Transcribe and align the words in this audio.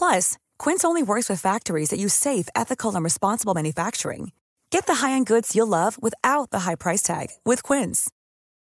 Plus, 0.00 0.38
Quince 0.58 0.82
only 0.82 1.02
works 1.02 1.28
with 1.28 1.42
factories 1.42 1.90
that 1.90 1.98
use 1.98 2.14
safe, 2.14 2.48
ethical, 2.56 2.94
and 2.94 3.04
responsible 3.04 3.54
manufacturing. 3.54 4.32
Get 4.70 4.86
the 4.86 4.94
high-end 4.94 5.26
goods 5.26 5.54
you'll 5.54 5.66
love 5.66 5.98
without 6.02 6.50
the 6.50 6.60
high 6.60 6.76
price 6.76 7.02
tag 7.02 7.26
with 7.44 7.62
Quince. 7.62 8.10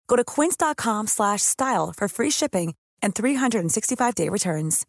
Go 0.10 0.18
to 0.18 0.24
quince.com 0.26 1.08
slash 1.08 1.42
style 1.42 1.94
for 1.96 2.10
free 2.10 2.32
shipping 2.32 2.74
and 3.02 3.16
365-day 3.16 4.30
returns. 4.30 4.86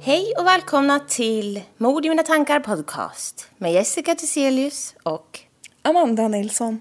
Hej 0.00 0.34
och 0.38 0.46
välkomna 0.46 1.00
till 1.00 1.62
Mord 1.76 2.06
i 2.06 2.08
mina 2.08 2.22
tankar 2.22 2.60
podcast 2.60 3.50
med 3.58 3.72
Jessica 3.72 4.14
Thyselius 4.14 4.94
och 5.02 5.40
Amanda 5.82 6.28
Nilsson. 6.28 6.80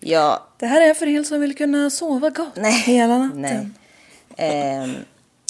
ja, 0.00 0.46
Det 0.58 0.66
här 0.66 0.80
är 0.80 0.94
för 0.94 1.06
er 1.06 1.22
som 1.22 1.40
vill 1.40 1.56
kunna 1.56 1.90
sova 1.90 2.30
gott 2.30 2.56
nej, 2.56 2.72
hela 2.72 3.18
natten. 3.18 3.40
nej. 3.40 3.68
Ehm, 4.36 4.94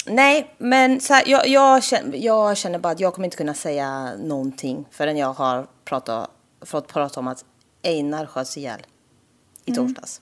nej, 0.05 0.53
men 0.57 0.99
så 1.01 1.13
här, 1.13 1.23
jag, 1.27 1.47
jag, 1.47 1.83
känner, 1.83 2.17
jag 2.17 2.57
känner 2.57 2.79
bara 2.79 2.93
att 2.93 2.99
jag 2.99 3.13
kommer 3.13 3.25
inte 3.25 3.37
kunna 3.37 3.53
säga 3.53 4.15
någonting 4.17 4.85
förrän 4.91 5.17
jag 5.17 5.33
har 5.33 5.67
pratat, 5.85 6.29
fått 6.61 6.87
prata 6.87 7.19
om 7.19 7.27
att 7.27 7.45
Einar 7.83 8.25
sköts 8.25 8.57
ihjäl 8.57 8.85
i 9.65 9.73
torsdags. 9.75 10.21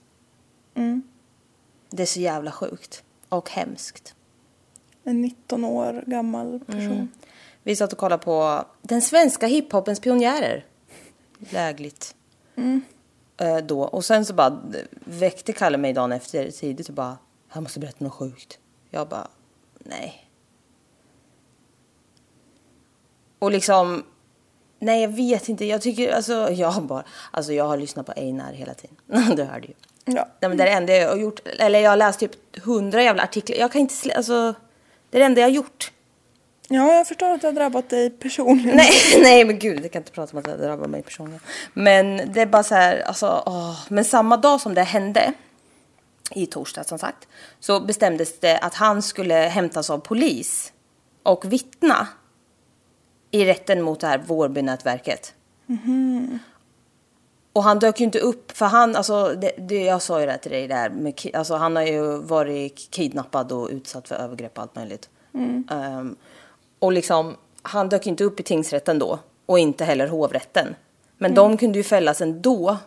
Det 1.89 2.01
är 2.01 2.07
så 2.07 2.19
jävla 2.19 2.51
sjukt 2.51 3.03
och 3.29 3.49
hemskt. 3.49 4.15
En 5.03 5.21
19 5.21 5.65
år 5.65 6.03
gammal 6.07 6.59
person. 6.65 6.81
Mm. 6.91 7.07
Vi 7.63 7.75
satt 7.75 7.93
och 7.93 7.99
kollade 7.99 8.23
på 8.23 8.65
den 8.81 9.01
svenska 9.01 9.47
hiphopens 9.47 9.99
pionjärer. 9.99 10.65
Lägligt. 11.39 12.15
Eh, 13.37 13.57
då. 13.57 13.81
Och 13.81 14.05
sen 14.05 14.25
så 14.25 14.33
bara 14.33 14.61
väckte 15.05 15.53
Kalle 15.53 15.77
mig 15.77 15.93
dagen 15.93 16.11
efter 16.11 16.51
tidigt 16.51 16.89
och 16.89 16.95
bara, 16.95 17.17
jag 17.53 17.63
måste 17.63 17.79
berätta 17.79 18.03
något 18.03 18.13
sjukt. 18.13 18.59
Jag 18.89 19.07
bara, 19.07 19.27
nej. 19.79 20.29
Och 23.39 23.51
liksom, 23.51 24.03
nej 24.79 25.01
jag 25.01 25.09
vet 25.09 25.49
inte, 25.49 25.65
jag 25.65 25.81
tycker, 25.81 26.13
alltså 26.13 26.33
jag 26.51 26.83
bara, 26.83 27.03
alltså 27.31 27.53
jag 27.53 27.65
har 27.65 27.77
lyssnat 27.77 28.05
på 28.05 28.11
Einar 28.11 28.53
hela 28.53 28.73
tiden. 28.73 28.95
du 29.35 29.43
hörde 29.43 29.67
ju. 29.67 29.73
Ja. 30.05 30.27
Nej, 30.39 30.49
men 30.49 30.57
det 30.57 30.63
är 30.63 30.67
det 30.67 30.73
enda 30.73 30.93
jag 30.93 31.09
har 31.09 31.17
gjort, 31.17 31.39
eller 31.59 31.79
jag 31.79 31.89
har 31.89 31.97
läst 31.97 32.19
typ 32.19 32.59
hundra 32.63 33.03
jävla 33.03 33.23
artiklar. 33.23 33.57
Jag 33.57 33.71
kan 33.71 33.81
inte, 33.81 34.15
alltså, 34.15 34.53
det 35.09 35.17
är 35.17 35.19
det 35.19 35.25
enda 35.25 35.41
jag 35.41 35.47
har 35.47 35.53
gjort. 35.53 35.91
Ja, 36.67 36.93
jag 36.93 37.07
förstår 37.07 37.29
att 37.29 37.41
det 37.41 37.47
har 37.47 37.53
drabbat 37.53 37.89
dig 37.89 38.09
personligen. 38.09 38.75
Nej, 38.75 38.91
nej 39.21 39.45
men 39.45 39.59
gud, 39.59 39.83
jag 39.83 39.91
kan 39.91 40.01
inte 40.01 40.11
prata 40.11 40.31
om 40.31 40.39
att 40.39 40.45
det 40.45 40.57
drabbar 40.57 40.87
mig 40.87 41.03
personligen. 41.03 41.41
Men 41.73 42.33
det 42.33 42.41
är 42.41 42.45
bara 42.45 42.63
så 42.63 42.75
här, 42.75 42.99
alltså, 42.99 43.43
åh. 43.45 43.79
Men 43.89 44.05
samma 44.05 44.37
dag 44.37 44.61
som 44.61 44.73
det 44.73 44.83
hände, 44.83 45.33
i 46.31 46.45
torsdag 46.45 46.83
som 46.83 46.99
sagt, 46.99 47.27
så 47.59 47.79
bestämdes 47.79 48.39
det 48.39 48.57
att 48.57 48.73
han 48.73 49.01
skulle 49.01 49.33
hämtas 49.33 49.89
av 49.89 49.97
polis 49.97 50.73
och 51.23 51.53
vittna 51.53 52.07
i 53.31 53.45
rätten 53.45 53.81
mot 53.81 53.99
det 53.99 54.07
här 54.07 54.17
Vårbynätverket. 54.17 55.33
Och 57.53 57.63
han 57.63 57.79
dök 57.79 57.99
ju 57.99 58.03
inte 58.03 58.19
upp, 58.19 58.57
för 58.57 58.65
han, 58.65 58.95
alltså, 58.95 59.33
det, 59.33 59.51
det, 59.57 59.83
jag 59.83 60.01
sa 60.01 60.19
ju 60.19 60.25
det 60.25 60.37
till 60.37 60.51
dig 60.51 60.67
där, 60.67 60.89
med, 60.89 61.19
alltså, 61.33 61.55
han 61.55 61.75
har 61.75 61.83
ju 61.83 62.17
varit 62.17 62.91
kidnappad 62.91 63.51
och 63.51 63.69
utsatt 63.71 64.07
för 64.07 64.15
övergrepp 64.15 64.57
och 64.57 64.61
allt 64.61 64.75
möjligt. 64.75 65.09
Ehm, 65.69 66.15
och 66.83 66.91
liksom, 66.91 67.35
han 67.61 67.89
dök 67.89 68.07
inte 68.07 68.23
upp 68.23 68.39
i 68.39 68.43
tingsrätten 68.43 68.99
då, 68.99 69.19
och 69.45 69.59
inte 69.59 69.85
heller 69.85 70.07
hovrätten. 70.07 70.75
Men 71.17 71.33
de 71.33 71.57
kunde 71.57 71.77
ju 71.77 71.83
fällas 71.83 72.21
ändå. 72.21 72.77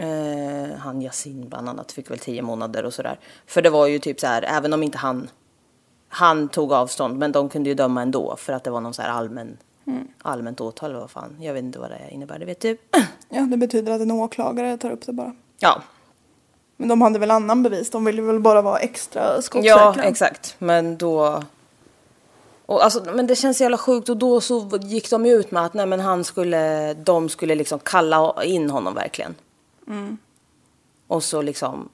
Uh, 0.00 0.76
han 0.78 1.02
Yasin 1.02 1.48
bland 1.48 1.68
annat 1.68 1.92
fick 1.92 2.10
väl 2.10 2.18
tio 2.18 2.42
månader 2.42 2.84
och 2.84 2.94
sådär. 2.94 3.18
För 3.46 3.62
det 3.62 3.70
var 3.70 3.86
ju 3.86 3.98
typ 3.98 4.20
så 4.20 4.26
här, 4.26 4.42
även 4.42 4.72
om 4.72 4.82
inte 4.82 4.98
han, 4.98 5.28
han 6.08 6.48
tog 6.48 6.72
avstånd, 6.72 7.18
men 7.18 7.32
de 7.32 7.48
kunde 7.48 7.68
ju 7.68 7.74
döma 7.74 8.02
ändå 8.02 8.36
för 8.36 8.52
att 8.52 8.64
det 8.64 8.70
var 8.70 8.80
någon 8.80 8.94
så 8.94 9.02
här 9.02 9.10
allmän, 9.10 9.56
allmänt 10.22 10.60
åtal 10.60 10.90
eller 10.90 11.00
vad 11.00 11.10
fan. 11.10 11.36
Jag 11.40 11.54
vet 11.54 11.62
inte 11.62 11.78
vad 11.78 11.90
det 11.90 12.00
innebär, 12.10 12.38
det 12.38 12.44
vet 12.44 12.60
du. 12.60 12.76
Ja, 13.28 13.40
det 13.40 13.56
betyder 13.56 13.92
att 13.92 14.00
en 14.00 14.10
åklagare 14.10 14.78
tar 14.78 14.90
upp 14.90 15.06
det 15.06 15.12
bara. 15.12 15.34
ja, 15.58 15.82
Men 16.76 16.88
de 16.88 17.02
hade 17.02 17.18
väl 17.18 17.30
annan 17.30 17.62
bevis, 17.62 17.90
de 17.90 18.04
ville 18.04 18.22
väl 18.22 18.40
bara 18.40 18.62
vara 18.62 18.78
extra 18.78 19.42
skottsäkra. 19.42 19.94
Ja, 19.96 20.02
exakt. 20.02 20.56
Men 20.58 20.96
då... 20.96 21.42
Och 22.66 22.84
alltså, 22.84 23.04
men 23.04 23.26
det 23.26 23.36
känns 23.36 23.60
jävla 23.60 23.78
sjukt 23.78 24.08
och 24.08 24.16
då 24.16 24.40
så 24.40 24.78
gick 24.82 25.10
de 25.10 25.26
ju 25.26 25.32
ut 25.32 25.50
med 25.50 25.64
att 25.64 25.74
nej, 25.74 25.86
men 25.86 26.00
han 26.00 26.24
skulle, 26.24 26.94
de 26.94 27.28
skulle 27.28 27.54
liksom 27.54 27.78
kalla 27.78 28.44
in 28.44 28.70
honom 28.70 28.94
verkligen. 28.94 29.34
Och 31.06 31.24
så 31.24 31.42
liksom 31.42 31.88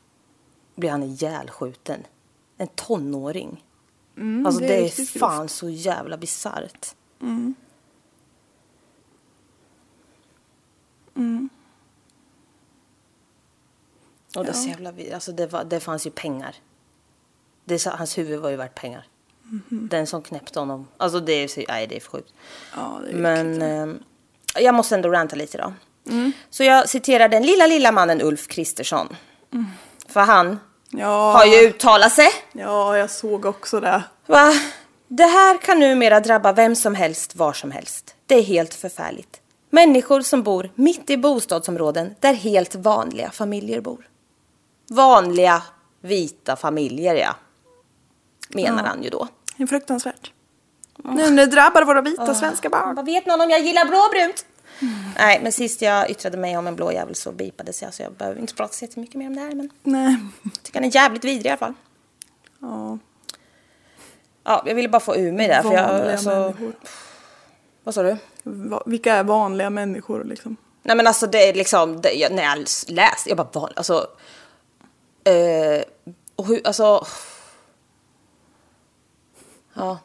blir 0.75 0.91
han 0.91 1.03
ihjälskjuten. 1.03 2.01
En 2.57 2.67
tonåring. 2.67 3.65
alltså 4.47 4.61
det 4.61 4.67
det 4.67 4.79
är 4.79 5.01
är, 5.01 5.19
fan 5.19 5.49
så 5.49 5.69
jävla 5.69 6.17
bisarrt. 6.17 6.95
Och 14.37 14.45
det, 14.45 14.53
så 14.55 14.69
jävla, 14.69 14.93
alltså 15.15 15.33
det, 15.33 15.47
var, 15.47 15.65
det 15.65 15.81
fanns 15.81 16.07
ju 16.07 16.11
pengar. 16.11 16.57
Det, 17.65 17.87
hans 17.87 18.19
huvud 18.19 18.41
var 18.41 18.51
ju 18.51 18.57
värt 18.57 18.75
pengar. 18.75 19.07
Den 19.69 20.07
som 20.07 20.23
knäppte 20.23 20.59
honom. 20.59 20.89
Alltså 20.97 21.21
det 21.21 21.33
är, 21.33 21.49
så, 21.49 21.63
nej, 21.69 21.87
det 21.87 21.97
är 21.97 22.01
för 22.01 22.11
sjukt. 22.11 22.33
Ja, 22.77 23.01
det 23.05 23.11
är 23.11 23.15
Men 23.15 23.63
eh, 23.63 23.95
jag 24.63 24.75
måste 24.75 24.95
ändå 24.95 25.09
ranta 25.09 25.37
lite 25.37 25.59
då. 25.59 25.73
Så 26.51 26.65
jag 26.65 26.89
citerar 26.89 27.29
den 27.29 27.43
lilla, 27.43 27.67
lilla 27.67 27.93
mannen 27.93 28.23
Ulf 28.23 28.47
Kristersson. 28.49 29.17
För 30.09 30.21
han 30.21 30.61
Ja, 30.91 31.33
har 31.33 31.45
ju 31.47 31.69
uttalat 31.69 32.13
sig. 32.13 32.29
ja, 32.53 32.97
jag 32.99 33.11
såg 33.11 33.45
också 33.45 33.81
det. 33.81 34.03
Va? 34.27 34.53
Det 35.09 35.25
här 35.25 35.59
kan 35.59 35.79
numera 35.79 36.21
drabba 36.21 36.53
vem 36.53 36.77
som 36.77 36.95
helst, 36.95 37.37
var 37.37 37.53
som 37.53 37.71
helst. 37.71 38.15
Det 38.27 38.35
är 38.35 38.43
helt 38.43 38.75
förfärligt. 38.75 39.41
Människor 39.71 40.21
som 40.21 40.43
bor 40.43 40.71
mitt 40.75 41.11
i 41.11 41.17
bostadsområden 41.17 42.15
där 42.21 42.35
helt 42.35 42.75
vanliga 42.75 43.31
familjer 43.31 43.81
bor. 43.81 44.09
Vanliga 44.91 45.63
vita 46.01 46.57
familjer, 46.57 47.15
ja. 47.15 47.35
Menar 48.49 48.85
han 48.85 49.03
ju 49.03 49.11
då. 49.11 49.29
Det 49.63 49.65
är 49.65 49.69
fruktansvärt. 49.69 50.33
Nu, 50.97 51.31
nu 51.31 51.47
drabbar 51.47 51.85
våra 51.85 52.01
vita 52.01 52.35
svenska 52.35 52.69
barn. 52.69 52.95
Vad 52.95 53.05
vet 53.05 53.27
någon 53.27 53.41
om 53.41 53.51
jag 53.51 53.61
gillar 53.61 53.85
blåbrunt? 53.85 54.47
Nej, 55.19 55.41
men 55.43 55.53
sist 55.53 55.83
jag 55.83 56.11
yttrade 56.11 56.37
mig 56.37 56.57
om 56.57 56.67
en 56.67 56.77
blå 56.77 56.93
jävel 56.93 57.15
så 57.15 57.33
bipades 57.33 57.83
jag 57.83 57.95
så 57.95 58.03
jag 58.03 58.13
behöver 58.13 58.41
inte 58.41 58.55
prata 58.55 58.73
så 58.73 58.85
jättemycket 58.85 59.15
mer 59.15 59.27
om 59.27 59.35
det 59.35 59.41
här. 59.41 59.55
Men 59.55 59.71
Nej. 59.83 60.17
jag 60.43 60.63
tycker 60.63 60.81
han 60.81 60.89
är 60.89 60.95
jävligt 60.95 61.25
vidrig 61.25 61.47
i 61.47 61.49
alla 61.49 61.59
fall. 61.59 61.75
Ja, 62.61 62.99
Ja, 64.45 64.63
jag 64.67 64.75
ville 64.75 64.89
bara 64.89 65.01
få 65.01 65.17
ur 65.17 65.33
mig 65.33 65.49
det. 65.49 65.63
För 65.63 65.73
jag, 65.73 65.89
vanliga 65.89 66.13
alltså, 66.13 66.29
människor. 66.31 66.73
Vad 67.85 67.95
sa 67.95 68.03
du? 68.03 68.17
Va- 68.43 68.83
Vilka 68.87 69.15
är 69.15 69.25
vanliga 69.25 69.71
människor 69.71 70.25
liksom? 70.25 70.57
Nej 70.83 70.97
men 70.97 71.07
alltså 71.07 71.27
det 71.27 71.49
är 71.49 71.55
liksom, 71.55 72.01
det, 72.01 72.13
jag, 72.13 72.33
när 72.33 72.43
jag 72.43 72.59
läste, 72.89 73.29
jag 73.29 73.37
bara 73.37 73.49
van, 73.53 73.71
alltså. 73.77 74.07
Eh, 75.25 75.83
och 76.37 76.47
hur, 76.47 76.67
alltså. 76.67 77.07
Ja. 79.75 79.99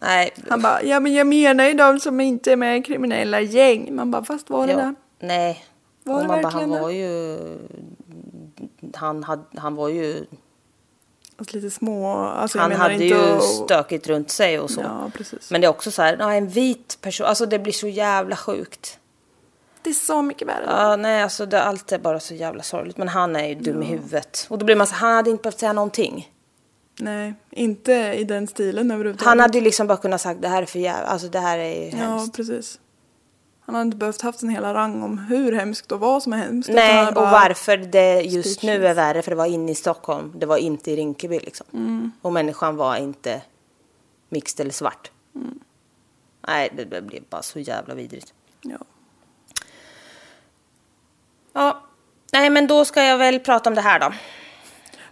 Nej. 0.00 0.34
Han 0.48 0.62
bara, 0.62 0.82
ja 0.82 1.00
men 1.00 1.14
jag 1.14 1.26
menar 1.26 1.64
ju 1.64 1.74
de 1.74 2.00
som 2.00 2.20
inte 2.20 2.52
är 2.52 2.56
med 2.56 2.78
i 2.78 2.82
kriminella 2.82 3.40
gäng. 3.40 3.94
Man 3.94 4.10
bara, 4.10 4.24
fast 4.24 4.50
var 4.50 4.66
det 4.66 4.72
ja, 4.72 4.78
där? 4.78 4.94
Nej. 5.20 5.64
Var 6.02 6.14
Och 6.14 6.20
det 6.20 6.28
man 6.28 6.42
bara, 6.42 6.48
han 6.50 6.60
verkligen 6.60 6.82
var 6.82 6.90
ju. 6.90 7.38
Han, 8.94 9.24
hade, 9.24 9.42
han 9.56 9.74
var 9.74 9.88
ju. 9.88 10.26
Alltså 11.36 11.56
lite 11.56 11.70
små, 11.70 12.14
alltså 12.16 12.58
Han 12.58 12.72
hade 12.72 12.94
inte 12.94 13.04
ju 13.04 13.14
att- 13.36 13.42
stökigt 13.42 14.06
runt 14.06 14.30
sig 14.30 14.60
och 14.60 14.70
så. 14.70 14.80
Ja, 14.80 15.10
precis. 15.14 15.50
Men 15.50 15.60
det 15.60 15.66
är 15.66 15.68
också 15.68 15.90
så 15.90 16.02
här, 16.02 16.30
en 16.30 16.48
vit 16.48 16.98
person, 17.00 17.26
alltså 17.26 17.46
det 17.46 17.58
blir 17.58 17.72
så 17.72 17.88
jävla 17.88 18.36
sjukt. 18.36 18.98
Det 19.82 19.90
är 19.90 19.94
så 19.94 20.22
mycket 20.22 20.48
värre. 20.48 20.64
Ja, 20.66 20.96
nej, 20.96 21.22
alltså 21.22 21.46
det, 21.46 21.62
allt 21.62 21.92
är 21.92 21.98
bara 21.98 22.20
så 22.20 22.34
jävla 22.34 22.62
sorgligt. 22.62 22.96
Men 22.96 23.08
han 23.08 23.36
är 23.36 23.48
ju 23.48 23.54
dum 23.54 23.82
i 23.82 23.86
huvudet. 23.86 24.46
Och 24.50 24.58
då 24.58 24.64
blir 24.64 24.76
man 24.76 24.86
så 24.86 24.94
han 24.94 25.14
hade 25.14 25.30
inte 25.30 25.42
behövt 25.42 25.58
säga 25.58 25.72
någonting. 25.72 26.30
Nej, 26.96 27.34
inte 27.50 27.92
i 27.92 28.24
den 28.24 28.46
stilen 28.46 28.90
överhuvudtaget. 28.90 29.28
Han 29.28 29.40
hade 29.40 29.58
ju 29.58 29.64
liksom 29.64 29.86
bara 29.86 29.98
kunnat 29.98 30.20
sagt 30.20 30.42
det 30.42 30.48
här 30.48 30.62
är 30.62 30.66
för 30.66 30.78
jävla, 30.78 31.06
alltså 31.06 31.28
det 31.28 31.38
här 31.40 31.58
är 31.58 31.84
ju 31.84 31.90
Ja, 31.90 31.96
hemskt. 31.96 32.36
precis. 32.36 32.80
Han 33.60 33.74
hade 33.74 33.86
inte 33.86 33.96
behövt 33.96 34.20
haft 34.22 34.42
en 34.42 34.48
hela 34.48 34.74
rang 34.74 35.02
om 35.02 35.18
hur 35.18 35.52
hemskt 35.52 35.92
och 35.92 36.00
vad 36.00 36.22
som 36.22 36.32
är 36.32 36.36
hemskt. 36.36 36.70
Nej, 36.72 37.06
och 37.08 37.14
varför 37.14 37.76
det 37.76 38.20
just 38.20 38.62
nu 38.62 38.86
är 38.86 38.94
värre, 38.94 39.22
för 39.22 39.30
det 39.30 39.36
var 39.36 39.46
inne 39.46 39.72
i 39.72 39.74
Stockholm, 39.74 40.32
det 40.36 40.46
var 40.46 40.56
inte 40.56 40.90
i 40.90 40.96
Rinkeby 40.96 41.38
liksom. 41.38 41.66
Mm. 41.72 42.12
Och 42.22 42.32
människan 42.32 42.76
var 42.76 42.96
inte 42.96 43.42
mixed 44.28 44.60
eller 44.60 44.72
svart. 44.72 45.10
Mm. 45.34 45.58
Nej, 46.46 46.70
det, 46.76 46.84
det 46.84 47.02
blev 47.02 47.22
bara 47.30 47.42
så 47.42 47.58
jävla 47.58 47.94
vidrigt. 47.94 48.34
Ja. 48.62 48.78
Ja, 51.52 51.82
nej 52.32 52.50
men 52.50 52.66
då 52.66 52.84
ska 52.84 53.02
jag 53.04 53.18
väl 53.18 53.40
prata 53.40 53.70
om 53.70 53.74
det 53.74 53.80
här 53.80 54.00
då. 54.00 54.12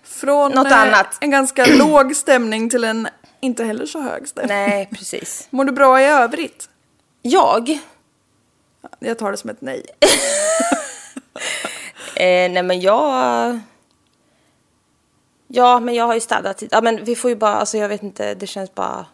Från 0.02 0.52
Något 0.52 0.66
eh, 0.66 0.80
annat. 0.82 1.18
en 1.20 1.30
ganska 1.30 1.66
låg 1.78 2.16
stämning 2.16 2.70
till 2.70 2.84
en 2.84 3.08
inte 3.40 3.64
heller 3.64 3.86
så 3.86 4.00
hög 4.00 4.28
stämning. 4.28 4.56
Nej, 4.56 4.88
precis. 4.92 5.46
Mår 5.50 5.64
du 5.64 5.72
bra 5.72 6.00
i 6.00 6.04
övrigt? 6.04 6.68
Jag? 7.22 7.78
Jag 8.98 9.18
tar 9.18 9.30
det 9.30 9.36
som 9.36 9.50
ett 9.50 9.60
nej. 9.60 9.86
Eh, 12.16 12.50
nej 12.52 12.62
men 12.62 12.80
jag... 12.80 13.58
Ja, 15.48 15.80
men 15.80 15.94
jag 15.94 16.04
har 16.06 16.14
ju 16.14 16.20
städat. 16.20 16.62
Ja, 16.70 16.80
men 16.80 17.04
vi 17.04 17.16
får 17.16 17.30
ju 17.30 17.36
bara, 17.36 17.54
alltså 17.54 17.78
jag 17.78 17.88
vet 17.88 18.02
inte, 18.02 18.34
det 18.34 18.46
känns 18.46 18.74
bara... 18.74 19.06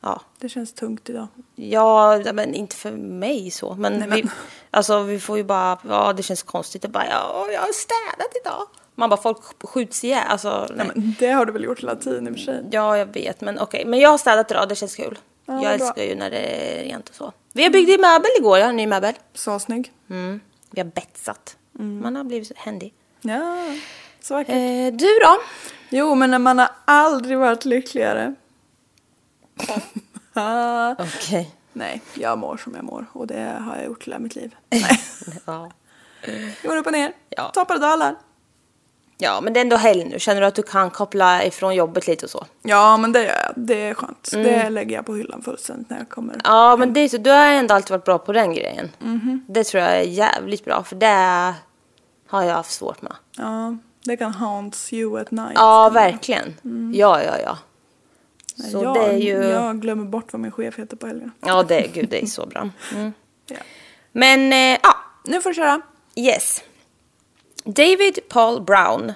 Ja, 0.00 0.20
Det 0.38 0.48
känns 0.48 0.72
tungt 0.74 1.08
idag. 1.08 1.26
ja 1.56 2.22
men 2.32 2.54
inte 2.54 2.76
för 2.76 2.90
mig 2.92 3.50
så. 3.50 3.74
Men, 3.74 3.92
Nej, 3.92 4.08
men- 4.08 4.16
Vi, 4.16 4.24
alltså 4.70 5.02
vi 5.02 5.20
får 5.20 5.36
ju 5.36 5.44
bara, 5.44 5.78
ja 5.88 6.12
det 6.12 6.22
känns 6.22 6.42
konstigt. 6.42 6.82
Det 6.82 6.88
bara, 6.88 7.06
ja, 7.10 7.46
jag 7.52 7.60
har 7.60 7.72
städat 7.72 8.32
idag. 8.44 8.66
Man 8.94 9.10
bara, 9.10 9.20
folk 9.22 9.38
skjuts 9.64 10.04
ihjäl. 10.04 10.24
Alltså, 10.28 10.66
nej. 10.76 10.86
Men 10.94 11.14
det 11.18 11.30
har 11.30 11.46
du 11.46 11.52
väl 11.52 11.64
gjort 11.64 11.80
hela 11.82 11.96
tiden 11.96 12.28
i 12.28 12.30
och 12.30 12.34
för 12.34 12.40
sig. 12.44 12.64
Ja, 12.70 12.98
jag 12.98 13.06
vet, 13.06 13.40
men 13.40 13.58
okej. 13.58 13.84
Men 13.86 14.00
jag 14.00 14.10
har 14.10 14.18
städat 14.18 14.50
idag, 14.50 14.68
det 14.68 14.74
känns 14.74 14.96
kul. 14.96 15.18
Ja, 15.46 15.52
jag 15.54 15.62
bra. 15.62 15.70
älskar 15.70 16.02
ju 16.02 16.14
när 16.14 16.30
det 16.30 16.36
är 16.38 16.84
rent 16.84 17.08
och 17.08 17.14
så. 17.14 17.32
Vi 17.52 17.62
har 17.62 17.70
byggt 17.70 17.90
en 17.94 18.00
möbel 18.00 18.30
igår, 18.38 18.58
ja, 18.58 18.66
en 18.66 18.76
ny 18.76 18.86
möbel. 18.86 19.14
Så 19.34 19.58
snygg. 19.58 19.92
Mm. 20.10 20.40
Vi 20.70 20.80
har 20.80 20.86
betsat. 20.88 21.56
Man 21.72 22.16
har 22.16 22.24
blivit 22.24 22.56
händig. 22.58 22.94
Ja, 23.20 23.56
så 24.20 24.34
vackert. 24.34 24.50
Eh, 24.54 24.96
du 24.96 25.18
då? 25.22 25.36
Jo, 25.88 26.14
men 26.14 26.30
när 26.30 26.38
man 26.38 26.58
har 26.58 26.68
aldrig 26.84 27.38
varit 27.38 27.64
lyckligare. 27.64 28.34
Ah. 30.36 30.92
Okej. 30.92 31.54
Nej, 31.72 32.02
jag 32.14 32.38
mår 32.38 32.56
som 32.56 32.74
jag 32.74 32.84
mår 32.84 33.06
och 33.12 33.26
det 33.26 33.56
har 33.60 33.76
jag 33.76 33.84
gjort 33.84 34.06
hela 34.06 34.18
mitt 34.18 34.34
liv. 34.34 34.54
Nej, 34.70 35.00
Ja. 35.46 35.70
går 36.62 36.76
upp 36.76 36.86
och 36.86 36.92
ner. 36.92 37.12
Ja. 37.28 37.50
Toppar 37.54 37.74
och 37.74 37.80
dalar. 37.80 38.16
Ja, 39.18 39.40
men 39.40 39.52
det 39.52 39.60
är 39.60 39.62
ändå 39.62 39.76
helg 39.76 40.04
nu. 40.04 40.18
Känner 40.18 40.40
du 40.40 40.46
att 40.46 40.54
du 40.54 40.62
kan 40.62 40.90
koppla 40.90 41.44
ifrån 41.44 41.74
jobbet 41.74 42.06
lite 42.06 42.26
och 42.26 42.30
så? 42.30 42.46
Ja, 42.62 42.96
men 42.96 43.12
det 43.12 43.18
gör 43.22 43.26
jag. 43.42 43.52
Det 43.56 43.74
är 43.88 43.94
skönt. 43.94 44.28
Det 44.32 44.70
lägger 44.70 44.96
jag 44.96 45.06
på 45.06 45.14
hyllan 45.14 45.42
fullständigt 45.42 45.90
när 45.90 45.98
jag 45.98 46.08
kommer. 46.08 46.36
Ja, 46.44 46.76
men 46.76 46.92
det 46.92 47.00
är 47.00 47.08
så, 47.08 47.16
du 47.18 47.30
har 47.30 47.46
ändå 47.46 47.74
alltid 47.74 47.90
varit 47.90 48.04
bra 48.04 48.18
på 48.18 48.32
den 48.32 48.54
grejen. 48.54 48.90
Det 49.46 49.64
tror 49.64 49.82
jag 49.82 49.92
är 49.92 50.02
jävligt 50.02 50.64
bra, 50.64 50.82
för 50.84 50.96
det 50.96 51.54
har 52.28 52.42
jag 52.42 52.54
haft 52.54 52.70
svårt 52.72 53.02
med. 53.02 53.12
Ja, 53.36 53.76
det 54.04 54.16
kan 54.16 54.32
haunts 54.34 54.92
you 54.92 55.20
at 55.20 55.30
night. 55.30 55.52
Ja, 55.54 55.88
verkligen. 55.88 56.54
Ja, 56.94 57.22
ja, 57.22 57.38
ja. 57.44 57.58
Nej, 58.56 58.70
Så 58.70 58.82
jag, 58.82 58.94
det 58.94 59.00
är 59.06 59.16
ju... 59.16 59.32
jag 59.44 59.80
glömmer 59.80 60.04
bort 60.04 60.32
vad 60.32 60.40
min 60.40 60.50
chef 60.52 60.78
heter 60.78 60.96
på 60.96 61.06
helgerna. 61.06 61.32
Ja, 61.40 61.62
det, 61.62 61.86
gud, 61.94 62.08
det 62.10 62.22
är 62.22 62.26
så 62.26 62.46
bra. 62.46 62.68
Mm. 62.94 63.12
Ja. 63.46 63.56
Men, 64.12 64.52
eh, 64.52 64.78
ja, 64.82 64.96
Nu 65.24 65.40
får 65.40 65.50
du 65.50 65.54
köra. 65.54 65.80
yes. 66.16 66.62
David 67.64 68.18
Paul 68.28 68.60
Brown 68.62 69.12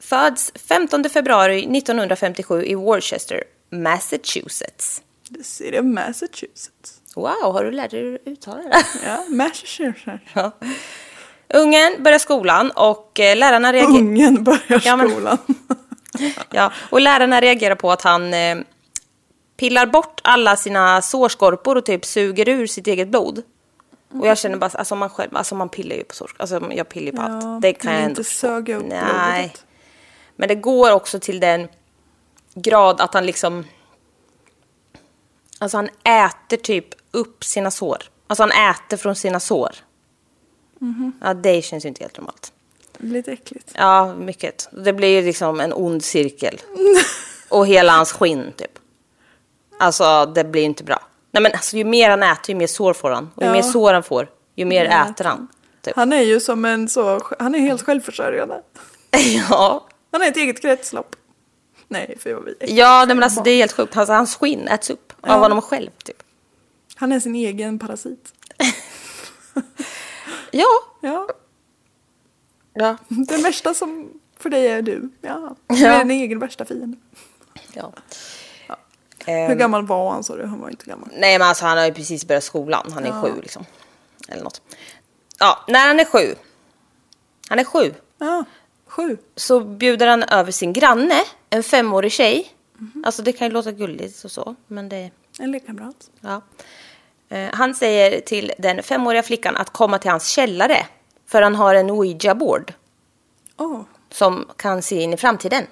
föds 0.00 0.52
15 0.68 1.04
februari 1.10 1.58
1957 1.78 2.64
i 2.64 2.74
Worcester, 2.74 3.42
Massachusetts. 3.70 5.02
The 5.36 5.44
city 5.44 5.78
of 5.78 5.84
Massachusetts. 5.84 7.00
Wow, 7.16 7.52
har 7.52 7.64
du 7.64 7.70
lärt 7.70 7.90
dig 7.90 8.14
att 8.14 8.20
uttala 8.26 8.62
det? 8.62 8.84
Ja, 9.06 9.24
Massachusetts. 9.28 10.22
Ja. 10.34 10.50
Ungen 11.54 12.02
börjar 12.02 12.18
skolan 12.18 12.70
och 12.70 13.20
eh, 13.20 13.36
lärarna 13.36 13.72
reagerar... 13.72 13.98
Ungen 14.00 14.44
börjar 14.44 14.82
Ja, 14.84 14.96
men- 14.96 15.10
skolan. 15.10 15.38
Ja, 16.50 16.72
och 16.90 17.00
lärarna 17.00 17.40
reagerar 17.40 17.74
på 17.74 17.92
att 17.92 18.02
han 18.02 18.34
eh, 18.34 18.58
pillar 19.56 19.86
bort 19.86 20.20
alla 20.24 20.56
sina 20.56 21.02
sårskorpor 21.02 21.76
och 21.76 21.84
typ 21.86 22.04
suger 22.04 22.48
ur 22.48 22.66
sitt 22.66 22.86
eget 22.86 23.08
blod. 23.08 23.42
Och 24.12 24.26
jag 24.26 24.38
känner 24.38 24.56
bara, 24.56 24.70
alltså 24.74 24.94
man 24.94 25.10
själv, 25.10 25.36
alltså 25.36 25.54
man 25.54 25.68
pillar 25.68 25.96
ju 25.96 26.04
på 26.04 26.14
sårskorpor, 26.14 26.42
alltså 26.42 26.72
jag 26.76 26.88
pillar 26.88 27.06
ju 27.06 27.12
på 27.12 27.22
Ja, 27.22 27.28
allt. 27.28 27.62
Det 27.62 27.72
kan 27.72 27.92
jag 27.92 28.00
inte 28.00 28.06
ändå 28.10 28.24
förstå. 28.24 28.38
söga 28.46 28.76
upp 28.76 28.86
Nej. 28.88 29.02
blodet. 29.42 29.64
Men 30.36 30.48
det 30.48 30.54
går 30.54 30.92
också 30.92 31.20
till 31.20 31.40
den 31.40 31.68
grad 32.54 33.00
att 33.00 33.14
han 33.14 33.26
liksom, 33.26 33.64
alltså 35.58 35.76
han 35.76 35.88
äter 36.04 36.56
typ 36.56 36.86
upp 37.10 37.44
sina 37.44 37.70
sår. 37.70 38.02
Alltså 38.26 38.42
han 38.42 38.70
äter 38.70 38.96
från 38.96 39.16
sina 39.16 39.40
sår. 39.40 39.70
Mhm. 40.78 41.12
Ja, 41.22 41.34
det 41.34 41.62
känns 41.62 41.84
ju 41.84 41.88
inte 41.88 42.04
helt 42.04 42.18
normalt. 42.18 42.52
Lite 42.98 43.32
äckligt. 43.32 43.72
Ja, 43.74 44.14
mycket. 44.14 44.68
Det 44.72 44.92
blir 44.92 45.22
liksom 45.22 45.60
en 45.60 45.72
ond 45.72 46.04
cirkel. 46.04 46.60
Och 47.48 47.66
hela 47.66 47.92
hans 47.92 48.12
skinn, 48.12 48.52
typ. 48.56 48.78
Alltså, 49.78 50.26
det 50.26 50.44
blir 50.44 50.62
inte 50.62 50.84
bra. 50.84 51.02
Nej, 51.30 51.42
men 51.42 51.52
alltså, 51.52 51.76
ju 51.76 51.84
mer 51.84 52.10
han 52.10 52.22
äter, 52.22 52.50
ju 52.50 52.54
mer 52.56 52.66
sår 52.66 52.92
får 52.94 53.10
han. 53.10 53.30
Och 53.34 53.42
ju 53.42 53.46
Ja. 53.48 53.52
mer 53.52 53.62
sår 53.62 53.92
han 53.92 54.02
får, 54.02 54.28
ju 54.54 54.64
mer 54.64 54.84
Ja, 54.84 55.08
äter 55.10 55.24
han. 55.24 55.48
Typ. 55.82 55.96
Han 55.96 56.12
är 56.12 56.20
ju 56.22 56.40
som 56.40 56.64
en 56.64 56.88
så, 56.88 57.20
han 57.38 57.54
är 57.54 57.58
helt 57.58 57.82
självförsörjande. 57.82 58.62
ja, 59.50 59.86
Han 60.12 60.22
är 60.22 60.28
ett 60.28 60.36
eget 60.36 60.62
kretslopp. 60.62 61.16
Nej, 61.88 62.16
för 62.20 62.34
vad 62.34 62.44
vi 62.44 62.54
är. 62.60 62.78
ja 62.78 63.04
nej, 63.06 63.16
men 63.16 63.22
alltså, 63.22 63.42
det 63.42 63.50
är 63.50 63.56
helt 63.56 63.72
sjukt. 63.72 63.96
Alltså, 63.96 64.12
hans 64.12 64.36
skinn 64.36 64.68
äts 64.68 64.90
upp 64.90 65.12
Ja. 65.22 65.34
av 65.34 65.40
honom 65.40 65.60
själv, 65.62 65.90
typ. 66.04 66.22
Han 66.96 67.12
är 67.12 67.20
sin 67.20 67.34
egen 67.34 67.78
parasit. 67.78 68.32
Ja. 70.50 70.66
Ja, 71.00 71.28
Ja. 72.74 72.96
den 73.08 73.42
värsta 73.42 73.74
som 73.74 74.20
för 74.38 74.50
dig 74.50 74.68
är 74.68 74.82
du. 74.82 75.10
Ja, 75.20 75.56
du 75.66 75.76
Ja. 75.76 75.88
är 75.92 75.98
din 75.98 76.10
egen 76.10 76.38
värsta 76.38 76.64
fiende. 76.64 76.96
ja. 77.72 77.92
Hur 79.26 79.34
Ehm, 79.34 79.58
gammal 79.58 79.86
var 79.86 80.10
han 80.10 80.24
sa 80.24 80.36
du? 80.36 80.46
Han 80.46 80.60
var 80.60 80.70
inte 80.70 80.84
gammal. 80.86 81.08
Nej, 81.16 81.38
men 81.38 81.48
alltså, 81.48 81.64
han 81.64 81.78
har 81.78 81.86
ju 81.86 81.94
precis 81.94 82.24
börjat 82.24 82.44
skolan. 82.44 82.90
Han 82.94 83.04
är 83.04 83.08
Ja. 83.08 83.22
sju, 83.22 83.40
liksom. 83.42 83.64
Eller 84.28 84.42
något. 84.44 84.62
Ja, 85.38 85.64
när 85.68 85.86
han 85.86 86.00
är 86.00 86.04
sju. 86.04 86.34
Han 87.48 87.58
är 87.58 87.64
sju. 87.64 87.94
Ja, 88.18 88.44
sju. 88.86 89.16
så 89.36 89.60
bjuder 89.60 90.06
han 90.06 90.22
över 90.22 90.52
sin 90.52 90.72
granne, 90.72 91.20
en 91.50 91.62
femårig 91.62 92.12
tjej. 92.12 92.48
Alltså 93.04 93.22
det 93.22 93.32
kan 93.32 93.46
ju 93.46 93.52
låta 93.52 93.72
gulligt 93.72 94.24
och 94.24 94.30
så, 94.30 94.54
men 94.66 94.88
det... 94.88 95.10
En 95.38 95.50
lekkamrat. 95.52 96.10
Ja. 96.20 96.40
Eh, 97.28 97.48
han 97.52 97.74
säger 97.74 98.20
till 98.20 98.52
den 98.58 98.82
femåriga 98.82 99.22
flickan 99.22 99.56
att 99.56 99.70
komma 99.70 99.98
till 99.98 100.10
hans 100.10 100.26
källare. 100.28 100.86
För 101.26 101.42
han 101.42 101.54
har 101.54 101.74
en 101.74 101.90
ouija-board 101.90 102.72
Åh, 103.56 103.80
som 104.10 104.48
kan 104.56 104.82
se 104.82 105.02
in 105.02 105.12
i 105.12 105.16
framtiden. 105.16 105.66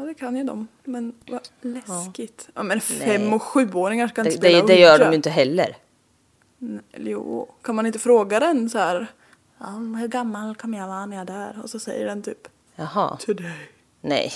Ja 0.00 0.04
det 0.06 0.14
kan 0.14 0.36
ju 0.36 0.44
de. 0.44 0.68
Men 0.84 1.12
vad 1.30 1.40
läskigt. 1.60 2.48
Ja, 2.54 2.62
men 2.62 2.80
fem 2.80 3.22
Nej. 3.24 3.34
och 3.34 3.42
sjuåringar 3.42 4.08
ska 4.08 4.20
inte 4.20 4.30
Det, 4.30 4.36
spela 4.38 4.60
det, 4.60 4.66
det 4.74 4.80
gör 4.80 4.98
de 4.98 5.08
ju 5.08 5.14
inte 5.14 5.30
heller. 5.30 5.76
Nej, 6.58 6.80
Jo, 6.96 7.48
kan 7.62 7.74
man 7.74 7.86
inte 7.86 7.98
fråga 7.98 8.40
den 8.40 8.70
så 8.70 8.78
här? 8.78 9.06
Ja, 9.58 9.66
hur 9.98 10.08
gammal 10.08 10.54
kommer 10.56 10.78
jag 10.78 10.88
vara 10.88 11.06
när 11.06 11.16
jag 11.16 11.26
dör? 11.26 11.60
Och 11.62 11.70
så 11.70 11.78
säger 11.78 12.06
den 12.06 12.22
typ 12.22 12.48
Jaha, 12.76 13.16
Today. 13.16 13.70
nej. 14.00 14.32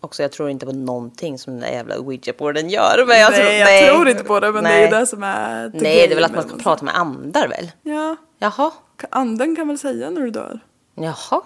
Också 0.00 0.22
jag 0.22 0.32
tror 0.32 0.50
inte 0.50 0.66
på 0.66 0.72
någonting 0.72 1.38
som 1.38 1.52
den 1.52 1.60
där 1.62 1.68
jävla 1.70 1.98
ouija-boarden 1.98 2.68
gör. 2.70 3.04
Men 3.08 3.18
jag 3.20 3.30
nej, 3.32 3.40
tror, 3.64 3.74
jag 3.74 3.94
tror 3.94 4.08
inte 4.08 4.24
på 4.24 4.40
det 4.40 4.52
men 4.52 4.64
det 4.64 4.70
är 4.70 4.90
Nej. 4.90 5.00
det 5.00 5.06
som 5.06 5.22
är 5.22 5.68
Nej, 5.74 5.80
det 5.82 6.04
är 6.12 6.14
väl 6.14 6.24
att 6.24 6.34
man 6.34 6.48
ska 6.48 6.56
prata 6.56 6.84
med 6.84 6.96
andar 6.96 7.48
väl? 7.48 7.70
Ja, 7.82 8.16
Jaha, 8.38 8.70
anden 9.10 9.56
kan 9.56 9.68
väl 9.68 9.78
säga 9.78 10.10
när 10.10 10.20
du 10.20 10.30
dör? 10.30 10.60
jaha. 10.94 11.40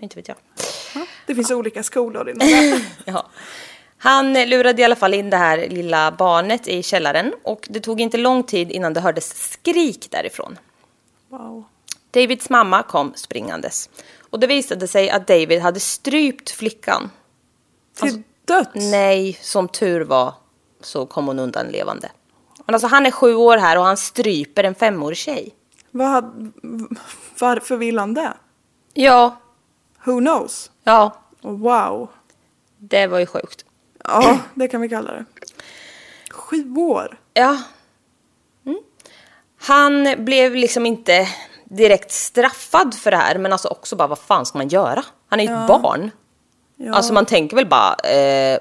Inte 0.00 0.16
vet 0.16 0.28
jag. 0.28 0.36
Det 1.26 1.34
finns 1.34 1.50
olika 1.50 1.82
skolor 1.82 2.30
inom 2.30 2.38
det. 2.48 2.82
Ja. 3.04 3.26
Han 3.98 4.32
lurade 4.32 4.82
i 4.82 4.84
alla 4.84 4.96
fall 4.96 5.14
in 5.14 5.30
det 5.30 5.36
här 5.36 5.68
lilla 5.68 6.12
barnet 6.12 6.68
i 6.68 6.82
källaren 6.82 7.34
och 7.42 7.66
det 7.70 7.80
tog 7.80 8.00
inte 8.00 8.16
lång 8.16 8.42
tid 8.42 8.70
innan 8.70 8.92
det 8.92 9.00
hördes 9.00 9.50
skrik 9.52 10.08
därifrån. 10.10 10.58
Wow. 11.28 11.64
Davids 12.10 12.50
mamma 12.50 12.82
kom 12.82 13.12
springandes 13.16 13.90
och 14.30 14.40
det 14.40 14.46
visade 14.46 14.88
sig 14.88 15.10
att 15.10 15.26
David 15.26 15.60
hade 15.60 15.80
strypt 15.80 16.50
flickan. 16.50 17.10
Till 18.00 18.22
döds? 18.44 18.70
Nej, 18.74 19.38
som 19.40 19.68
tur 19.68 20.00
var 20.00 20.34
så 20.80 21.06
kom 21.06 21.26
hon 21.26 21.38
undan 21.38 21.66
levande. 21.66 22.10
Men 22.66 22.74
alltså 22.74 22.88
han 22.88 23.06
är 23.06 23.10
sju 23.10 23.34
år 23.34 23.56
här 23.56 23.78
och 23.78 23.84
han 23.84 23.96
stryper 23.96 24.64
en 24.64 24.74
femårig 24.74 25.18
tjej. 25.18 25.54
Vad 25.90 26.52
varför 27.38 27.76
vill 27.76 27.98
han 27.98 28.14
det? 28.14 28.32
Ja, 28.94 29.36
Who 30.08 30.20
knows? 30.20 30.70
ja, 30.84 31.12
wow. 31.40 32.08
det 32.78 33.06
var 33.06 33.18
ju 33.18 33.26
sjukt. 33.26 33.64
Ja, 34.04 34.38
det 34.54 34.68
kan 34.68 34.80
vi 34.80 34.88
kalla 34.88 35.12
det. 35.12 35.24
Sju 36.30 36.74
år? 36.76 37.18
Ja. 37.34 37.62
Mm. 38.66 38.78
Han 39.60 40.24
blev 40.24 40.54
liksom 40.54 40.86
inte 40.86 41.28
direkt 41.64 42.12
straffad 42.12 42.94
för 42.94 43.10
det 43.10 43.16
här, 43.16 43.38
men 43.38 43.52
alltså 43.52 43.68
också 43.68 43.96
bara 43.96 44.08
vad 44.08 44.18
fan 44.18 44.46
ska 44.46 44.58
man 44.58 44.68
göra? 44.68 45.04
Han 45.28 45.40
är 45.40 45.44
ju 45.44 45.50
ett 45.50 45.68
barn. 45.68 46.10
Ja. 46.76 46.94
Alltså 46.94 47.12
man 47.12 47.26
tänker 47.26 47.56
väl 47.56 47.66
bara, 47.66 47.94
eh, 48.04 48.58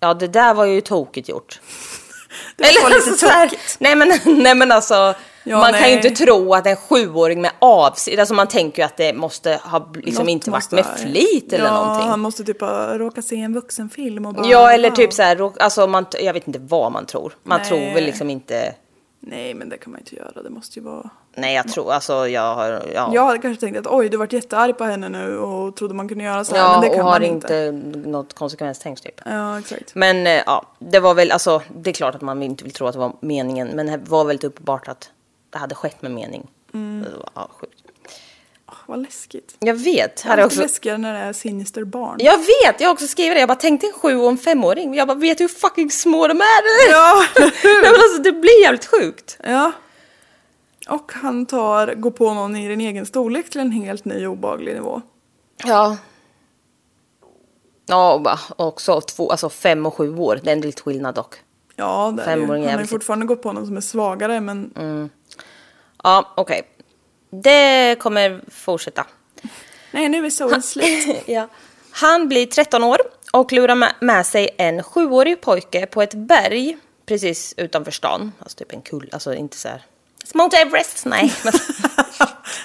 ja 0.00 0.14
det 0.14 0.28
där 0.28 0.54
var 0.54 0.64
ju 0.64 0.80
tokigt 0.80 1.28
gjort. 1.28 1.60
det 2.56 2.82
var 2.82 2.90
lite 2.90 3.12
så 3.18 3.26
här, 3.26 3.48
tokigt. 3.48 3.76
nej, 3.80 3.96
men, 3.96 4.08
nej 4.42 4.54
men 4.54 4.72
alltså, 4.72 5.14
Ja, 5.48 5.58
man 5.58 5.72
kan 5.72 5.90
ju 5.90 5.96
nej. 5.96 6.06
inte 6.06 6.24
tro 6.24 6.54
att 6.54 6.66
en 6.66 6.76
sjuåring 6.76 7.40
med 7.40 7.50
avsikt, 7.58 8.18
alltså 8.18 8.34
man 8.34 8.48
tänker 8.48 8.82
ju 8.82 8.86
att 8.86 8.96
det 8.96 9.12
måste 9.12 9.60
ha 9.64 9.90
liksom 9.94 10.24
Något 10.24 10.30
inte 10.30 10.50
varit 10.50 10.70
med 10.70 10.84
ha- 10.84 10.94
flit 10.94 11.52
eller 11.52 11.64
ja, 11.64 11.84
någonting. 11.84 12.08
han 12.08 12.20
måste 12.20 12.44
typ 12.44 12.60
ha 12.60 12.98
råkat 12.98 13.24
se 13.24 13.40
en 13.40 13.54
vuxenfilm 13.54 14.26
och 14.26 14.34
bara... 14.34 14.46
Ja 14.46 14.72
eller 14.72 14.90
typ 14.90 15.06
wow. 15.06 15.10
så 15.10 15.22
här, 15.22 15.50
alltså 15.60 15.86
man, 15.86 16.06
jag 16.20 16.32
vet 16.32 16.46
inte 16.46 16.58
vad 16.58 16.92
man 16.92 17.06
tror. 17.06 17.32
Man 17.42 17.58
Nej. 17.58 17.68
tror 17.68 17.78
väl 17.94 18.04
liksom 18.04 18.30
inte, 18.30 18.74
Nej, 19.20 19.54
men 19.54 19.68
det 19.68 19.78
kan 19.78 19.90
man 19.92 20.00
inte 20.00 20.16
göra. 20.16 20.42
Det 20.42 20.50
måste 20.50 20.78
ju 20.78 20.84
vara... 20.84 21.10
nej 21.34 21.54
jag 21.54 21.68
tror, 21.68 21.92
alltså 21.92 22.28
jag 22.28 22.54
har, 22.54 22.82
ja. 22.94 23.10
Jag 23.14 23.24
hade 23.26 23.38
kanske 23.38 23.60
tänkt 23.66 23.78
att 23.78 23.86
oj, 23.86 24.08
du 24.08 24.16
varit 24.16 24.32
jättearg 24.32 24.78
på 24.78 24.84
henne 24.84 25.08
nu 25.08 25.38
och 25.38 25.76
trodde 25.76 25.94
man 25.94 26.08
kunde 26.08 26.24
göra 26.24 26.44
så 26.44 26.54
här, 26.54 26.62
Ja, 26.62 26.72
men 26.72 26.80
det 26.80 26.88
kan 26.88 26.98
och 26.98 27.04
har 27.04 27.20
man 27.20 27.24
inte, 27.24 27.54
inte. 27.74 27.98
något 28.08 28.34
konsekvenstänk 28.34 29.00
typ. 29.00 29.20
Ja, 29.24 29.58
exakt. 29.58 29.94
Men 29.94 30.26
eh, 30.26 30.42
ja, 30.46 30.66
det 30.78 31.00
var 31.00 31.14
väl, 31.14 31.30
alltså 31.30 31.62
det 31.76 31.90
är 31.90 31.94
klart 31.94 32.14
att 32.14 32.20
man 32.20 32.42
inte 32.42 32.64
vill 32.64 32.72
tro 32.72 32.86
att 32.86 32.92
det 32.92 32.98
var 32.98 33.12
meningen, 33.20 33.68
men 33.68 33.86
det 33.86 34.00
var 34.08 34.24
väldigt 34.24 34.44
uppenbart 34.44 34.88
att 34.88 35.10
det 35.50 35.58
hade 35.58 35.74
skett 35.74 36.02
med 36.02 36.10
mening. 36.10 36.46
Mm. 36.74 37.02
Det 37.02 37.16
var, 37.16 37.30
ja, 37.34 37.48
sjukt. 37.60 37.82
Åh, 38.68 38.74
vad 38.86 39.02
läskigt. 39.02 39.56
Jag 39.58 39.74
vet, 39.74 40.20
här 40.20 40.38
är 40.38 40.44
också... 40.46 40.60
läskigare 40.60 40.98
när 40.98 41.12
det 41.12 41.18
är 41.18 41.32
sinister 41.32 41.84
barn. 41.84 42.16
jag 42.20 42.38
vet, 42.38 42.80
jag 42.80 42.88
har 42.88 42.92
också 42.92 43.06
skrivit 43.06 43.36
det, 43.36 43.40
jag 43.40 43.48
bara 43.48 43.58
tänkte 43.58 43.86
en 43.86 43.92
sju 43.92 44.16
och 44.16 44.28
en 44.28 44.38
femåring, 44.38 44.94
jag 44.94 45.08
bara 45.08 45.18
vet 45.18 45.40
hur 45.40 45.48
fucking 45.48 45.90
små 45.90 46.26
de 46.28 46.40
är. 46.40 46.90
Ja? 46.90 47.24
Nej, 47.40 47.52
men 47.82 47.94
alltså 47.94 48.22
det 48.22 48.32
blir 48.32 48.62
jävligt 48.62 48.86
sjukt. 48.86 49.38
Ja. 49.44 49.72
Och 50.88 51.12
han 51.12 51.46
tar, 51.46 51.94
går 51.94 52.10
på 52.10 52.34
någon 52.34 52.56
i 52.56 52.68
din 52.68 52.80
egen 52.80 53.06
storlek 53.06 53.50
till 53.50 53.60
en 53.60 53.70
helt 53.72 54.04
ny 54.04 54.26
obaglig 54.26 54.74
nivå. 54.74 55.02
Ja. 55.64 55.96
Ja, 57.86 58.14
och 58.14 58.20
bara 58.22 58.38
också 58.56 59.00
två, 59.00 59.30
alltså 59.30 59.48
fem 59.48 59.86
och 59.86 59.94
sju 59.94 60.16
år, 60.16 60.40
det 60.42 60.50
är 60.50 60.52
en 60.52 60.60
lite 60.60 60.82
skillnad 60.82 61.14
dock. 61.14 61.34
Ja, 61.76 62.14
det 62.16 62.22
är 62.22 62.36
ju. 62.36 62.46
Han 62.46 62.64
har 62.64 62.80
ju 62.80 62.86
fortfarande 62.86 63.26
gått 63.26 63.42
på 63.42 63.52
någon 63.52 63.66
som 63.66 63.76
är 63.76 63.80
svagare 63.80 64.40
men 64.40 64.72
Mm. 64.76 65.08
Ja, 66.02 66.32
okej. 66.36 66.62
Det 67.30 67.96
kommer 67.98 68.40
fortsätta. 68.50 69.06
nej 69.90 70.08
nu 70.08 70.26
är 70.26 70.30
solen 70.30 70.62
slut. 70.62 71.22
ja. 71.26 71.48
Han 71.90 72.28
blir 72.28 72.46
13 72.46 72.84
år 72.84 72.98
och 73.32 73.52
lurar 73.52 73.94
med, 74.00 74.26
sig 74.26 74.50
en 74.58 74.82
sjuårig 74.82 75.40
pojke 75.40 75.86
på 75.86 76.02
ett 76.02 76.14
berg 76.14 76.78
precis 77.06 77.54
utanför 77.56 77.90
stan. 77.90 78.32
Alltså 78.38 78.58
typ 78.58 78.72
en 78.72 78.82
kull, 78.82 79.08
alltså 79.12 79.34
inte 79.34 79.56
så 79.56 79.68
här. 79.68 79.82
Mount 80.34 80.56
Everest, 80.56 81.04
nej. 81.04 81.32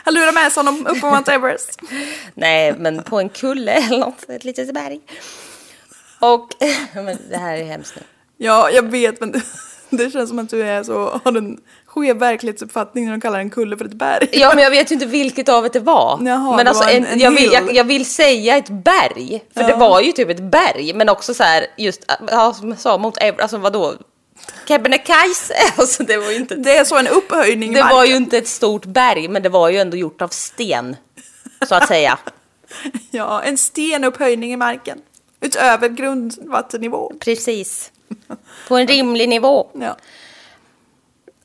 Han 0.04 0.14
lurar 0.14 0.32
med 0.32 0.52
sig 0.52 0.64
honom 0.64 0.88
upp 0.88 1.02
på 1.02 1.10
Mount 1.10 1.32
Everest. 1.32 1.80
nej, 2.34 2.74
men 2.78 3.04
på 3.04 3.20
en 3.20 3.30
kulle 3.30 3.72
eller 3.72 4.00
något, 4.00 4.30
ett 4.30 4.44
litet 4.44 4.74
berg. 4.74 5.02
Och, 6.20 6.50
men 6.94 7.18
det 7.30 7.38
här 7.38 7.58
är 7.58 7.64
hemskt 7.64 7.96
nu. 7.96 8.02
Ja, 8.38 8.70
jag 8.70 8.92
vet 8.92 9.20
men 9.20 9.42
det 9.90 10.12
känns 10.12 10.30
som 10.30 10.40
att 10.40 10.50
du 10.50 10.64
är 10.64 10.84
så, 10.84 11.22
har 11.24 11.38
en 11.38 11.62
skev 11.94 12.18
verklighetsuppfattning 12.18 13.06
när 13.06 13.12
de 13.12 13.22
kallar 13.22 13.40
en 13.40 13.50
kulle 13.50 13.78
för 13.78 13.86
ett 13.86 13.94
berg. 13.94 14.30
Ja, 14.32 14.52
men 14.56 14.64
jag 14.64 14.72
vet 14.72 14.92
ju 14.92 14.94
inte 14.94 15.06
vilket 15.06 15.50
av 15.50 15.70
det 15.74 15.80
var. 15.80 16.20
Jaha, 16.26 16.56
men 16.56 16.66
det 16.66 16.70
alltså, 16.72 16.84
var 16.84 16.92
en- 16.92 17.06
en, 17.06 17.12
en 17.14 17.20
jag, 17.20 17.32
vill, 17.32 17.52
jag, 17.54 17.76
jag 17.76 17.84
vill 17.84 18.06
säga 18.06 18.58
ett 18.58 18.70
berg, 18.70 19.44
för 19.54 19.64
det 19.64 19.76
var 19.76 20.02
ju 20.02 20.12
typ 20.12 20.30
ett 20.30 20.44
berg, 20.44 20.94
men 20.94 21.10
också 21.10 21.34
så 21.34 21.44
här, 21.44 21.66
just, 21.78 22.06
ja, 22.28 22.54
som 22.54 22.70
jag 22.70 22.80
sa, 22.80 22.98
mot 22.98 23.18
alltså 23.40 23.58
vadå? 23.58 23.94
Kebnekaise, 24.68 25.54
alltså 25.78 26.04
det 26.04 26.18
var 26.18 26.32
ju 26.32 26.36
inte, 26.36 26.56
Det 26.56 26.78
är 26.78 26.84
så 26.84 26.98
en 26.98 27.08
upphöjning 27.08 27.74
det 27.74 27.82
var 27.82 28.06
ju 28.06 28.16
inte 28.16 28.38
ett 28.38 28.48
stort 28.48 28.86
berg, 28.86 29.28
men 29.28 29.44
det 29.44 29.50
var 29.50 29.70
ju 29.70 29.78
ändå 29.78 29.98
gjort 29.98 30.22
av 30.22 30.28
sten, 30.28 30.96
så 31.68 31.76
att 31.76 31.88
säga. 31.88 32.18
Ja, 33.12 33.42
en 33.42 33.58
stenupphöjning 33.58 34.54
i 34.54 34.58
marken. 34.58 34.98
Utöver 35.42 35.88
grundvattennivå. 35.90 37.12
Precis. 37.20 37.92
På 38.68 38.78
en 38.78 38.88
rimlig 38.88 39.30
nivå. 39.30 39.68
Ja, 39.74 39.98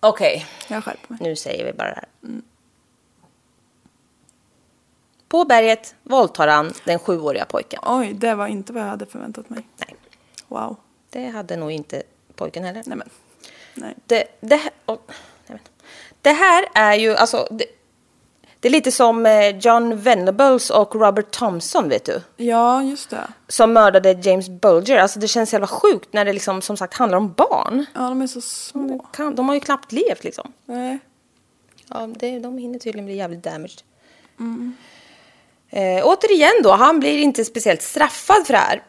Okej, 0.00 0.46
jag 0.68 0.84
skärper 0.84 1.06
mig. 1.12 1.18
nu 1.22 1.36
säger 1.36 1.64
vi 1.64 1.72
bara 1.72 1.88
det 1.88 1.94
här. 1.94 2.08
På 5.28 5.44
berget 5.44 5.94
våldtar 6.02 6.48
han 6.48 6.72
den 6.84 6.98
sjuåriga 6.98 7.44
pojken. 7.44 7.80
Oj, 7.86 8.12
det 8.12 8.34
var 8.34 8.46
inte 8.46 8.72
vad 8.72 8.82
jag 8.82 8.88
hade 8.88 9.06
förväntat 9.06 9.50
mig. 9.50 9.66
Nej, 9.76 9.96
Wow. 10.48 10.76
det 11.10 11.26
hade 11.28 11.56
nog 11.56 11.70
inte 11.72 12.02
pojken 12.34 12.64
heller. 12.64 12.82
Nej 12.86 12.98
men. 12.98 13.08
Nej. 13.74 13.94
Det, 14.06 14.24
det, 14.40 14.60
jag 14.86 14.98
vet 15.46 15.52
inte. 15.52 15.70
det 16.22 16.32
här 16.32 16.68
är 16.74 16.94
ju, 16.94 17.14
alltså, 17.16 17.48
det, 17.50 17.64
det 18.60 18.68
är 18.68 18.72
lite 18.72 18.92
som 18.92 19.26
eh, 19.26 19.58
John 19.58 19.96
Venables 19.96 20.70
och 20.70 20.94
Robert 20.94 21.30
Thompson, 21.30 21.88
vet 21.88 22.04
du. 22.04 22.22
Ja, 22.36 22.82
just 22.82 23.10
det. 23.10 23.28
Som 23.48 23.72
mördade 23.72 24.12
James 24.22 24.48
Bulger. 24.48 24.98
Alltså 24.98 25.18
det 25.18 25.28
känns 25.28 25.52
jävla 25.52 25.66
sjukt 25.66 26.12
när 26.12 26.24
det 26.24 26.32
liksom, 26.32 26.62
som 26.62 26.76
sagt 26.76 26.94
handlar 26.94 27.18
om 27.18 27.32
barn. 27.32 27.86
Ja, 27.94 28.00
de 28.00 28.22
är 28.22 28.26
så 28.26 28.40
små. 28.40 29.06
De 29.34 29.48
har 29.48 29.54
ju 29.54 29.60
knappt 29.60 29.92
levt 29.92 30.24
liksom. 30.24 30.52
Nej. 30.66 30.98
Ja, 31.88 32.08
det, 32.18 32.38
de 32.38 32.58
hinner 32.58 32.78
tydligen 32.78 33.06
bli 33.06 33.16
jävligt 33.16 33.42
damaged. 33.42 33.80
Eh, 35.70 36.06
återigen 36.06 36.62
då, 36.62 36.70
han 36.72 37.00
blir 37.00 37.18
inte 37.18 37.44
speciellt 37.44 37.82
straffad 37.82 38.46
för 38.46 38.52
det 38.52 38.58
här. 38.58 38.82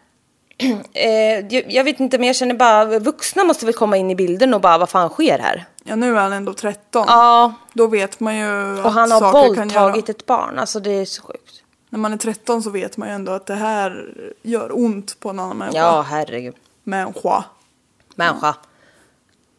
eh, 0.94 1.46
jag, 1.56 1.72
jag 1.72 1.84
vet 1.84 2.00
inte, 2.00 2.18
men 2.18 2.28
jag 2.28 2.36
känner 2.36 2.56
bara, 2.56 3.00
vuxna 3.00 3.44
måste 3.44 3.66
väl 3.66 3.76
komma 3.76 3.98
in 3.98 4.12
i 4.12 4.16
bilden 4.16 4.54
och 4.54 4.62
bara, 4.62 4.78
vad 4.78 4.90
fan 4.90 5.10
sker 5.10 5.40
här? 5.40 5.66
Ja, 5.90 5.96
nu 5.96 6.16
är 6.18 6.22
han 6.22 6.34
ändå 6.34 6.54
13. 6.54 7.06
Ja, 7.08 7.54
Då 7.74 7.88
vet 7.88 8.20
man 8.20 8.38
ju 8.38 8.80
och 8.84 8.92
han 8.92 9.12
att 9.12 9.22
har 9.22 9.32
saker 9.32 9.56
kan 9.56 9.70
göra... 9.70 9.84
våldtagit 9.84 10.10
ett 10.10 10.26
barn. 10.26 10.60
Alltså 10.60 10.80
det 10.80 10.92
är 10.92 11.06
så 11.06 11.22
sjukt. 11.22 11.64
När 11.90 12.00
man 12.00 12.14
är 12.14 12.18
13 12.18 12.64
så 12.64 12.70
vet 12.70 12.98
man 12.98 13.08
ju 13.08 13.16
ändå 13.16 13.32
att 13.32 13.46
det 13.46 13.56
här 13.56 14.14
gör 14.42 14.78
ont 14.78 15.20
på 15.20 15.30
en 15.30 15.40
annan 15.40 15.58
människa. 15.58 15.78
Ja, 15.78 16.02
herregud. 16.02 16.56
Människa. 16.84 17.44
Människa. 18.16 18.56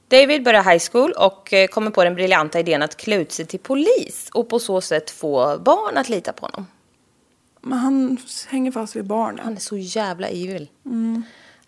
David 0.08 0.44
börjar 0.44 0.62
high 0.62 0.82
school 0.92 1.12
och 1.12 1.52
eh, 1.52 1.66
kommer 1.68 1.90
på 1.90 2.04
den 2.04 2.14
briljanta 2.14 2.60
idén 2.60 2.82
att 2.82 2.96
klä 2.96 3.16
ut 3.16 3.32
sig 3.32 3.46
till 3.46 3.60
polis 3.60 4.28
och 4.34 4.48
på 4.48 4.58
så 4.58 4.80
sätt 4.80 5.10
få 5.10 5.58
barn 5.58 5.96
att 5.96 6.08
lita 6.08 6.32
på 6.32 6.46
honom. 6.46 6.66
Men 7.60 7.78
han 7.78 8.16
hänger 8.48 8.72
fast 8.72 8.96
vid 8.96 9.04
barnen. 9.04 9.44
Han 9.44 9.56
är 9.56 9.60
så 9.60 9.76
jävla 9.76 10.28
evil. 10.28 10.68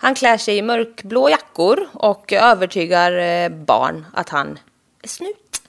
Han 0.02 0.14
klär 0.14 0.36
sig 0.36 0.56
i 0.56 0.62
mörkblå 0.62 1.30
jackor 1.30 1.88
och 1.92 2.32
övertygar 2.32 3.12
eh, 3.12 3.48
barn 3.48 4.06
att 4.14 4.28
han 4.28 4.58
är 5.02 5.08
snut. 5.08 5.62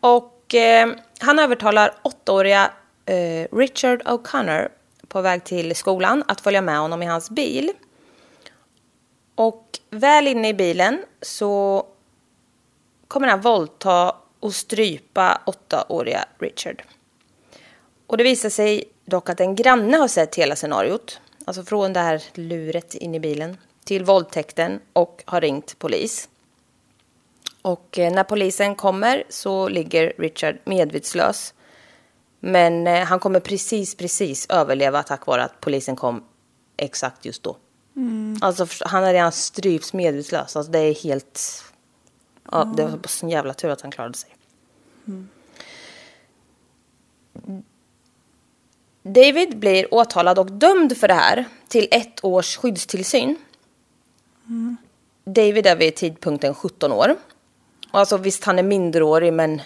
Och 0.00 0.54
eh, 0.54 0.88
han 1.18 1.38
övertalar 1.38 1.94
åttaåriga 2.02 2.70
eh, 3.06 3.56
Richard 3.56 4.02
O'Connor 4.02 4.68
på 5.08 5.20
väg 5.20 5.44
till 5.44 5.76
skolan 5.76 6.24
att 6.28 6.40
följa 6.40 6.62
med 6.62 6.78
honom 6.78 7.02
i 7.02 7.06
hans 7.06 7.30
bil. 7.30 7.72
Och 9.34 9.78
väl 9.90 10.26
inne 10.26 10.48
i 10.48 10.54
bilen 10.54 11.02
så 11.22 11.86
kommer 13.08 13.28
han 13.28 13.40
våldta 13.40 14.16
och 14.40 14.54
strypa 14.54 15.40
åttaåriga 15.46 16.24
Richard. 16.38 16.82
Och 18.06 18.16
det 18.16 18.24
visar 18.24 18.50
sig 18.50 18.84
dock 19.04 19.28
att 19.28 19.40
en 19.40 19.54
granne 19.54 19.96
har 19.96 20.08
sett 20.08 20.34
hela 20.34 20.56
scenariot. 20.56 21.20
Alltså 21.44 21.64
från 21.64 21.92
det 21.92 22.00
här 22.00 22.22
luret 22.34 22.94
in 22.94 23.14
i 23.14 23.20
bilen 23.20 23.56
till 23.84 24.04
våldtäkten 24.04 24.80
och 24.92 25.22
har 25.26 25.40
ringt 25.40 25.78
polis. 25.78 26.28
Och 27.62 27.98
eh, 27.98 28.12
när 28.12 28.24
polisen 28.24 28.74
kommer 28.74 29.24
så 29.28 29.68
ligger 29.68 30.12
Richard 30.18 30.58
medvetslös. 30.64 31.54
Men 32.40 32.86
eh, 32.86 33.04
han 33.04 33.18
kommer 33.20 33.40
precis, 33.40 33.94
precis 33.94 34.46
överleva 34.50 35.02
tack 35.02 35.26
vare 35.26 35.44
att 35.44 35.60
polisen 35.60 35.96
kom 35.96 36.24
exakt 36.76 37.24
just 37.24 37.42
då. 37.42 37.56
Alltså 38.40 38.66
för- 38.66 38.88
han 38.88 39.04
har 39.04 39.12
redan 39.12 39.32
strypts 39.32 39.92
medvetslös. 39.92 40.56
Alltså 40.56 40.72
det 40.72 40.78
är 40.78 40.94
helt... 40.94 41.64
Ja, 42.52 42.64
det 42.76 42.82
var 42.84 42.98
sån 43.08 43.28
jävla 43.30 43.54
tur 43.54 43.68
att 43.70 43.80
han 43.80 43.90
klarade 43.90 44.18
sig. 44.18 44.36
David 49.08 49.58
blir 49.58 49.94
åtalad 49.94 50.38
och 50.38 50.52
dömd 50.52 50.96
för 50.96 51.08
det 51.08 51.14
här 51.14 51.44
till 51.68 51.88
ett 51.90 52.24
års 52.24 52.56
skyddstillsyn. 52.56 53.36
David 55.24 55.66
är 55.66 55.76
vid 55.76 55.94
tidpunkten 55.94 56.54
17 56.54 56.92
år. 56.92 57.16
Och 57.92 57.98
alltså 57.98 58.16
visst, 58.16 58.44
han 58.44 58.58
är 58.58 58.62
minderårig, 58.62 59.32
men... 59.32 59.62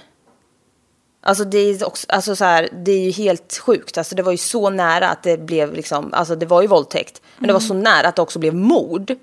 Alltså 1.20 1.44
det 1.44 1.58
är, 1.58 1.86
också, 1.86 2.06
alltså 2.10 2.36
så 2.36 2.44
här, 2.44 2.68
det 2.72 2.92
är 2.92 3.00
ju 3.00 3.10
helt 3.10 3.58
sjukt. 3.58 3.98
Alltså 3.98 4.14
det 4.14 4.22
var 4.22 4.32
ju 4.32 4.38
så 4.38 4.70
nära 4.70 5.08
att 5.08 5.22
det 5.22 5.38
blev 5.38 5.72
liksom... 5.72 6.14
Alltså 6.14 6.36
det 6.36 6.46
var 6.46 6.62
ju 6.62 6.68
våldtäkt. 6.68 7.22
Men 7.38 7.46
det 7.46 7.52
var 7.52 7.60
så 7.60 7.74
nära 7.74 8.08
att 8.08 8.16
det 8.16 8.22
också 8.22 8.38
blev 8.38 8.54
mord. 8.54 9.16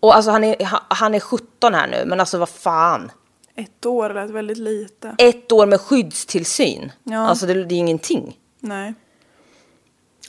Och 0.00 0.14
alltså 0.16 0.30
han 0.30 0.44
är, 0.44 0.56
han 0.88 1.14
är 1.14 1.20
17 1.20 1.74
här 1.74 1.88
nu, 1.88 2.04
men 2.06 2.20
alltså 2.20 2.38
vad 2.38 2.48
fan. 2.48 3.12
Ett 3.54 3.86
år 3.86 4.10
lät 4.14 4.30
väldigt 4.30 4.58
lite. 4.58 5.14
Ett 5.18 5.52
år 5.52 5.66
med 5.66 5.80
skyddstillsyn. 5.80 6.92
Ja. 7.02 7.18
Alltså 7.18 7.46
det, 7.46 7.64
det 7.64 7.74
är 7.74 7.78
ingenting. 7.78 8.36
Nej. 8.60 8.94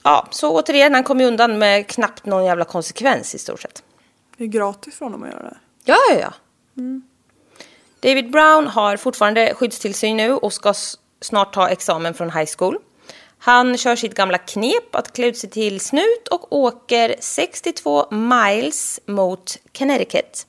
Ja, 0.03 0.27
så 0.31 0.51
återigen, 0.51 0.93
han 0.93 1.03
kom 1.03 1.19
ju 1.19 1.25
undan 1.25 1.57
med 1.57 1.87
knappt 1.87 2.25
någon 2.25 2.45
jävla 2.45 2.65
konsekvens 2.65 3.35
i 3.35 3.37
stort 3.37 3.61
sett. 3.61 3.83
Det 4.37 4.43
är 4.43 4.47
gratis 4.47 4.95
för 4.95 5.05
honom 5.05 5.23
att 5.23 5.29
göra 5.29 5.43
det. 5.43 5.57
Ja, 5.83 5.97
ja, 6.09 6.19
ja. 6.19 6.33
David 7.99 8.31
Brown 8.31 8.67
har 8.67 8.97
fortfarande 8.97 9.53
skyddstillsyn 9.53 10.17
nu 10.17 10.33
och 10.33 10.53
ska 10.53 10.73
snart 11.21 11.53
ta 11.53 11.69
examen 11.69 12.13
från 12.13 12.31
high 12.31 12.49
school. 12.57 12.77
Han 13.37 13.77
kör 13.77 13.95
sitt 13.95 14.15
gamla 14.15 14.37
knep 14.37 14.95
att 14.95 15.13
klä 15.13 15.25
ut 15.25 15.37
sig 15.37 15.49
till 15.49 15.79
snut 15.79 16.27
och 16.31 16.53
åker 16.53 17.15
62 17.19 18.11
miles 18.11 18.99
mot 19.05 19.57
Connecticut. 19.77 20.47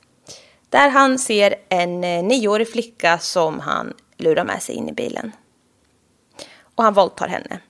Där 0.68 0.88
han 0.88 1.18
ser 1.18 1.54
en 1.68 2.04
eh, 2.04 2.24
nioårig 2.24 2.72
flicka 2.72 3.18
som 3.18 3.60
han 3.60 3.94
lurar 4.16 4.44
med 4.44 4.62
sig 4.62 4.74
in 4.74 4.88
i 4.88 4.92
bilen. 4.92 5.32
Och 6.74 6.84
han 6.84 6.94
våldtar 6.94 7.28
henne. 7.28 7.60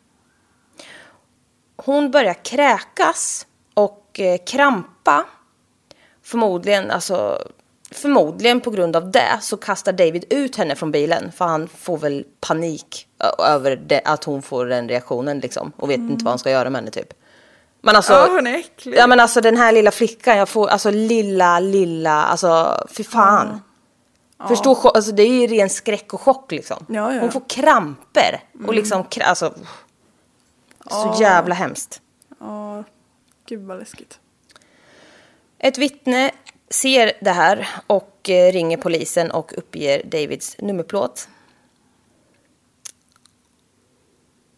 Hon 1.85 2.11
börjar 2.11 2.35
kräkas 2.35 3.47
och 3.75 4.21
eh, 4.21 4.39
krampa 4.47 5.25
förmodligen, 6.25 6.91
alltså, 6.91 7.39
förmodligen 7.91 8.61
på 8.61 8.71
grund 8.71 8.97
av 8.97 9.11
det 9.11 9.39
så 9.41 9.57
kastar 9.57 9.93
David 9.93 10.25
ut 10.31 10.57
henne 10.57 10.77
från 10.77 10.91
bilen. 10.93 11.33
För 11.33 11.45
han 11.45 11.69
får 11.69 11.99
väl 11.99 12.25
panik 12.41 13.07
över 13.39 13.77
det, 13.77 14.01
att 14.05 14.25
hon 14.25 14.43
får 14.43 14.67
den 14.67 14.89
reaktionen 14.89 15.39
liksom. 15.41 15.73
Och 15.77 15.91
vet 15.91 15.99
inte 15.99 16.25
vad 16.25 16.33
han 16.33 16.39
ska 16.39 16.51
göra 16.51 16.71
med 16.71 16.81
henne 16.81 16.91
typ. 16.91 17.13
Men 17.81 17.97
alltså, 17.97 18.13
Ja, 18.13 18.27
hon 18.31 18.47
är 18.47 18.55
äcklig. 18.59 18.97
Ja 18.99 19.07
men 19.07 19.21
alltså 19.21 19.41
den 19.41 19.57
här 19.57 19.73
lilla 19.73 19.91
flickan, 19.91 20.37
jag 20.39 20.49
får, 20.49 20.69
alltså 20.69 20.91
lilla, 20.91 21.61
lilla, 21.61 22.25
alltså 22.25 22.85
fy 22.97 23.05
fan. 23.05 23.61
Förstå, 24.49 24.75
cho- 24.75 24.91
alltså 24.95 25.13
det 25.13 25.23
är 25.23 25.29
ju 25.41 25.47
ren 25.47 25.71
skräck 25.71 26.15
och 26.15 26.21
chock 26.21 26.53
liksom. 26.53 26.87
Ja, 26.89 27.15
ja. 27.15 27.21
Hon 27.21 27.31
får 27.33 27.43
kramper 27.49 28.43
och 28.67 28.75
liksom, 28.75 29.05
alltså. 29.21 29.53
Så 30.91 31.17
jävla 31.21 31.55
hemskt. 31.55 32.01
Ja, 32.41 32.85
gud 33.47 33.67
vad 33.67 33.79
läskigt. 33.79 34.21
Ett 35.59 35.79
vittne 35.79 36.31
ser 36.71 37.13
det 37.21 37.31
här 37.31 37.69
och 37.87 38.31
eh, 38.31 38.53
ringer 38.53 38.77
polisen 38.77 39.31
och 39.31 39.53
uppger 39.57 40.03
Davids 40.05 40.57
nummerplåt. 40.59 41.29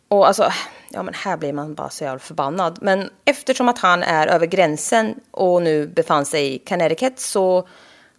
Och 0.09 0.27
alltså, 0.27 0.53
ja 0.91 1.03
men 1.03 1.15
här 1.15 1.37
blir 1.37 1.53
man 1.53 1.75
bara 1.75 1.91
så 1.91 2.05
jävla 2.05 2.19
förbannad. 2.19 2.79
Men 2.83 3.11
eftersom 3.25 3.69
att 3.69 3.79
han 3.79 4.03
är 4.03 4.27
över 4.27 4.47
gränsen 4.47 5.21
och 5.31 5.63
nu 5.63 5.87
befann 5.87 6.25
sig 6.25 6.55
i 6.55 6.59
Connecticut 6.59 7.21
så 7.21 7.69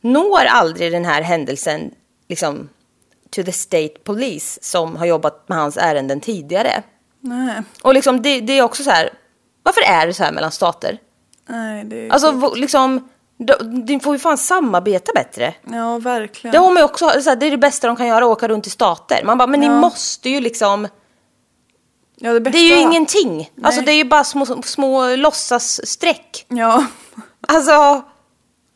når 0.01 0.45
aldrig 0.45 0.91
den 0.91 1.05
här 1.05 1.21
händelsen 1.21 1.91
liksom 2.27 2.69
to 3.29 3.43
the 3.43 3.51
state 3.51 3.93
police 4.03 4.59
som 4.61 4.95
har 4.95 5.05
jobbat 5.05 5.49
med 5.49 5.57
hans 5.57 5.77
ärenden 5.77 6.21
tidigare. 6.21 6.83
Nej, 7.25 7.61
Och 7.81 7.93
liksom 7.93 8.21
det, 8.21 8.39
det 8.41 8.53
är 8.57 8.61
också 8.61 8.83
så 8.83 8.89
här, 8.89 9.09
varför 9.63 9.81
är 9.81 10.07
det 10.07 10.13
så 10.13 10.23
här 10.23 10.31
mellan 10.31 10.51
stater? 10.51 10.97
nej 11.49 11.83
det 11.85 12.07
är... 12.07 12.09
Alltså 12.11 12.53
liksom, 12.55 13.09
de- 13.85 13.99
får 13.99 14.13
ju 14.15 14.19
fan 14.19 14.37
samarbeta 14.37 15.11
bättre. 15.15 15.53
Ja, 15.71 15.97
verkligen. 15.97 16.51
Det, 16.51 16.57
har 16.59 16.67
man 16.67 16.77
ju 16.77 16.83
också, 16.83 17.09
så 17.21 17.29
här, 17.29 17.35
det 17.35 17.45
är 17.45 17.51
det 17.51 17.57
bästa 17.57 17.87
de 17.87 17.95
kan 17.95 18.07
göra, 18.07 18.25
åka 18.25 18.47
runt 18.47 18.67
i 18.67 18.69
stater. 18.69 19.21
Man 19.25 19.37
bara, 19.37 19.47
men 19.47 19.59
ni 19.59 19.65
Ja. 19.65 19.79
måste 19.79 20.29
ju 20.29 20.39
liksom, 20.39 20.87
ja, 22.15 22.33
det, 22.33 22.39
bästa... 22.41 22.57
det 22.57 22.63
är 22.63 22.75
ju 22.75 22.81
ingenting. 22.81 23.49
Alltså 23.63 23.81
det 23.81 23.91
är 23.91 23.95
ju 23.95 24.03
bara 24.05 24.23
små, 24.23 24.45
små 24.63 25.15
låtsasstreck. 25.15 26.45
Ja. 26.47 26.85
Alltså, 27.47 28.03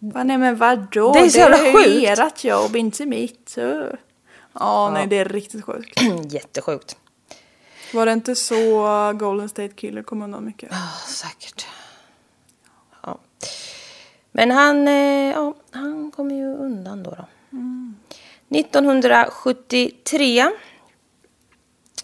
Va, 0.02 0.24
nej 0.24 0.38
men 0.38 0.56
vadå? 0.58 1.12
Det 1.14 1.20
är 1.20 1.30
så 1.30 1.38
jävla 1.38 1.58
ju 1.68 1.74
sjukt. 1.74 2.20
ert 2.20 2.44
jobb, 2.44 2.76
inte 2.76 3.06
mitt. 3.06 3.50
så. 3.50 3.86
Ja, 4.54 4.92
nej 4.94 5.08
det 5.08 5.18
är 5.18 5.26
riktigt 5.26 5.66
sjukt. 5.66 6.02
jättesjukt. 6.34 6.96
Var 7.94 8.06
det 8.06 8.12
inte 8.12 8.36
så 8.36 8.84
Golden 9.14 9.50
State 9.50 9.74
Killer 9.74 10.04
kom 10.04 10.22
undan 10.22 10.46
mycket? 10.46 10.70
Ja, 10.72 10.90
säkert. 11.08 11.68
Ja. 13.04 13.20
Men 14.32 14.52
han, 14.52 14.88
eh, 14.88 15.32
ja, 15.32 15.54
han 15.72 16.12
kommer 16.12 16.36
ju 16.36 16.56
undan 16.56 17.04
då. 17.04 17.12
då. 17.12 17.26
1973, 18.58 20.46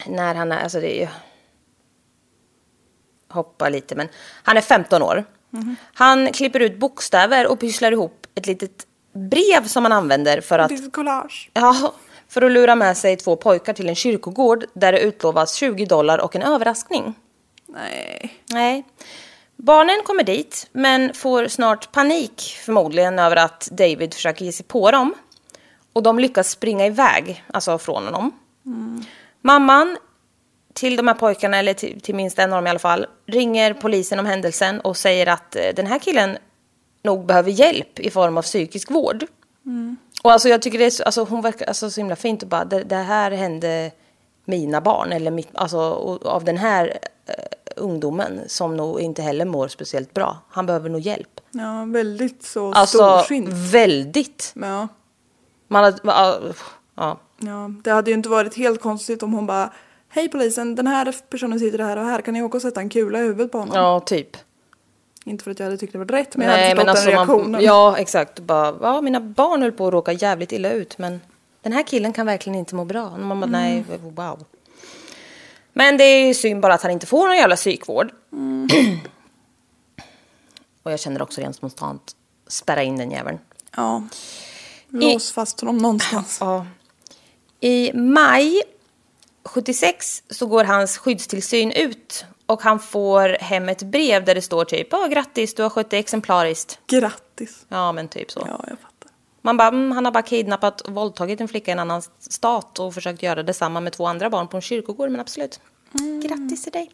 när 0.08 0.36
han 0.36 0.52
är, 0.52 0.64
alltså 0.64 0.80
det 0.80 0.98
är 0.98 1.02
ju... 1.02 1.08
Hoppa 3.28 3.70
lite, 3.70 3.96
men 3.96 4.08
han 4.44 4.58
är 4.58 4.62
15 4.62 5.02
år. 5.02 5.26
Han 5.94 6.32
klipper 6.32 6.60
ut 6.60 6.80
bokstäver 6.80 7.48
och 7.48 7.60
pysslar 7.60 7.92
ihop 7.92 8.28
ett 8.36 8.48
litet 8.48 8.88
brev 9.14 9.68
som 9.68 9.84
han 9.84 9.92
använder 9.92 10.42
för 10.42 10.60
att... 10.60 10.70
Ditt 10.70 10.94
collage. 10.94 11.50
Ja, 11.54 11.94
för 12.36 12.42
att 12.42 12.52
lura 12.52 12.76
med 12.76 12.98
sig 12.98 13.16
två 13.16 13.36
pojkar 13.36 13.74
till 13.74 13.90
en 13.90 13.96
kyrkogård 13.96 14.66
där 14.74 14.92
det 14.92 15.00
utlovas 15.00 15.56
20 15.56 15.86
dollar 15.86 16.18
och 16.18 16.36
en 16.36 16.42
överraskning. 16.42 17.14
Nej. 17.68 18.34
Nej. 18.52 18.84
Barnen 19.56 19.96
kommer 20.06 20.24
dit, 20.24 20.68
men 20.72 21.14
får 21.14 21.48
snart 21.48 21.92
panik 21.92 22.58
förmodligen 22.66 23.20
över 23.20 23.36
att 23.36 23.70
David 23.72 24.14
försöker 24.14 24.46
ge 24.46 24.52
sig 24.52 24.66
på 24.66 24.92
dem. 24.92 25.14
Och 25.94 26.04
de 26.04 26.20
lyckas 26.20 26.50
springa 26.50 26.86
iväg, 26.86 27.44
alltså 27.54 27.78
från 27.78 28.06
honom. 28.06 28.32
Mamman 29.42 29.98
till 30.74 30.96
de 30.96 31.08
här 31.08 31.16
pojkarna, 31.16 31.58
eller 31.58 31.74
till, 31.74 32.02
till 32.02 32.16
minst 32.16 32.40
en 32.40 32.54
av 32.54 32.58
dem 32.58 32.68
i 32.68 32.70
alla 32.70 32.80
fall, 32.80 33.06
ringer 33.26 33.74
polisen 33.74 34.20
om 34.20 34.26
händelsen 34.26 34.80
och 34.80 34.98
säger 34.98 35.28
att 35.28 35.56
eh, 35.56 35.62
den 35.76 35.88
här 35.88 36.00
killen 36.00 36.38
nog 37.04 37.26
behöver 37.26 37.52
hjälp 37.52 38.00
i 38.00 38.10
form 38.10 38.38
av 38.38 38.42
psykisk 38.42 38.92
vård. 38.92 39.26
Och 40.26 40.32
alltså 40.32 40.50
jag 40.50 40.62
tycker 40.62 40.80
det 40.80 40.86
är 40.86 40.90
så, 40.90 41.04
alltså 41.04 41.24
hon 41.24 41.42
verkar 41.42 41.66
alltså, 41.66 41.90
så 41.90 42.02
himla 42.02 42.16
fint 42.16 42.44
och 42.44 42.50
bara, 42.50 42.66
det, 42.66 42.84
det 42.84 42.96
här 42.96 43.32
hände 43.32 43.92
mina 44.46 44.82
barn, 44.82 45.12
eller 45.12 45.32
mitt, 45.32 45.50
alltså 45.54 45.80
av 46.26 46.44
den 46.44 46.58
här 46.58 46.98
eh, 47.26 47.34
ungdomen 47.76 48.42
som 48.48 48.78
nog 48.78 49.00
inte 49.02 49.22
heller 49.22 49.46
mår 49.46 49.68
speciellt 49.68 50.14
bra. 50.14 50.38
Han 50.50 50.66
behöver 50.66 50.90
nog 50.90 51.02
hjälp. 51.02 51.42
Ja, 51.52 51.86
väldigt 51.88 52.44
så 52.44 52.72
Alltså 52.72 52.98
storsint. 52.98 53.50
väldigt. 53.50 54.54
Ja. 54.56 54.88
Man 55.68 55.84
hade, 55.84 55.98
ja, 56.04 56.40
ja. 56.96 57.18
ja, 57.38 57.72
det 57.84 57.92
hade 57.92 58.12
ju 58.12 58.18
inte 58.18 58.30
varit 58.30 58.56
helt 58.56 58.82
konstigt 58.82 59.24
om 59.24 59.34
hon 59.34 59.46
bara 59.46 59.74
Hej 60.10 60.30
polisen, 60.30 60.76
den 60.76 60.88
här 60.88 61.16
personen 61.30 61.60
sitter 61.60 61.80
här 61.80 61.98
och 61.98 62.06
här, 62.06 62.22
kan 62.22 62.34
ni 62.34 62.44
åka 62.44 62.58
och 62.58 62.62
sätta 62.62 62.82
en 62.82 62.90
kula 62.90 63.20
i 63.20 63.22
huvudet 63.22 63.52
på 63.52 63.58
honom? 63.58 63.76
ja, 63.76 64.00
typ. 64.00 64.38
Inte 65.28 65.44
för 65.44 65.52
att 65.52 65.60
jag 65.60 65.66
hade 65.66 65.78
tyckt 65.78 65.94
det 65.94 66.00
var 66.00 66.06
rätt, 66.06 66.36
men 66.36 66.48
jag 66.48 66.54
hade 66.54 66.70
förstått 66.70 66.90
alltså 66.90 67.06
den 67.06 67.16
reaktionen. 67.16 67.52
man, 67.52 67.64
ja 67.64 67.98
exakt. 67.98 68.40
Bara, 68.40 68.76
ja, 68.82 69.02
mina 69.02 69.20
barn 69.20 69.62
höll 69.62 69.72
på 69.72 69.88
att 69.88 69.94
råka 69.94 70.12
jävligt 70.12 70.52
illa 70.52 70.72
ut 70.72 70.98
men 70.98 71.22
den 71.62 71.74
här 71.74 71.84
killen 71.84 72.14
kan 72.14 72.26
verkligen 72.26 72.60
inte 72.60 72.76
må 72.76 72.86
bra. 72.86 73.18
Man 73.18 73.40
bara, 73.40 73.52
nej, 73.52 73.84
wow. 74.16 74.46
Men 75.74 75.98
det 75.98 76.04
är 76.04 76.28
ju 76.28 76.34
synd 76.34 76.62
bara 76.62 76.74
att 76.74 76.82
han 76.82 76.92
inte 76.92 77.06
får 77.06 77.28
någon 77.28 77.38
jävla 77.38 77.56
psykvård. 77.56 78.12
och 80.84 80.92
jag 80.92 81.00
känner 81.00 81.22
också 81.22 81.42
rent 81.42 81.56
spontant, 81.56 82.16
spärra 82.48 82.84
in 82.84 82.98
den 82.98 83.12
jäveln. 83.12 83.40
Ja. 83.76 84.04
Lås 84.90 85.32
fast 85.32 85.60
honom 85.60 85.78
någonstans. 85.78 86.38
Ja. 86.42 86.66
I 87.60 87.92
maj 87.94 88.62
76 89.44 90.24
så 90.30 90.46
går 90.46 90.64
hans 90.64 90.98
skyddstillsyn 90.98 91.72
ut 91.72 92.26
och 92.46 92.62
han 92.62 92.80
får 92.80 93.30
hem 93.30 93.70
ett 93.70 93.84
brev 93.84 94.26
där 94.26 94.36
det 94.36 94.42
står 94.42 94.66
typ 94.66 94.88
ja 94.92 95.08
grattis 95.08 95.54
du 95.54 95.64
har 95.64 95.70
skött 95.70 95.90
dig 95.90 96.00
exemplariskt. 96.00 96.80
Grattis. 96.88 97.66
Ja 97.70 97.92
men 97.92 98.08
typ 98.08 98.32
så. 98.32 98.40
Ja, 98.40 98.64
jag 98.68 98.80
fattar. 98.80 99.12
Man 99.42 99.58
bara, 99.58 99.68
mm, 99.68 99.92
han 99.92 100.06
har 100.06 100.12
bara 100.12 100.24
kidnappat 100.24 100.82
och 100.82 100.94
våldtagit 100.94 101.42
en 101.42 101.48
flicka 101.48 101.72
i 101.72 101.74
en 101.74 101.80
annan 101.80 102.02
stat 102.20 102.80
och 102.80 102.94
försökt 102.94 103.24
göra 103.24 103.44
detsamma 103.44 103.80
med 103.80 103.94
två 103.94 104.06
andra 104.06 104.30
barn 104.30 104.48
på 104.48 104.58
en 104.58 104.62
kyrkogård 104.62 105.12
men 105.12 105.22
absolut. 105.22 105.60
Grattis 106.24 106.64
till 106.64 106.72
dig. 106.72 106.92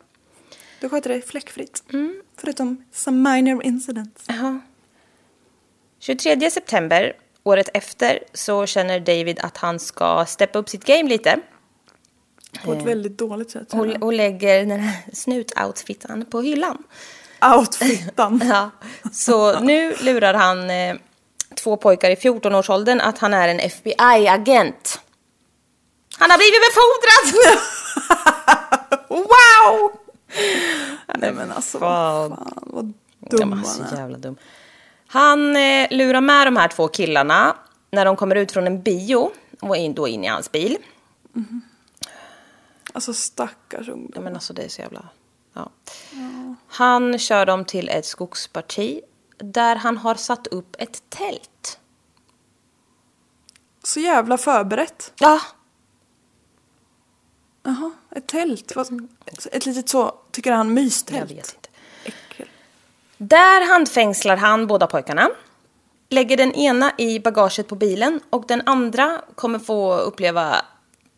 Du 0.79 0.89
sköter 0.89 1.09
dig 1.09 1.21
fläckfritt. 1.21 1.83
Mm. 1.93 2.21
Förutom 2.37 2.85
some 2.91 3.31
minor 3.31 3.63
incidents. 3.63 4.25
Jaha. 4.27 4.59
23 5.99 6.51
september, 6.51 7.13
året 7.43 7.69
efter, 7.73 8.19
så 8.33 8.65
känner 8.65 8.99
David 8.99 9.39
att 9.39 9.57
han 9.57 9.79
ska 9.79 10.25
steppa 10.25 10.59
upp 10.59 10.69
sitt 10.69 10.85
game 10.85 11.09
lite. 11.09 11.39
På 12.65 12.73
ett 12.73 12.81
väldigt 12.85 13.17
dåligt 13.17 13.51
sätt. 13.51 13.73
Och, 13.73 13.87
och 14.03 14.13
lägger 14.13 14.65
den 14.65 14.79
här 14.79 14.97
snutoutfiten 15.13 16.25
på 16.25 16.41
hyllan. 16.41 16.83
Outfitan. 17.57 18.41
Ja. 18.49 18.69
Så 19.11 19.59
nu 19.59 19.95
lurar 20.01 20.33
han 20.33 20.69
eh, 20.69 20.95
två 21.63 21.77
pojkar 21.77 22.09
i 22.09 22.15
14-årsåldern 22.15 23.01
att 23.01 23.17
han 23.17 23.33
är 23.33 23.47
en 23.47 23.59
FBI-agent. 23.59 24.99
Han 26.17 26.31
har 26.31 26.37
blivit 26.37 26.61
befordrad! 26.71 27.57
wow! 29.27 29.91
Nej 31.15 31.33
men 31.33 31.51
alltså 31.51 31.79
Fan. 31.79 32.29
fan 32.29 32.63
vad 32.65 32.93
dum 33.19 33.51
han 33.51 33.87
är. 33.93 33.97
jävla 33.97 34.17
dum. 34.17 34.35
Han 35.07 35.55
eh, 35.55 35.87
lurar 35.91 36.21
med 36.21 36.47
de 36.47 36.55
här 36.57 36.67
två 36.67 36.87
killarna 36.87 37.55
när 37.91 38.05
de 38.05 38.15
kommer 38.15 38.35
ut 38.35 38.51
från 38.51 38.67
en 38.67 38.81
bio 38.81 39.31
och 39.59 39.77
in, 39.77 39.93
då 39.93 40.07
in 40.07 40.23
i 40.23 40.27
hans 40.27 40.51
bil. 40.51 40.77
Alltså 42.93 43.13
stackars 43.13 43.89
ungdom. 43.89 44.11
Ja, 44.15 44.21
men 44.21 44.33
alltså 44.33 44.53
det 44.53 44.61
är 44.63 44.69
så 44.69 44.81
jävla... 44.81 45.09
Ja. 45.53 45.69
Han 46.67 47.19
kör 47.19 47.45
dem 47.45 47.65
till 47.65 47.89
ett 47.89 48.05
skogsparti 48.05 49.01
där 49.37 49.75
han 49.75 49.97
har 49.97 50.15
satt 50.15 50.47
upp 50.47 50.75
ett 50.79 51.03
tält. 51.09 51.79
Så 53.83 53.99
jävla 53.99 54.37
förberett. 54.37 55.13
Ja, 55.19 55.41
Jaha, 57.63 57.91
ett 58.11 58.27
tält. 58.27 58.75
Vad- 58.75 59.07
Ett 59.51 59.65
litet 59.65 59.89
så, 59.89 60.15
tycker 60.31 60.51
han, 60.51 60.73
mystält. 60.73 61.19
jag 61.19 61.35
vet 61.37 61.55
inte. 61.55 61.69
Äckel. 62.03 62.47
Där 63.17 63.67
handfängslar 63.73 64.37
han 64.37 64.67
båda 64.67 64.87
pojkarna. 64.87 65.29
Lägger 66.09 66.37
den 66.37 66.53
ena 66.53 66.91
i 66.97 67.19
bagaget 67.19 67.67
på 67.67 67.75
bilen 67.75 68.19
och 68.29 68.45
den 68.47 68.61
andra 68.65 69.21
kommer 69.35 69.59
få 69.59 69.95
uppleva 69.97 70.65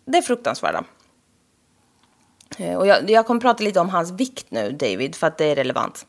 det 0.05 0.21
fruktansvärda. 0.21 0.83
Eh, 2.57 2.75
Och 2.77 2.87
jag, 2.87 3.09
jag 3.09 3.25
kommer 3.27 3.41
prata 3.41 3.63
lite 3.63 3.79
om 3.79 3.89
hans 3.89 4.11
vikt 4.11 4.45
nu, 4.49 4.71
David, 4.71 5.15
för 5.15 5.27
att 5.27 5.37
det 5.37 5.45
är 5.45 5.55
relevant. 5.55 6.05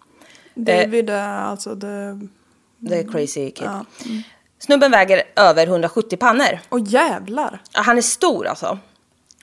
David 0.55 1.11
är 1.11 1.29
alltså 1.29 1.75
det... 1.75 2.21
Det 2.79 2.99
är 2.99 3.13
crazy 3.13 3.51
kid. 3.51 3.67
Ja. 3.67 3.85
Snubben 4.59 4.91
väger 4.91 5.23
över 5.37 5.67
170 5.67 6.17
pannor. 6.17 6.59
Och 6.69 6.81
jävlar! 6.81 7.63
Han 7.73 7.99
är 7.99 8.03
stor 8.03 8.47
alltså. 8.47 8.79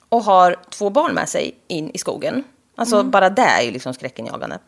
Och 0.09 0.23
har 0.23 0.55
två 0.69 0.89
barn 0.89 1.13
med 1.13 1.29
sig 1.29 1.55
in 1.67 1.91
i 1.93 1.97
skogen. 1.97 2.43
Alltså 2.75 3.03
bara 3.03 3.29
det 3.29 3.41
är 3.41 3.61
ju 3.61 3.71
liksom 3.71 3.93
skräckenjagande. 3.93 4.59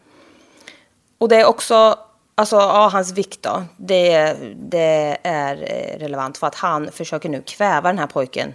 Och 1.17 1.29
det 1.29 1.35
är 1.35 1.45
också, 1.45 1.99
alltså 2.35 2.55
ja, 2.55 2.89
hans 2.93 3.11
vikt 3.11 3.41
då. 3.43 3.63
Det, 3.77 4.33
det 4.55 5.17
är 5.23 5.55
eh, 5.55 5.99
relevant 5.99 6.37
för 6.37 6.47
att 6.47 6.55
han 6.55 6.91
försöker 6.91 7.29
nu 7.29 7.41
kväva 7.41 7.89
den 7.89 7.99
här 7.99 8.07
pojken 8.07 8.53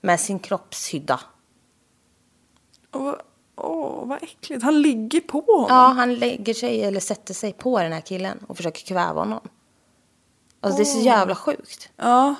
med 0.00 0.20
sin 0.20 0.38
kroppshydda. 0.38 1.20
Åh, 2.92 3.14
åh, 3.56 4.06
vad 4.06 4.22
äckligt. 4.22 4.62
Han 4.62 4.82
ligger 4.82 5.20
på 5.20 5.40
honom. 5.40 5.66
Ja, 5.68 5.86
han 5.86 6.14
lägger 6.14 6.54
sig 6.54 6.82
eller 6.84 7.00
sätter 7.00 7.34
sig 7.34 7.52
på 7.52 7.78
den 7.80 7.92
här 7.92 8.00
killen 8.00 8.38
och 8.48 8.56
försöker 8.56 8.86
kväva 8.86 9.20
honom. 9.20 9.40
Alltså 10.60 10.76
det 10.76 10.82
är 10.82 10.92
så 10.92 11.00
jävla 11.00 11.34
sjukt. 11.34 11.88
Ja. 11.96 12.34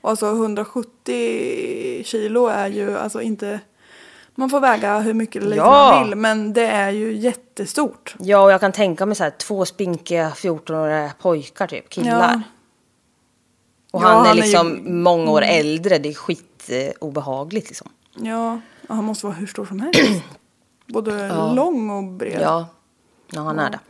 Och 0.00 0.10
alltså 0.10 0.26
170 0.26 2.04
kilo 2.04 2.46
är 2.46 2.68
ju 2.68 2.98
alltså 2.98 3.20
inte... 3.22 3.60
Man 4.34 4.50
får 4.50 4.60
väga 4.60 4.98
hur 4.98 5.14
mycket 5.14 5.36
eller 5.42 5.50
lite 5.50 5.62
Ja. 5.62 5.92
man 5.94 6.08
vill, 6.08 6.16
men 6.18 6.52
det 6.52 6.66
är 6.66 6.90
ju 6.90 7.16
jättestort. 7.16 8.14
Ja, 8.18 8.42
och 8.44 8.52
jag 8.52 8.60
kan 8.60 8.72
tänka 8.72 9.06
mig 9.06 9.16
så 9.16 9.24
här 9.24 9.30
två 9.30 9.64
spinkiga 9.64 10.30
14-åriga 10.30 11.12
pojkar 11.20 11.66
typ, 11.66 11.88
killar. 11.88 12.32
Ja. 12.34 12.42
Och 13.92 14.02
Ja, 14.02 14.06
han 14.08 14.16
är 14.16 14.18
han 14.18 14.26
är 14.30 14.34
ju- 14.34 14.40
liksom 14.42 15.02
många 15.02 15.30
år 15.30 15.42
äldre, 15.42 15.98
det 15.98 16.08
är 16.08 16.14
skit 16.14 16.70
eh, 16.70 17.48
liksom. 17.50 17.88
Ja, 18.14 18.60
och 18.90 18.96
han 18.96 19.04
måste 19.04 19.26
vara 19.26 19.36
hur 19.36 19.46
stor 19.46 19.66
som 19.66 19.80
helst. 19.80 20.24
Både 20.86 21.28
lång 21.54 21.90
och 21.90 22.04
bred. 22.04 22.40
Ja, 22.40 22.68
ja 23.32 23.40
han 23.40 23.58
är 23.58 23.70
det. 23.70 23.80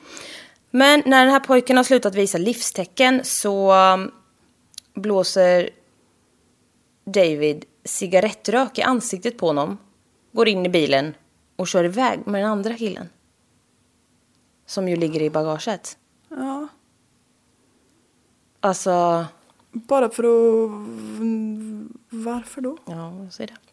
Men 0.71 1.03
när 1.07 1.25
den 1.25 1.33
här 1.33 1.41
pojken 1.41 1.77
har 1.77 1.85
slutat 1.85 2.15
visa 2.15 2.39
livstecken 2.39 3.21
så 3.25 3.75
um, 3.75 4.11
blåser 4.95 5.71
David 7.05 7.65
cigarettrök 7.85 8.79
i 8.79 8.83
ansiktet 8.83 9.39
på 9.39 9.47
honom, 9.47 9.79
går 10.33 10.49
in 10.49 10.67
i 10.67 10.69
bilen 10.69 11.15
och 11.57 11.69
kör 11.69 11.85
iväg 11.85 12.27
med 12.27 12.43
den 12.43 12.51
andra 12.51 12.75
killen. 12.75 13.09
Som 14.67 14.89
ju 14.89 14.97
ligger 14.97 15.23
i 15.23 15.31
bagaget. 15.31 15.99
Ja. 16.29 16.69
Alltså, 18.61 19.27
Bara 19.73 20.09
för 20.09 20.23
att... 20.23 20.71
Varför 22.11 22.61
då? 22.61 22.77
ja, 22.87 23.13
säger 23.31 23.49
det? 23.49 23.70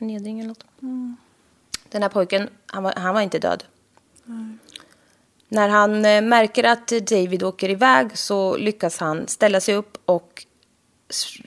Förnedring 0.00 0.40
eller 0.40 0.48
något. 0.48 0.64
Den 1.88 2.02
här 2.02 2.08
pojken, 2.08 2.48
han 2.66 2.82
var, 2.82 2.92
han 2.96 3.14
var 3.14 3.20
inte 3.20 3.38
död. 3.38 3.64
När 5.48 5.68
han 5.68 6.04
eh, 6.04 6.22
märker 6.22 6.64
att 6.64 6.88
David 6.88 7.42
åker 7.42 7.68
iväg 7.68 8.18
så 8.18 8.56
lyckas 8.56 8.98
han 8.98 9.28
ställa 9.28 9.60
sig 9.60 9.74
upp 9.74 9.98
och 10.04 10.46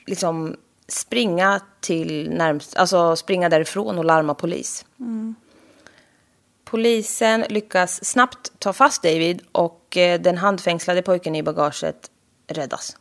liksom 0.05 0.55
springa 0.87 1.61
till 1.79 2.29
närmst, 2.29 2.75
alltså 2.75 3.15
springa 3.15 3.49
därifrån 3.49 3.97
och 3.97 4.05
larma 4.05 4.33
polis. 4.33 4.85
Polisen 6.63 7.45
lyckas 7.49 8.05
snabbt 8.05 8.51
ta 8.59 8.73
fast 8.73 9.03
David 9.03 9.41
och 9.51 9.97
eh, 9.97 10.21
den 10.21 10.37
handfängslade 10.37 11.01
pojken 11.01 11.35
i 11.35 11.43
bagaget 11.43 12.11
räddas. 12.47 12.97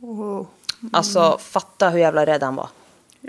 Åh. 0.00 0.46
Alltså 0.92 1.38
fatta 1.38 1.90
hur 1.90 1.98
jävla 1.98 2.26
rädd 2.26 2.42
han 2.42 2.56
var. 2.56 2.68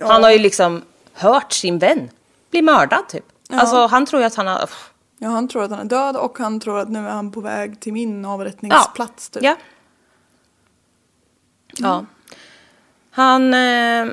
Han 0.02 0.24
har 0.24 0.32
ju 0.32 0.40
liksom 0.40 0.82
hört 1.14 1.54
sin 1.54 1.80
vän 1.80 2.10
bli 2.52 2.62
mördad 2.62 3.08
typ. 3.08 3.26
Alltså 3.50 3.88
han 3.88 4.06
tror 4.06 4.22
ju 4.22 4.26
att 4.28 4.36
han 4.36 4.48
har... 4.48 4.70
Ja, 5.18 5.30
han 5.30 5.48
tror 5.48 5.64
att 5.64 5.72
han 5.72 5.80
är 5.80 5.86
död 5.86 6.16
och 6.16 6.38
han 6.38 6.60
tror 6.60 6.80
att 6.80 6.90
nu 6.90 7.00
är 7.00 7.12
han 7.12 7.32
på 7.32 7.42
väg 7.42 7.80
till 7.80 7.94
min 7.94 8.26
avrättningsplats. 8.26 9.30
Typ. 9.30 9.44
Ja. 9.44 9.56
Ja. 11.78 12.06
Han... 13.12 13.54
Eh, 13.54 14.06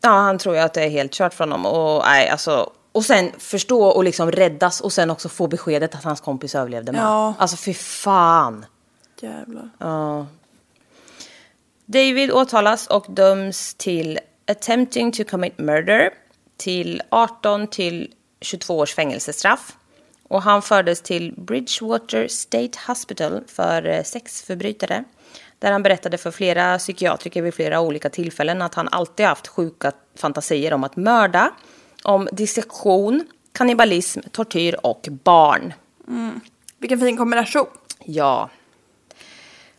ja, 0.00 0.10
han 0.10 0.38
tror 0.38 0.54
ju 0.54 0.60
att 0.60 0.74
det 0.74 0.82
är 0.82 0.90
helt 0.90 1.12
kört 1.12 1.34
för 1.34 1.44
honom. 1.44 1.66
Och, 1.66 2.02
nej, 2.04 2.28
alltså, 2.28 2.70
och 2.92 3.04
sen 3.04 3.32
förstå 3.38 3.84
och 3.84 4.04
liksom 4.04 4.32
räddas 4.32 4.80
och 4.80 4.92
sen 4.92 5.10
också 5.10 5.28
få 5.28 5.46
beskedet 5.46 5.94
att 5.94 6.04
hans 6.04 6.20
kompis 6.20 6.54
överlevde 6.54 6.92
med. 6.92 7.02
Ja. 7.02 7.34
Alltså 7.38 7.56
fy 7.56 7.74
fan. 7.74 8.66
Jävlar. 9.20 9.70
Ja. 9.78 10.26
David 11.86 12.32
åtalas 12.32 12.86
och 12.86 13.06
döms 13.08 13.74
till 13.74 14.18
attempting 14.46 15.12
to 15.12 15.24
commit 15.24 15.58
murder 15.58 16.10
till 16.56 17.02
18 17.08 17.66
till 17.66 18.14
22 18.40 18.78
års 18.78 18.94
fängelsestraff. 18.94 19.76
Och 20.28 20.42
han 20.42 20.62
fördes 20.62 21.02
till 21.02 21.34
Bridgewater 21.36 22.28
State 22.28 22.78
Hospital 22.86 23.40
för 23.46 23.86
eh, 23.86 24.02
sexförbrytare. 24.02 25.04
Där 25.58 25.72
han 25.72 25.82
berättade 25.82 26.18
för 26.18 26.30
flera 26.30 26.78
psykiatriker 26.78 27.42
vid 27.42 27.54
flera 27.54 27.80
olika 27.80 28.10
tillfällen 28.10 28.62
att 28.62 28.74
han 28.74 28.88
alltid 28.88 29.26
haft 29.26 29.46
sjuka 29.46 29.92
fantasier 30.16 30.72
om 30.72 30.84
att 30.84 30.96
mörda, 30.96 31.50
om 32.02 32.28
dissektion, 32.32 33.26
kannibalism, 33.52 34.20
tortyr 34.32 34.76
och 34.82 35.08
barn. 35.10 35.72
Vilken 36.78 37.00
fin 37.00 37.16
kombination. 37.16 37.66
Ja. 38.04 38.50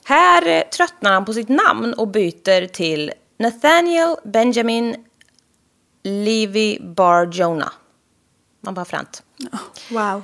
Här 0.04 0.48
eh, 0.48 0.64
tröttnar 0.64 1.14
han 1.14 1.26
på 1.26 1.34
sitt 1.34 1.50
namn 1.50 1.94
och 1.94 2.08
byter 2.08 2.68
till 2.68 3.12
Nathaniel 3.38 4.16
Benjamin 4.24 4.96
Levy 6.04 6.80
Bar 6.80 7.26
Jonah. 7.26 7.72
Man 8.62 8.74
bara 8.74 8.86
fränt. 8.86 9.24
Wow. 9.90 10.24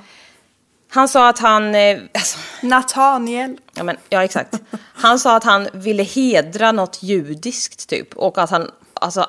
Han 0.88 1.08
sa 1.08 1.28
att 1.28 1.38
han... 1.38 1.74
Eh, 1.74 2.00
alltså, 2.14 2.38
Nathaniel. 2.62 3.58
ja, 3.74 3.82
men, 3.82 3.96
ja, 4.08 4.24
exakt. 4.24 4.60
Han 4.78 5.18
sa 5.18 5.36
att 5.36 5.44
han 5.44 5.68
ville 5.72 6.02
hedra 6.02 6.72
något 6.72 7.02
judiskt 7.02 7.88
typ. 7.88 8.16
Och 8.16 8.38
att 8.38 8.50
han... 8.50 8.70
Alltså, 8.94 9.26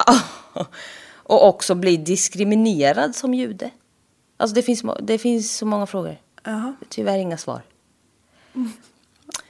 och 1.24 1.48
också 1.48 1.76
bli 1.76 1.98
diskriminerad 1.98 3.16
som 3.16 3.34
jude. 3.34 3.70
Alltså 4.38 4.56
det 4.56 4.62
finns, 4.62 4.84
det 5.00 5.18
finns 5.18 5.58
så 5.58 5.66
många 5.66 5.86
frågor. 5.86 6.18
Jaha. 6.44 6.76
Tyvärr 6.90 7.18
inga 7.18 7.38
svar. 7.38 7.62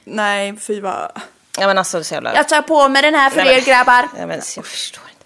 Nej, 0.04 0.56
fy 0.56 0.80
vad... 0.80 1.10
Ja 1.58 1.66
men 1.66 1.78
alltså 1.78 2.04
så 2.04 2.14
jävla... 2.14 2.34
Jag 2.34 2.48
tar 2.48 2.62
på 2.62 2.88
mig 2.88 3.02
den 3.02 3.14
här 3.14 3.30
för 3.30 3.36
Nej, 3.36 3.46
men- 3.46 3.54
er 3.54 3.64
grabbar. 3.66 4.08
Ja, 4.18 4.26
men, 4.26 4.40
jag 4.56 4.66
förstår 4.66 5.04
inte. 5.12 5.24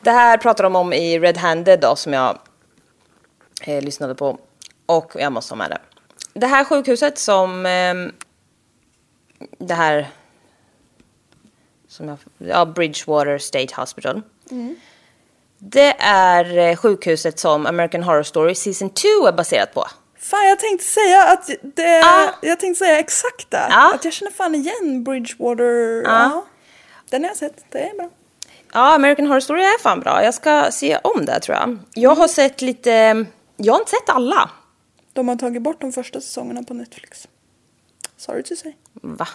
Det 0.00 0.10
här 0.10 0.38
pratar 0.38 0.64
de 0.64 0.76
om 0.76 0.92
i 0.92 1.18
Red 1.18 1.36
Handed 1.36 1.80
då, 1.80 1.96
som 1.96 2.12
jag 2.12 2.38
eh, 3.60 3.82
lyssnade 3.82 4.14
på. 4.14 4.38
Och 4.86 5.12
jag 5.14 5.32
måste 5.32 5.52
ha 5.52 5.56
med 5.56 5.70
det. 5.70 5.78
Det 6.40 6.46
här 6.46 6.64
sjukhuset 6.64 7.18
som... 7.18 7.66
Eh, 7.66 7.94
det 9.58 9.74
här... 9.74 10.10
Som 11.88 12.08
jag, 12.08 12.18
ja, 12.38 12.64
Bridgewater 12.64 13.38
State 13.38 13.74
Hospital. 13.74 14.22
Det 15.58 15.94
är 16.00 16.58
eh, 16.58 16.76
sjukhuset 16.76 17.38
som 17.38 17.66
American 17.66 18.02
Horror 18.02 18.22
Story 18.22 18.54
Season 18.54 18.90
2 18.90 19.26
är 19.26 19.32
baserat 19.32 19.74
på. 19.74 19.86
Fan, 20.24 20.48
jag 20.48 20.58
tänkte 20.58 20.84
säga 20.84 21.24
att 21.24 21.50
det... 21.62 22.02
Ah. 22.04 22.30
Jag 22.42 22.60
tänkte 22.60 22.84
säga 22.84 22.98
exakt 22.98 23.50
det. 23.50 23.66
Ja. 23.70 23.94
Att 23.94 24.04
jag 24.04 24.14
känner 24.14 24.32
fan 24.32 24.54
igen 24.54 25.04
Bridgewater. 25.04 26.02
Ja. 26.04 26.44
Den 27.10 27.22
har 27.22 27.30
jag 27.30 27.36
sett. 27.36 27.64
Det 27.70 27.88
är 27.88 27.96
bra. 27.96 28.10
Ja, 28.72 28.94
American 28.94 29.26
Horror 29.26 29.40
Story 29.40 29.62
är 29.62 29.78
fan 29.78 30.00
bra. 30.00 30.24
Jag 30.24 30.34
ska 30.34 30.70
se 30.70 30.96
om 30.96 31.24
det 31.24 31.40
tror 31.40 31.56
jag. 31.56 31.78
Jag 31.94 32.14
har 32.14 32.28
sett 32.28 32.62
lite... 32.62 33.26
Jag 33.56 33.72
har 33.72 33.80
inte 33.80 33.90
sett 33.90 34.08
alla. 34.08 34.50
De 35.12 35.28
har 35.28 35.36
tagit 35.36 35.62
bort 35.62 35.80
de 35.80 35.92
första 35.92 36.20
säsongerna 36.20 36.62
på 36.62 36.74
Netflix. 36.74 37.28
Sorry 38.16 38.42
to 38.42 38.56
say. 38.56 38.72
Va? 38.92 39.28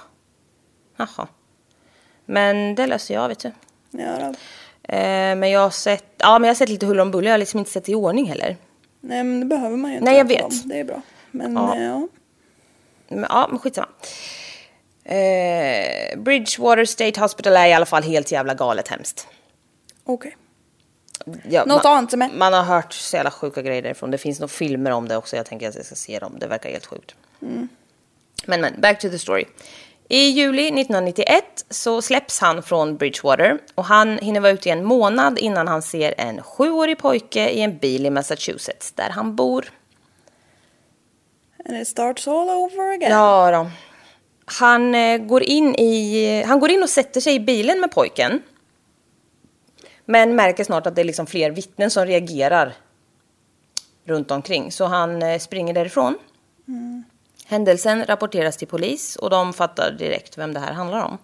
Jaha. 0.97 1.28
Men 2.25 2.75
det 2.75 2.88
löser 2.88 3.13
jag, 3.13 3.28
vet 3.28 3.39
du. 3.39 3.52
Ja. 3.91 4.34
Eh, 4.93 5.36
men 5.36 5.49
jag 5.49 5.60
har 5.60 5.69
sett, 5.69 6.13
ja, 6.17 6.39
men 6.39 6.47
jag 6.47 6.56
har 6.56 6.58
sett 6.58 6.69
lite 6.69 6.86
huller 6.86 7.02
om 7.02 7.12
buller. 7.12 7.28
Jag 7.28 7.34
har 7.34 7.39
liksom 7.39 7.60
inte 7.60 7.71
sett 7.71 7.89
i 7.89 7.95
ordning 7.95 8.25
heller. 8.25 8.58
Nej, 9.01 9.23
men 9.23 9.39
det 9.39 9.45
behöver 9.45 9.77
man 9.77 9.91
ju 9.91 9.97
inte. 9.97 10.09
Nej, 10.09 10.17
jag 10.17 10.27
vet. 10.27 10.39
dem. 10.41 10.62
Det 10.65 10.79
är 10.79 10.83
bra. 10.83 11.01
Men 11.31 11.53
Ja. 11.53 11.75
ja. 11.77 11.83
ja. 11.83 12.07
Men, 13.07 13.25
ja, 13.29 13.47
men 13.49 13.59
skitsamma. 13.59 13.88
Eh, 15.03 16.17
Bridgewater 16.19 16.85
State 16.85 17.19
Hospital 17.19 17.53
är 17.55 17.67
i 17.67 17.73
alla 17.73 17.85
fall 17.85 18.03
helt 18.03 18.31
jävla 18.31 18.53
galet 18.53 18.88
hemskt. 18.88 19.27
Okej. 20.03 20.38
Ja, 21.49 21.65
Något 21.65 21.83
man, 21.83 21.97
annat 21.97 22.12
som 22.12 22.21
är- 22.21 22.29
Man 22.33 22.53
har 22.53 22.63
hört 22.63 22.93
så 22.93 23.15
jävla 23.15 23.31
sjuka 23.31 23.62
grejer 23.62 23.81
därifrån. 23.81 24.12
Det 24.12 24.17
finns 24.17 24.39
nog 24.39 24.51
filmer 24.51 24.91
om 24.91 25.07
det 25.07 25.17
också. 25.17 25.35
Jag 25.35 25.45
tänker 25.45 25.69
att 25.69 25.75
jag 25.75 25.85
ska 25.85 25.95
se 25.95 26.19
dem. 26.19 26.35
Det 26.39 26.47
verkar 26.47 26.69
helt 26.69 26.85
sjukt. 26.85 27.15
Men 28.45 28.62
men, 28.62 28.81
back 28.81 28.99
to 28.99 29.09
the 29.09 29.19
story. 29.19 29.45
I 30.12 30.30
juli 30.30 30.67
1991 30.67 31.65
så 31.69 32.02
släpps 32.02 32.39
han 32.39 32.63
från 32.63 32.98
Bridgewater 32.98 33.60
och 33.76 33.86
han 33.86 34.17
hinner 34.17 34.39
vara 34.39 34.52
ute 34.52 34.69
i 34.69 34.72
en 34.72 34.86
månad 34.86 35.39
innan 35.39 35.67
han 35.67 35.82
ser 35.82 36.13
en 36.17 36.43
sjuårig 36.43 36.98
pojke 36.98 37.50
i 37.50 37.62
en 37.62 37.78
bil 37.78 38.06
i 38.06 38.10
Massachusetts 38.10 38.91
där 38.91 39.10
han 39.10 39.36
bor. 39.36 39.72
And 41.65 41.78
it 41.78 41.88
starts 41.88 42.28
all 42.28 42.50
over 42.50 42.93
again. 42.93 43.12
Ja 43.12 43.52
då. 43.52 43.69
Han, 44.45 44.95
eh, 44.95 45.17
går 45.17 45.43
in 45.43 45.76
i, 45.76 46.43
han 46.48 46.60
går 46.60 46.72
in 46.72 46.84
och 46.84 46.89
sätter 46.89 47.22
sig 47.22 47.36
i 47.36 47.39
bilen 47.39 47.80
med 47.80 47.91
pojken. 47.91 48.41
Men 50.06 50.36
märker 50.36 50.63
snart 50.63 50.88
att 50.88 50.95
det 50.95 51.02
är 51.02 51.06
liksom 51.06 51.28
fler 51.28 51.52
vittnen 51.52 51.91
som 51.91 52.06
reagerar 52.06 52.74
runt 54.06 54.32
omkring. 54.32 54.72
Så 54.72 54.86
han 54.86 55.22
eh, 55.22 55.39
springer 55.39 55.74
därifrån. 55.74 56.17
Händelsen 57.49 58.05
rapporteras 58.05 58.57
till 58.57 58.67
polis 58.67 59.15
och 59.15 59.29
de 59.29 59.53
fattar 59.53 59.91
direkt 59.91 60.38
vem 60.38 60.53
det 60.53 60.59
här 60.59 60.73
handlar 60.73 61.03
om. 61.05 61.17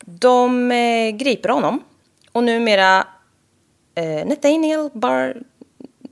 De 0.00 0.72
eh, 0.72 1.10
griper 1.10 1.48
honom 1.48 1.82
och 2.32 2.44
numera 2.44 3.06
eh, 3.94 4.26
Nathaniel 4.26 4.90
Bar 4.92 5.36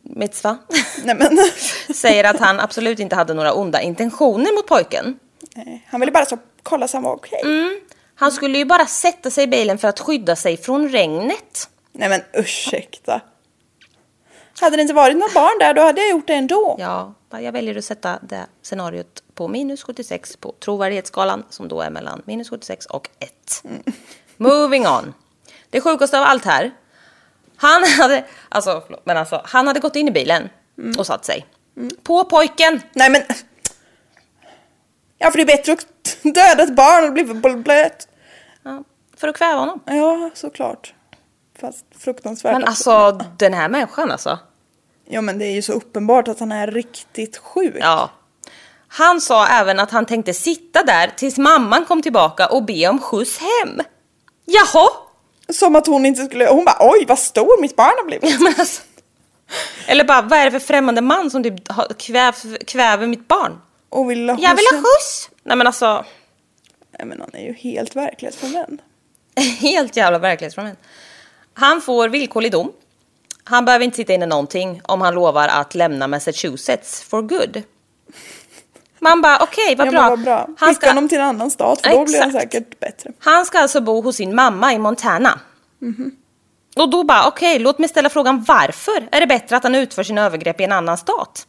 Mitzva 0.03 0.59
säger 1.95 2.25
att 2.25 2.41
han 2.41 2.61
absolut 2.61 2.99
inte 2.99 3.17
hade 3.17 3.35
några 3.35 3.53
onda 3.53 3.81
intentioner 3.81 4.55
mot 4.55 4.67
pojken. 4.67 5.19
Nej, 5.55 5.87
Han 5.89 6.01
ville 6.01 6.13
bara 6.13 6.27
så 6.27 6.39
kolla 6.63 6.89
så 6.89 6.97
han 6.97 7.05
var 7.05 7.15
okej. 7.15 7.41
Mm. 7.45 7.81
Han 8.15 8.33
skulle 8.33 8.59
ju 8.59 8.65
bara 8.65 8.87
sätta 8.87 9.31
sig 9.31 9.45
i 9.45 9.47
bilen 9.47 9.79
för 9.79 9.89
att 9.89 10.01
skydda 10.01 10.37
sig 10.37 10.57
från 10.57 10.89
regnet. 10.89 11.69
Nej 11.93 12.09
men 12.09 12.21
ursäkta. 12.33 13.21
Hade 14.61 14.77
det 14.77 14.83
inte 14.83 14.95
varit 14.95 15.17
några 15.17 15.35
barn 15.35 15.59
där 15.59 15.75
då 15.75 15.83
hade 15.83 16.01
jag 16.01 16.11
gjort 16.11 16.27
det 16.27 16.35
ändå. 16.35 16.77
Ja, 16.79 17.15
jag 17.31 17.53
väljer 17.53 17.79
att 17.79 17.85
sätta 17.85 18.19
det 18.23 18.47
scenariot 18.63 19.23
på 19.35 19.49
minus 19.49 19.83
76 19.83 20.37
på 20.37 20.55
trovärdighetsskalan 20.65 21.45
som 21.51 21.69
då 21.69 21.81
är 21.81 21.91
mellan 21.91 22.23
minus 22.25 22.51
76 22.51 22.87
och 22.87 23.09
1. 23.19 23.63
Moving 24.37 24.87
on. 24.87 25.15
Det 25.71 25.81
sjukaste 25.81 26.19
av 26.19 26.25
allt 26.25 26.45
här. 26.45 26.71
Han 27.57 27.85
hade, 27.85 28.25
alltså, 28.49 28.83
förlåt, 28.87 29.07
men 29.07 29.17
alltså, 29.17 29.41
han 29.45 29.67
hade 29.67 29.81
gått 29.81 29.97
in 29.97 30.09
i 30.09 30.11
bilen 30.11 30.49
och 30.99 31.07
satt 31.07 31.25
sig. 31.25 31.47
På 32.03 32.25
pojken. 32.25 32.81
Nej 32.93 33.11
men. 33.11 33.23
Ja 35.19 35.31
för 35.31 35.39
det 35.39 35.43
är 35.43 35.57
bättre 35.57 35.73
att 35.73 35.87
döda 36.23 36.63
ett 36.63 36.77
barn 36.77 37.05
och 37.05 37.13
bli 37.13 37.55
blöt. 37.55 38.09
Ja, 38.63 38.85
för 39.17 39.29
att 39.29 39.37
kväva 39.37 39.61
honom. 39.61 39.81
Ja 39.87 40.31
såklart. 40.35 40.95
Fast 41.61 41.85
fruktansvärt. 41.99 42.53
Men 42.53 42.65
alltså 42.65 43.21
den 43.39 43.55
här 43.55 43.69
människan 43.69 44.11
alltså. 44.11 44.39
Ja 45.05 45.21
men 45.21 45.39
det 45.39 45.45
är 45.45 45.53
ju 45.53 45.63
så 45.63 45.73
uppenbart 45.73 46.29
att 46.29 46.41
han 46.41 46.53
är 46.53 46.67
riktigt 46.67 47.37
sjuk. 47.37 47.77
Ja. 47.81 48.11
Han 48.89 49.21
sa 49.21 49.47
även 49.47 49.81
att 49.81 49.91
han 49.91 50.07
tänkte 50.07 50.35
sitta 50.35 50.85
där 50.85 51.13
tills 51.17 51.39
mamman 51.39 51.85
kom 51.85 52.03
tillbaka 52.03 52.47
och 52.47 52.65
be 52.65 52.89
om 52.89 52.99
skjuts 52.99 53.39
hem. 53.39 53.81
Jaha? 54.45 54.89
Som 55.49 55.77
att 55.77 55.87
hon 55.87 56.07
inte 56.07 56.25
skulle, 56.25 56.49
hon 56.49 56.65
bara 56.65 56.77
oj 56.81 57.05
vad 57.09 57.19
stor 57.19 57.61
mitt 57.61 57.77
barn 57.77 57.93
har 57.97 58.05
blivit. 58.05 58.59
Alltså. 58.59 58.83
Eller 59.87 60.05
bara, 60.05 60.23
vad 60.23 60.39
är 60.39 60.45
det 60.45 60.51
för 60.51 60.67
främmande 60.67 61.01
man 61.01 61.31
som 61.31 61.43
typ 61.43 61.69
kväv, 61.99 62.33
kväver 62.67 63.07
mitt 63.07 63.29
barn? 63.29 63.61
Och 63.89 64.11
vill 64.11 64.29
ha 64.29 64.39
Jag 64.41 64.57
vill 64.57 64.65
ha 64.65 64.79
skjuts 64.79 65.29
skjuts! 65.29 65.31
Nej 65.43 65.57
men 65.57 65.67
alltså, 65.67 66.05
Nej 66.99 67.07
men 67.07 67.21
han 67.21 67.31
är 67.33 67.47
ju 67.47 67.53
helt 67.53 67.97
verklighetsfrånvänd. 67.97 68.83
helt 69.61 69.97
jävla 69.97 70.19
verklighetsfrånvänd. 70.19 70.77
Han 71.55 71.81
får 71.81 72.09
villkorlig 72.09 72.53
dom. 72.53 72.73
Han 73.45 73.65
behöver 73.65 73.85
inte 73.85 73.97
sitta 73.97 74.13
inne 74.13 74.27
någonting 74.27 74.81
om 74.85 75.01
han 75.01 75.15
lovar 75.15 75.49
att 75.49 75.75
lämna 75.75 76.09
Massachusetts 76.09 77.03
for 77.03 77.23
good. 77.23 77.63
Man 78.99 79.23
bara, 79.23 79.39
okej 79.43 79.75
vad 79.77 79.87
Ja, 79.87 79.91
bra. 79.91 80.09
vad 80.11 80.21
bra. 80.23 80.49
Han 80.59 80.75
Skicka 80.75 80.89
honom 80.89 81.09
till 81.09 81.19
en 81.19 81.25
annan 81.25 81.51
stat 81.51 81.81
för 81.81 81.91
då 81.91 82.05
blir 82.05 82.21
han 82.21 82.29
Exakt. 82.29 82.53
säkert 82.53 82.81
bättre. 82.81 83.11
Han 83.19 83.47
ska 83.47 83.59
alltså 83.59 83.81
bo 83.81 84.01
hos 84.01 84.17
sin 84.17 84.35
mamma 84.35 84.73
i 84.73 84.79
Montana. 84.79 85.41
Mhm. 85.79 86.11
Och 86.77 86.91
då 86.91 87.03
bara, 87.05 87.27
okej, 87.29 87.59
låt 87.59 87.79
mig 87.79 87.89
ställa 87.89 88.09
frågan 88.09 88.45
varför 88.49 89.09
är 89.11 89.21
det 89.21 89.27
bättre 89.27 89.57
att 89.57 89.63
han 89.63 89.75
utför 89.75 90.03
sina 90.03 90.23
övergrepp 90.27 90.61
i 90.61 90.65
en 90.65 90.73
annan 90.73 90.99
stat? 90.99 91.47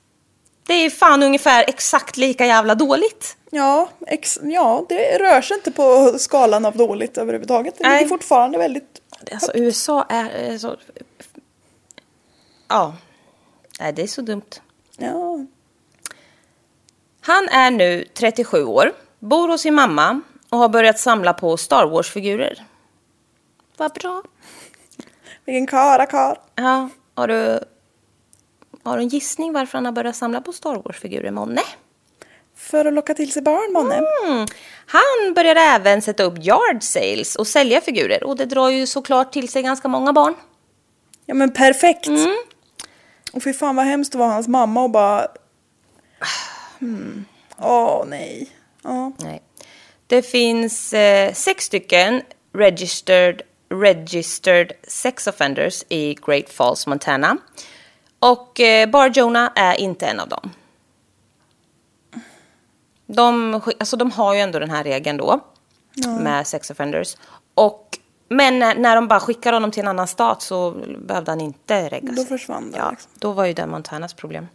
Det 0.67 0.73
är 0.73 0.89
fan 0.89 1.23
ungefär 1.23 1.65
exakt 1.67 2.17
lika 2.17 2.45
jävla 2.45 2.75
dåligt. 2.75 3.37
Ja, 3.49 3.89
ja, 4.43 4.85
det 4.89 5.17
rör 5.17 5.41
sig 5.41 5.57
inte 5.57 5.71
på 5.71 6.15
skalan 6.19 6.65
av 6.65 6.77
dåligt 6.77 7.17
överhuvudtaget. 7.17 7.77
Det 7.77 7.83
Nej. 7.87 7.97
ligger 7.97 8.09
fortfarande 8.09 8.57
väldigt... 8.57 9.01
Alltså 9.31 9.51
USA 9.55 10.05
är 10.09 10.29
är 10.29 10.57
så... 10.57 10.77
Ja. 12.67 12.93
Nej, 13.79 13.93
det 13.93 14.01
är 14.03 14.07
så 14.07 14.21
dumt. 14.21 14.61
Ja, 14.97 15.45
Han 17.21 17.49
är 17.49 17.71
nu 17.71 18.05
37 18.13 18.63
år, 18.63 18.93
bor 19.19 19.47
hos 19.47 19.61
sin 19.61 19.73
mamma 19.73 20.21
och 20.49 20.57
har 20.57 20.69
börjat 20.69 20.99
samla 20.99 21.33
på 21.33 21.57
Star 21.57 21.85
Wars-figurer. 21.85 22.65
Vad 23.77 23.93
bra. 23.93 24.23
vilken 25.45 25.67
kara 25.67 26.05
kar. 26.05 26.39
Ja, 26.55 26.89
har 27.15 27.27
du, 27.27 27.59
har 28.83 28.97
du 28.97 29.03
en 29.03 29.09
gissning 29.09 29.53
varför 29.53 29.77
han 29.77 29.85
har 29.85 29.91
börjat 29.91 30.15
samla 30.15 30.41
på 30.41 30.53
Star 30.53 30.75
Wars-figurer, 30.75 31.31
Monne? 31.31 31.61
För 32.55 32.85
att 32.85 32.93
locka 32.93 33.13
till 33.13 33.31
sig 33.31 33.41
barn, 33.41 33.73
månne. 33.73 33.95
Mm. 33.95 34.47
Han 34.85 35.33
började 35.35 35.59
även 35.59 36.01
sätta 36.01 36.23
upp 36.23 36.45
yard 36.45 36.83
sales 36.83 37.35
och 37.35 37.47
sälja 37.47 37.81
figurer 37.81 38.23
och 38.23 38.35
det 38.35 38.45
drar 38.45 38.69
ju 38.69 38.87
såklart 38.87 39.33
till 39.33 39.49
sig 39.49 39.63
ganska 39.63 39.87
många 39.87 40.13
barn. 40.13 40.35
Ja 41.25 41.33
men 41.33 41.53
perfekt. 41.53 42.07
Mm. 42.07 42.35
Och 43.33 43.43
fy 43.43 43.53
fan 43.53 43.75
vad 43.75 43.85
hemskt 43.85 44.11
det 44.11 44.17
var 44.17 44.27
hans 44.27 44.47
mamma 44.47 44.83
och 44.83 44.89
bara... 44.89 45.27
Hmm. 46.79 47.25
Åh 47.57 48.05
nej. 48.07 48.49
Ja. 48.83 49.11
Nej. 49.17 49.41
Det 50.07 50.21
finns 50.21 50.93
eh, 50.93 51.33
sex 51.33 51.65
stycken 51.65 52.21
registered, 52.53 53.41
registered 53.69 54.71
sex 54.87 55.27
offenders 55.27 55.83
i 55.89 56.15
Great 56.25 56.49
Falls, 56.49 56.87
Montana. 56.87 57.37
Och 58.19 58.59
eh, 58.59 58.89
Bar 58.89 59.11
Jonah 59.13 59.51
är 59.55 59.75
inte 59.75 60.05
en 60.05 60.19
av 60.19 60.29
dem. 60.29 60.51
De, 63.07 63.61
alltså 63.79 63.97
de 63.97 64.11
har 64.11 64.33
ju 64.33 64.39
ändå 64.39 64.59
den 64.59 64.69
här 64.69 64.83
regeln 64.83 65.17
då 65.17 65.39
med 66.19 66.47
sex 66.47 66.69
offenders. 66.69 67.17
Och, 67.53 67.97
men 68.29 68.59
när, 68.59 68.95
de 68.95 69.07
bara 69.07 69.19
skickar 69.19 69.53
honom 69.53 69.71
till 69.71 69.81
en 69.81 69.87
annan 69.87 70.07
stat 70.07 70.41
så 70.41 70.71
behövde 70.99 71.31
han 71.31 71.41
inte 71.41 71.89
reggas. 71.89 72.15
Då 72.15 72.25
försvann 72.25 72.71
det, 72.71 72.77
Ja, 72.77 72.91
liksom. 72.91 73.11
då 73.19 73.31
var 73.31 73.45
ju 73.45 73.53
det 73.53 73.67
Montanas 73.67 74.13
problem. 74.13 74.47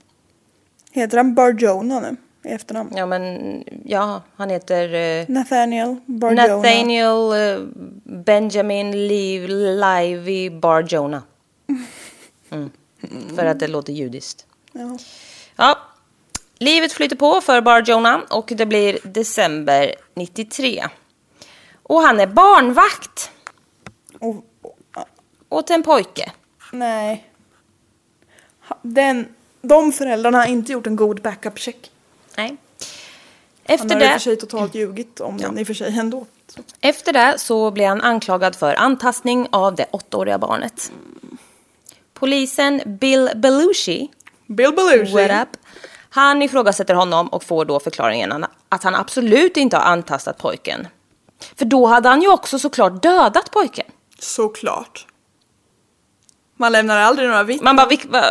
Heter 0.93 1.17
han 1.17 1.35
Barjona 1.35 2.01
nu 2.01 2.17
i 2.45 2.53
efternamn? 2.53 2.93
Ja, 2.97 3.07
men 3.07 3.65
ja, 3.85 4.23
han 4.37 4.51
heter... 4.51 4.95
Eh, 4.95 5.25
Nathaniel 5.29 5.97
Barjona. 6.07 6.47
Nathaniel 6.57 7.33
eh, 7.33 7.67
Benjamin 8.05 9.09
Liv, 9.09 9.49
Livy 9.49 10.51
Bar 10.51 10.83
Jonah. 10.89 11.23
Mm. 12.53 12.71
För 13.37 13.47
att 13.47 13.61
det 13.61 13.69
låter 13.69 13.93
judiskt. 13.93 14.47
Ja. 14.73 14.99
Ja, 15.57 15.79
livet 16.61 16.93
flyter 16.93 17.17
på 17.17 17.41
för 17.41 17.61
Bar 17.61 17.83
Jonah 17.83 18.21
och 18.31 18.53
det 18.57 18.67
blir 18.67 18.99
december 19.03 19.95
93. 20.15 20.89
Och 21.83 22.01
han 22.01 22.21
är 22.21 22.27
barnvakt 22.27 23.31
Och, 24.19 24.37
och, 24.63 24.79
åt 25.49 25.71
en 25.71 25.83
pojke. 25.83 26.33
nej. 26.73 27.27
Den, 28.83 29.29
de 29.63 29.93
föräldrarna 29.93 30.39
har 30.39 30.47
inte 30.47 30.73
gjort 30.73 30.87
en 30.87 30.97
god 30.97 31.21
backup-check. 31.23 31.91
Nej. 32.37 32.57
Han 33.67 33.75
Efter 33.75 33.95
har 33.95 34.03
i 34.03 34.05
och 34.05 34.09
för 34.09 34.15
det, 34.15 34.21
sig 34.21 34.37
totalt 34.37 34.75
ljugit 34.75 35.21
om 35.21 35.37
den 35.37 35.59
i 35.59 35.63
och 35.63 35.67
för 35.67 35.75
sig 35.75 35.99
ändå. 35.99 36.27
Så. 36.47 36.63
efter 36.81 37.13
det 37.13 37.35
så 37.39 37.71
blir 37.71 37.87
han 37.87 38.01
anklagad 38.01 38.57
för 38.57 38.75
antastning 38.75 39.49
av 39.53 39.75
det 39.75 39.87
åttaåriga 39.91 40.39
barnet. 40.39 40.93
Polisen 42.15 42.83
Bill 42.87 43.31
Belushi 43.37 44.09
Bill 44.47 44.73
Belushi. 44.73 45.13
What 45.13 45.49
up? 45.49 45.57
Han 46.11 46.43
ifrågasätter 46.43 46.95
honom 46.95 47.29
och 47.29 47.45
får 47.45 47.65
då 47.65 47.81
förklaringen 47.81 48.47
att 48.69 48.83
han 48.83 48.95
absolut 48.95 49.57
inte 49.57 49.77
har 49.77 49.85
antastat 49.85 50.39
pojken. 50.39 50.89
För 51.57 51.65
då 51.65 51.87
hade 51.87 52.09
han 52.09 52.23
ju 52.23 52.33
också 52.33 52.59
såklart 52.59 53.03
dödat 53.03 53.51
pojken. 53.51 53.87
Såklart. 54.19 55.07
Man 56.57 56.73
lämnar 56.73 56.97
aldrig 56.97 57.29
några 57.29 57.43
vittnen. 57.43 57.65
Man 57.65 57.77
bara, 57.77 57.89
vilk, 57.89 58.07
va? 58.11 58.23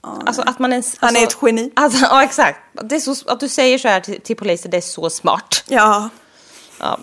Alltså 0.00 0.42
att 0.42 0.58
man 0.58 0.72
ens... 0.72 0.96
Han 1.00 1.16
är 1.16 1.20
alltså, 1.20 1.38
ett 1.38 1.42
geni. 1.42 1.72
Alltså, 1.76 2.06
ja, 2.10 2.22
exakt. 2.24 2.58
Det 2.72 2.96
är 2.96 3.00
så, 3.00 3.30
att 3.30 3.40
du 3.40 3.48
säger 3.48 3.78
så 3.78 3.88
här 3.88 4.00
till, 4.00 4.20
till 4.20 4.36
polisen, 4.36 4.70
det 4.70 4.76
är 4.76 4.80
så 4.80 5.10
smart. 5.10 5.64
Ja, 5.68 6.10
Ja. 6.80 6.98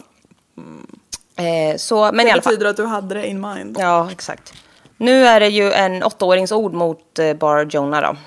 Eh, 1.44 1.78
så, 1.78 2.04
men 2.06 2.16
det 2.16 2.24
i 2.24 2.32
alla 2.32 2.42
fall. 2.42 2.54
betyder 2.54 2.70
att 2.70 2.78
du 2.78 2.86
hade 2.86 3.16
det 3.16 3.28
in 3.28 3.42
mind. 3.42 3.78
Ja, 3.80 4.12
exakt. 4.12 4.54
Nu 4.98 5.26
är 5.26 5.40
det 5.40 5.48
ju 5.48 5.72
en 5.72 6.04
åttaårings 6.04 6.52
ord 6.52 6.74
mot 6.74 7.20
eh, 7.20 7.34
Bar 7.34 7.68
Jonah 7.70 8.02
då. 8.02 8.18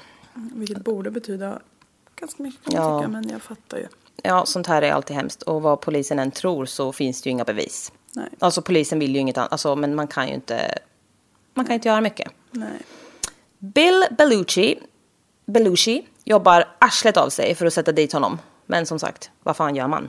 Vilket 0.55 0.85
borde 0.85 1.11
betyda 1.11 1.61
ganska 2.17 2.43
mycket 2.43 2.65
kan 2.65 2.75
man 2.75 2.93
Ja. 2.93 2.99
tycka, 3.01 3.09
men 3.09 3.29
jag 3.29 3.43
fattar 3.43 3.79
ju. 3.79 3.87
ja, 4.23 4.47
sånt 4.47 4.67
här 4.67 4.83
är 4.83 4.93
alltid 4.93 5.17
hemskt. 5.17 5.43
Och 5.43 5.63
vad 5.63 5.81
polisen 5.81 6.19
än 6.19 6.31
tror 6.31 6.67
så 6.67 6.93
finns 6.93 7.23
det 7.23 7.29
ju 7.29 7.31
inga 7.33 7.45
bevis. 7.45 7.93
Nej. 8.15 8.29
Alltså 8.39 8.63
polisen 8.63 8.99
vill 8.99 9.15
ju 9.15 9.21
inget 9.21 9.39
annat, 9.39 9.53
alltså, 9.53 9.77
men 9.77 9.95
man 9.95 10.07
kan 10.09 10.29
ju 10.29 10.35
inte, 10.35 10.79
man 11.55 11.65
kan 11.67 11.75
inte 11.75 11.89
göra 11.89 12.01
mycket. 12.01 12.33
Nej. 12.51 12.79
Bill 13.59 14.05
Belushi, 14.19 14.79
Belushi 15.47 16.07
jobbar 16.25 16.69
arslet 16.79 17.17
av 17.17 17.29
sig 17.29 17.55
för 17.55 17.67
att 17.67 17.73
sätta 17.75 17.93
dit 17.93 18.13
honom. 18.13 18.39
Men 18.67 18.87
som 18.87 18.99
sagt, 18.99 19.31
vad 19.43 19.57
fan 19.57 19.77
gör 19.77 19.89
man? 19.89 20.09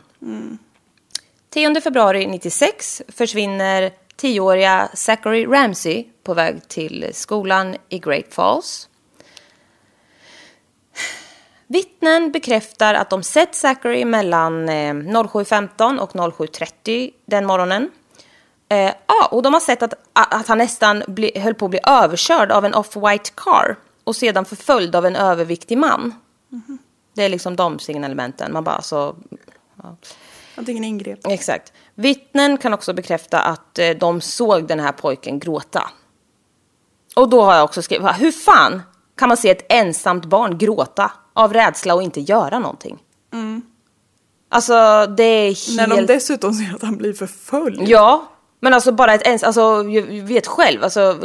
10 1.49 1.81
februari 1.81 2.27
96 2.27 3.01
försvinner 3.07 3.91
tioåriga 4.15 4.89
Zachary 4.93 5.45
Ramsey 5.45 6.05
på 6.23 6.33
väg 6.33 6.67
till 6.67 7.09
skolan 7.13 7.75
i 7.89 7.99
Great 7.99 8.25
Falls. 8.33 8.89
Vittnen 11.71 12.31
bekräftar 12.31 12.93
att 12.93 13.09
de 13.09 13.23
sett 13.23 13.55
Zachary 13.55 14.05
mellan 14.05 14.69
eh, 14.69 14.93
07.15 14.93 15.97
och 15.99 16.11
07.30 16.11 17.11
den 17.25 17.45
morgonen. 17.45 17.91
Eh, 18.69 18.93
ja, 19.07 19.27
och 19.31 19.41
de 19.41 19.53
har 19.53 19.59
sett 19.59 19.83
att, 19.83 19.93
att 20.13 20.47
han 20.47 20.57
nästan 20.57 21.03
bli, 21.07 21.39
höll 21.39 21.53
på 21.53 21.65
att 21.65 21.71
bli 21.71 21.79
överkörd 21.87 22.51
av 22.51 22.65
en 22.65 22.73
off-white 22.73 23.31
car 23.35 23.75
och 24.03 24.15
sedan 24.15 24.45
förföljd 24.45 24.95
av 24.95 25.05
en 25.05 25.15
överviktig 25.15 25.77
man. 25.77 26.13
Det 27.13 27.23
är 27.23 27.29
liksom 27.29 27.55
de 27.55 27.79
signalementen. 27.79 28.53
Man 28.53 28.63
bara 28.63 28.81
så... 28.81 29.15
Ja. 29.83 29.95
Antingen 30.55 30.83
ingrep. 30.83 31.19
Exakt. 31.27 31.73
Vittnen 31.95 32.57
kan 32.57 32.73
också 32.73 32.93
bekräfta 32.93 33.39
att 33.39 33.79
eh, 33.79 33.89
de 33.89 34.21
såg 34.21 34.67
den 34.67 34.79
här 34.79 34.91
pojken 34.91 35.39
gråta. 35.39 35.89
Och 37.15 37.29
då 37.29 37.41
har 37.41 37.55
jag 37.55 37.63
också 37.63 37.81
skrivit, 37.81 38.07
hur 38.19 38.31
fan 38.31 38.81
kan 39.17 39.27
man 39.27 39.37
se 39.37 39.49
ett 39.49 39.65
ensamt 39.69 40.25
barn 40.25 40.57
gråta 40.57 41.11
av 41.33 41.53
rädsla 41.53 41.95
och 41.95 42.03
inte 42.03 42.21
göra 42.21 42.59
någonting? 42.59 42.99
Alltså 44.49 45.05
det 45.17 45.23
är 45.23 45.45
helt... 45.45 45.89
När 45.89 45.95
de 45.97 46.05
dessutom 46.13 46.53
ser 46.53 46.75
att 46.75 46.81
han 46.81 46.97
blir 46.97 47.13
förföljd. 47.13 47.81
Ja, 47.87 48.27
men 48.59 48.73
alltså 48.73 48.91
bara 48.91 49.13
ett 49.13 49.27
ens, 49.27 49.43
alltså 49.43 49.61
jag 49.89 50.23
vet 50.23 50.47
själv, 50.47 50.83
alltså 50.83 51.17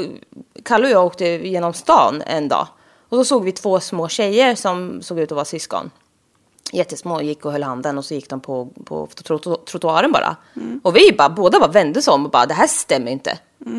Kalle 0.65 0.85
och 0.87 0.91
jag 0.93 1.07
åkte 1.07 1.25
genom 1.25 1.73
stan 1.73 2.23
en 2.27 2.49
dag. 2.49 2.69
Och 3.09 3.17
så 3.17 3.25
såg 3.25 3.45
vi 3.45 3.53
två 3.53 3.81
små 3.81 4.09
tjejer 4.09 4.55
som 4.55 5.03
såg 5.03 5.19
ut 5.19 5.33
att 5.33 5.37
vara 5.37 5.45
syskon. 5.45 5.91
Jättesmå, 6.73 7.23
gick 7.23 7.45
och 7.45 7.53
höll 7.53 7.63
handen 7.63 7.99
och 7.99 8.05
så 8.05 8.15
gick 8.15 8.31
de 8.31 8.41
på, 8.41 8.67
på 8.85 9.07
trotto- 9.07 9.65
trottoaren 9.65 10.13
bara. 10.13 10.37
Och 10.83 10.97
vi 10.97 11.13
bara, 11.19 11.29
båda 11.29 11.59
bara 11.61 11.71
vände 11.71 12.03
sig 12.03 12.13
om 12.15 12.25
och 12.25 12.31
bara, 12.31 12.47
det 12.47 12.55
här 12.55 12.67
stämmer 12.67 13.11
inte. 13.13 13.39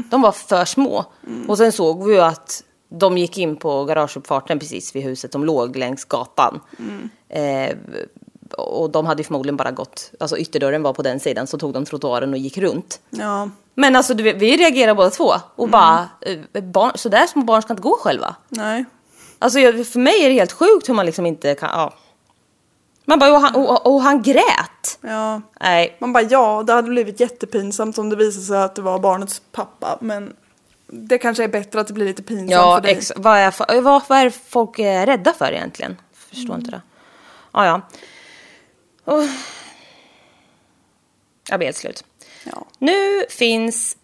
De 0.10 0.22
var 0.22 0.32
för 0.32 0.66
små. 0.66 1.06
Och 1.48 1.58
sen 1.58 1.72
såg 1.72 2.08
vi 2.08 2.14
ju 2.14 2.22
att 2.22 2.64
de 2.90 3.18
gick 3.18 3.38
in 3.38 3.56
på 3.56 3.86
garageuppfarten 3.86 4.60
precis 4.60 4.96
vid 4.96 5.04
huset, 5.04 5.32
de 5.32 5.46
låg 5.46 5.76
längs 5.76 6.06
gatan. 6.06 6.60
Eh, 7.30 7.78
och 8.58 8.90
de 8.90 9.06
hade 9.06 9.24
förmodligen 9.24 9.58
bara 9.58 9.72
gått, 9.72 10.12
alltså 10.20 10.38
ytterdörren 10.38 10.84
var 10.84 10.94
på 10.94 11.02
den 11.02 11.20
sidan, 11.20 11.48
så 11.48 11.58
tog 11.58 11.74
de 11.74 11.86
trottoaren 11.86 12.34
och 12.34 12.38
gick 12.38 12.58
runt. 12.58 13.00
Ja. 13.10 13.50
Men 13.76 13.96
alltså 13.96 14.14
du 14.14 14.24
vi 14.34 14.58
reagerade 14.58 14.96
båda 14.96 15.10
två 15.10 15.34
och 15.56 15.70
bara, 15.70 16.10
eh, 16.22 16.64
barn, 16.64 16.92
så 16.96 17.10
där 17.10 17.28
små 17.28 17.44
barn 17.44 17.62
ska 17.62 17.74
inte 17.74 17.84
gå 17.84 17.98
själva. 18.02 18.36
Nej. 18.50 18.86
Alltså 19.40 19.60
för 19.60 20.00
mig 20.00 20.26
är 20.26 20.30
det 20.30 20.36
helt 20.36 20.52
sjukt 20.52 20.90
hur 20.90 20.94
man 20.94 21.06
liksom 21.06 21.26
inte 21.26 21.56
kan, 21.56 21.70
ja. 21.74 21.94
Man 23.06 23.20
bara, 23.20 23.34
och 23.34 23.42
han, 23.42 23.56
och, 23.56 23.86
och 23.86 24.02
han 24.02 24.22
grät. 24.22 25.00
Ja. 25.02 25.42
Nej, 25.62 25.98
Man 26.00 26.14
bara 26.14 26.24
ja, 26.24 26.64
det 26.64 26.74
hade 26.74 26.90
blivit 26.90 27.20
jättepinsamt 27.20 27.98
om 27.98 28.10
det 28.10 28.16
visade 28.16 28.46
sig 28.46 28.58
att 28.58 28.76
det 28.76 28.82
var 28.82 29.00
barnets 29.00 29.42
pappa. 29.52 29.98
Men 30.02 30.34
det 30.88 31.18
kanske 31.18 31.44
är 31.44 31.48
bättre 31.48 31.80
att 31.80 31.88
det 31.88 31.94
blir 31.94 32.06
lite 32.06 32.24
pinsamt 32.24 32.52
ja, 32.52 32.76
för 32.76 32.82
dig. 32.82 32.92
ex, 32.98 33.12
vad, 33.16 33.38
är, 33.38 33.52
för- 33.52 33.82
vad, 33.82 34.02
vad 34.08 34.20
är 34.20 34.30
folk 34.30 34.80
eh, 34.80 35.06
rädda 35.06 35.34
för 35.34 35.52
egentligen? 35.52 35.98
Förstår 36.14 36.56
inte 36.56 36.72
det. 36.72 36.82
Ja, 37.52 37.66
ja. 37.66 37.82
Och, 39.14 39.24
jag 41.50 41.60
blir 41.60 41.68
helt 41.68 41.78
slut. 41.78 42.04
Ja. 42.44 42.66
Nu 42.80 43.24
finns, 43.30 43.98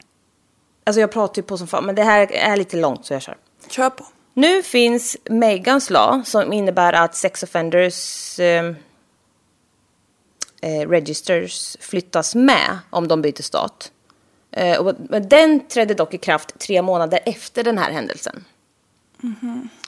alltså 0.84 1.00
jag 1.02 1.12
pratar 1.12 1.42
ju 1.42 1.44
på 1.44 1.58
som 1.58 1.68
fan, 1.68 1.86
men 1.86 1.96
det 1.96 2.04
här 2.04 2.32
är 2.32 2.58
lite 2.58 2.78
långt 2.78 3.06
så 3.06 3.14
jag 3.14 3.22
kör. 3.22 3.38
Kör 3.70 3.90
på. 3.90 4.06
Nu 4.34 4.64
finns 4.64 5.18
Megans 5.30 5.90
lag 5.90 6.28
som 6.28 6.54
innebär 6.54 6.94
att 6.94 7.16
sex 7.16 7.44
offenders 7.44 8.40
eh, 8.40 8.66
eh, 10.62 10.90
registers 10.90 11.78
flyttas 11.80 12.36
med 12.36 12.80
om 12.90 13.08
de 13.08 13.22
byter 13.22 13.42
stat. 13.42 13.92
Eh, 14.54 14.78
och, 14.80 14.96
men 15.10 15.30
den 15.30 15.68
trädde 15.68 15.94
dock 15.94 16.14
i 16.14 16.18
kraft 16.18 16.60
tre 16.60 16.82
månader 16.82 17.20
efter 17.26 17.64
den 17.64 17.78
här 17.78 17.92
händelsen. 17.92 18.46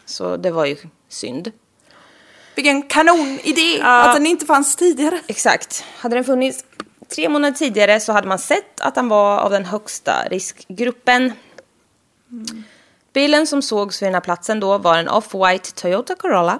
Så 0.05 0.37
det 0.37 0.51
var 0.51 0.65
ju 0.65 0.77
synd. 1.09 1.51
Vilken 2.55 2.83
kanonidé! 2.83 3.81
Att 3.81 4.15
den 4.15 4.25
inte 4.25 4.45
fanns 4.45 4.75
tidigare. 4.75 5.19
Exakt. 5.27 5.85
Hade 5.97 6.15
den 6.15 6.23
funnits 6.23 6.65
tre 7.15 7.29
månader 7.29 7.55
tidigare 7.55 7.99
så 7.99 8.11
hade 8.11 8.27
man 8.27 8.39
sett 8.39 8.81
att 8.81 8.95
han 8.95 9.07
var 9.07 9.37
av 9.37 9.51
den 9.51 9.65
högsta 9.65 10.27
riskgruppen. 10.29 11.33
Bilen 13.13 13.47
som 13.47 13.61
sågs 13.61 14.01
vid 14.01 14.07
den 14.07 14.13
här 14.13 14.21
platsen 14.21 14.59
då 14.59 14.77
var 14.77 14.97
en 14.97 15.09
off-white 15.09 15.75
Toyota 15.75 16.15
Corolla. 16.15 16.59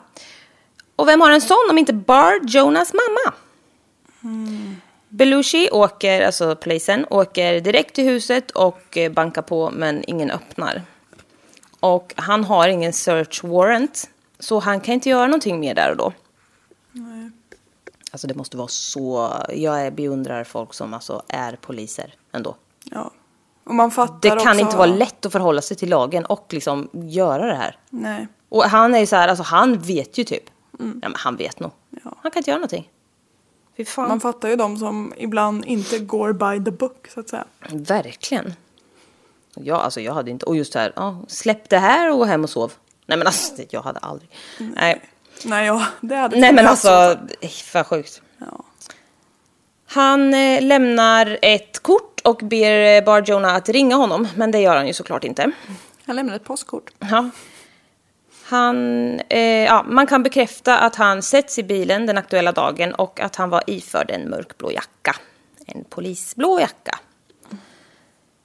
Och 0.96 1.08
vem 1.08 1.22
har 1.22 1.32
en 1.32 1.42
sån 1.42 1.68
om 1.70 1.78
inte 1.78 1.94
Bar 1.94 2.40
Jonas 2.44 2.94
mamma? 2.94 3.36
Belushi 5.16 5.70
åker, 5.72 6.22
alltså 6.22 6.56
polisen, 6.56 7.06
åker 7.10 7.62
direkt 7.62 7.96
till 7.96 8.04
huset 8.04 8.52
och 8.52 8.98
eh, 8.98 9.12
bankar 9.12 9.42
på 9.42 9.72
men 9.72 10.04
ingen 10.08 10.32
öppnar. 10.32 10.82
Och 11.80 12.14
han 12.18 12.44
har 12.44 12.68
ingen 12.68 12.94
search 12.94 13.44
warrant 13.44 14.10
så 14.40 14.60
han 14.60 14.82
kan 14.82 14.94
inte 14.94 15.10
göra 15.10 15.28
någonting 15.28 15.60
mer 15.60 15.76
där 15.76 15.92
och 15.92 15.98
då. 15.98 16.14
Alltså 18.12 18.28
det 18.28 18.36
måste 18.36 18.58
vara 18.58 18.68
så, 18.68 19.32
jag 19.50 19.94
beundrar 19.94 20.44
folk 20.44 20.74
som 20.74 20.94
alltså 20.94 21.24
är 21.28 21.56
poliser 21.56 22.14
ändå. 22.32 22.56
Ja. 22.84 23.12
Och 23.64 23.76
man 23.76 23.92
fattar 23.92 24.20
Det 24.22 24.30
kan 24.30 24.38
också... 24.38 24.60
inte 24.60 24.78
vara 24.78 24.88
lätt 24.88 25.26
att 25.26 25.32
förhålla 25.32 25.62
sig 25.62 25.78
till 25.78 25.90
lagen 25.90 26.26
och 26.26 26.48
liksom 26.50 26.90
göra 26.94 27.46
det 27.46 27.56
här. 27.56 27.78
Nej. 27.90 28.28
Och 28.50 28.64
han 28.64 28.96
är 28.96 29.00
ju 29.00 29.06
så 29.06 29.16
här, 29.16 29.28
alltså 29.28 29.44
han 29.44 29.78
vet 29.78 30.18
ju 30.18 30.24
typ. 30.24 30.44
Ja 30.80 30.86
men 31.10 31.16
han 31.16 31.36
vet 31.36 31.60
nog. 31.60 31.72
Ja. 31.90 32.14
Han 32.22 32.32
kan 32.32 32.40
inte 32.40 32.50
göra 32.50 32.60
någonting. 32.60 32.90
Fy 33.78 33.86
fan. 33.86 34.08
Man 34.08 34.20
fattar 34.20 34.50
ju 34.50 34.56
de 34.56 34.78
som 34.78 35.14
ibland 35.18 35.66
inte 35.66 36.00
går 36.00 36.34
by 36.34 36.66
the 36.66 36.72
book 36.72 37.08
så 37.14 37.20
att 37.20 37.30
säga. 37.30 37.46
Verkligen. 37.70 38.54
Ja, 39.56 39.76
alltså 39.76 40.02
jag 40.02 40.14
hade 40.14 40.32
inte, 40.32 40.46
och 40.46 40.56
just 40.56 40.74
det 40.74 40.80
här, 40.80 40.94
ja, 40.96 41.22
släpp 41.28 41.70
det 41.70 41.78
här 41.78 42.12
och 42.12 42.18
gå 42.18 42.26
hem 42.26 42.44
och 42.44 42.50
sov. 42.50 42.74
Nej 43.06 43.18
men 43.18 43.28
alltså, 43.28 43.64
jag 43.70 43.82
hade 43.82 44.00
aldrig. 44.00 44.30
Nej, 44.58 45.02
Nej, 45.44 45.66
ja, 45.66 45.86
det 46.02 46.16
hade 46.16 46.40
Nej 46.40 46.54
men 46.54 46.68
alltså, 46.68 47.18
så. 47.42 47.48
för 47.48 47.84
sjukt. 47.84 48.22
Ja. 48.38 48.66
Han 49.86 50.34
eh, 50.34 50.62
lämnar 50.62 51.40
ett 51.42 51.80
kort 51.80 52.22
och 52.24 52.38
ber 52.38 52.98
eh, 52.98 53.04
Bar 53.04 53.24
Jonah 53.28 53.56
att 53.56 53.70
ringa 53.70 53.96
honom, 53.96 54.28
men 54.36 54.52
det 54.52 54.60
gör 54.60 54.76
han 54.76 54.88
ju 54.88 54.94
såklart 54.94 55.24
inte. 55.24 55.52
Han 56.06 56.16
lämnade 56.16 56.36
ett 56.36 56.44
postkort. 56.44 56.92
Ja. 57.00 57.30
Han, 58.48 59.20
eh, 59.30 59.64
ja, 59.64 59.86
man 59.88 60.08
kan 60.08 60.24
bekräfta 60.24 60.78
att 60.78 60.96
han 60.96 61.22
sätts 61.22 61.60
i 61.60 61.64
bilen 61.64 62.06
den 62.06 62.18
aktuella 62.18 62.52
dagen 62.52 62.94
och 62.94 63.20
att 63.20 63.36
han 63.36 63.50
var 63.50 63.64
iförd 63.68 64.12
en 64.12 64.30
mörkblå 64.30 64.72
jacka. 64.72 65.16
En 65.68 65.84
polisblå 65.84 66.60
jacka. 66.60 67.00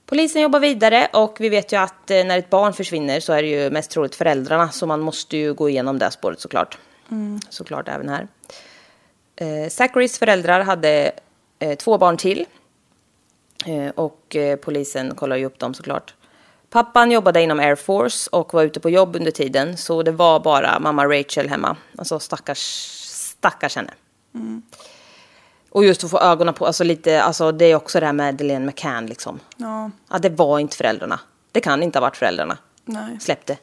Polisen 0.05 0.41
jobbar 0.41 0.59
vidare 0.59 1.07
och 1.13 1.37
vi 1.39 1.49
vet 1.49 1.73
ju 1.73 1.77
att 1.77 2.11
eh, 2.11 2.23
när 2.25 2.37
ett 2.37 2.49
barn 2.49 2.73
försvinner 2.73 3.19
så 3.19 3.33
är 3.33 3.41
det 3.41 3.47
ju 3.47 3.69
mest 3.69 3.91
troligt 3.91 4.15
föräldrarna 4.15 4.69
så 4.69 4.87
man 4.87 4.99
måste 4.99 5.37
ju 5.37 5.53
gå 5.53 5.69
igenom 5.69 5.99
det 5.99 6.11
spåret 6.11 6.39
såklart. 6.39 6.77
Såklart 7.49 7.87
även 7.87 8.09
här. 8.09 8.27
Eh, 9.35 9.69
Zacharys 9.69 10.19
föräldrar 10.19 10.61
hade 10.61 11.11
eh, 11.59 11.77
två 11.77 11.97
barn 11.97 12.17
till. 12.17 12.45
Eh, 13.65 13.89
och 13.89 14.35
eh, 14.35 14.55
polisen 14.55 15.15
kollar 15.15 15.35
ju 15.35 15.45
upp 15.45 15.59
dem 15.59 15.73
såklart. 15.73 16.13
Pappan 16.71 17.11
jobbade 17.11 17.41
inom 17.41 17.59
Air 17.59 17.75
Force 17.75 18.29
och 18.31 18.53
var 18.53 18.63
ute 18.63 18.79
på 18.79 18.89
jobb 18.89 19.15
under 19.15 19.31
tiden. 19.31 19.77
Så 19.77 20.03
det 20.03 20.11
var 20.11 20.39
bara 20.39 20.79
mamma 20.79 21.05
Rachel 21.05 21.49
hemma. 21.49 21.77
Alltså 21.97 22.19
stackars, 22.19 22.59
stackars 23.37 23.75
henne. 23.75 23.91
Och 25.69 25.85
just 25.85 26.03
att 26.03 26.11
få 26.11 26.19
ögonen 26.19 26.53
på, 26.53 26.65
alltså 26.65 26.83
lite, 26.83 27.21
alltså 27.23 27.51
det 27.51 27.65
är 27.65 27.75
också 27.75 27.99
det 27.99 28.05
här 28.05 28.13
med 28.13 28.33
Madeleine 28.33 28.65
McCann 28.65 29.05
liksom. 29.05 29.39
Ja, 29.57 29.91
Ja, 30.11 30.19
det 30.19 30.29
var 30.29 30.59
inte 30.59 30.77
föräldrarna. 30.77 31.19
Det 31.51 31.59
kan 31.61 31.83
inte 31.83 31.99
ha 31.99 32.01
varit 32.01 32.17
föräldrarna. 32.17 32.57
nej. 32.85 33.17
Släpp 33.19 33.45
det. 33.45 33.57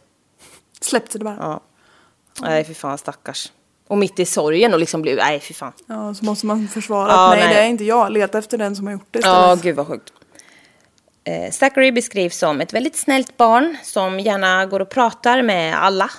Släppte 0.81 1.19
det 1.19 1.25
bara. 1.25 1.37
Ja. 1.41 1.61
Nej, 2.41 2.65
fy 2.65 2.75
fan 2.75 2.99
stackars. 2.99 3.53
Och 3.87 3.99
mitt 3.99 4.19
i 4.19 4.25
sorgen 4.25 4.73
och 4.73 4.79
liksom 4.81 5.03
bli, 5.03 5.15
nej 5.15 5.41
fy 5.41 5.55
fan. 5.55 5.73
Ja, 5.87 6.15
så 6.15 6.25
måste 6.25 6.47
man 6.47 6.69
försvara 6.69 7.09
Ja, 7.11 7.25
att 7.33 7.37
nej, 7.39 7.47
nej. 7.47 7.55
det 7.55 7.61
är 7.61 7.67
inte 7.67 7.85
jag. 7.85 8.13
Leta 8.13 8.39
efter 8.39 8.59
den 8.59 8.77
som 8.77 8.87
har 8.87 8.93
gjort 8.93 9.07
det 9.11 9.19
istället. 9.19 9.39
Ja, 9.39 9.55
gud 9.63 9.77
vad 9.77 9.87
sjukt. 9.87 10.13
Eh, 11.29 11.51
Zachary 11.51 11.93
beskrivs 11.93 12.39
som 12.39 12.61
ett 12.61 12.73
väldigt 12.73 12.97
snällt 12.97 13.37
barn 13.37 13.77
som 13.83 14.21
gärna 14.21 14.67
går 14.67 14.81
och 14.81 14.91
pratar 14.91 15.43
med 15.43 15.85
alla. 15.85 16.11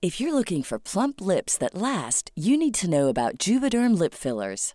If 0.00 0.20
you're 0.20 0.32
looking 0.32 0.62
for 0.62 0.78
plump 0.78 1.20
lips 1.20 1.58
that 1.58 1.74
last, 1.74 2.32
you 2.36 2.56
need 2.56 2.74
to 2.74 2.86
know 2.86 3.08
about 3.08 3.48
Juvederm 3.48 3.94
lip 3.94 4.14
fillers. 4.14 4.74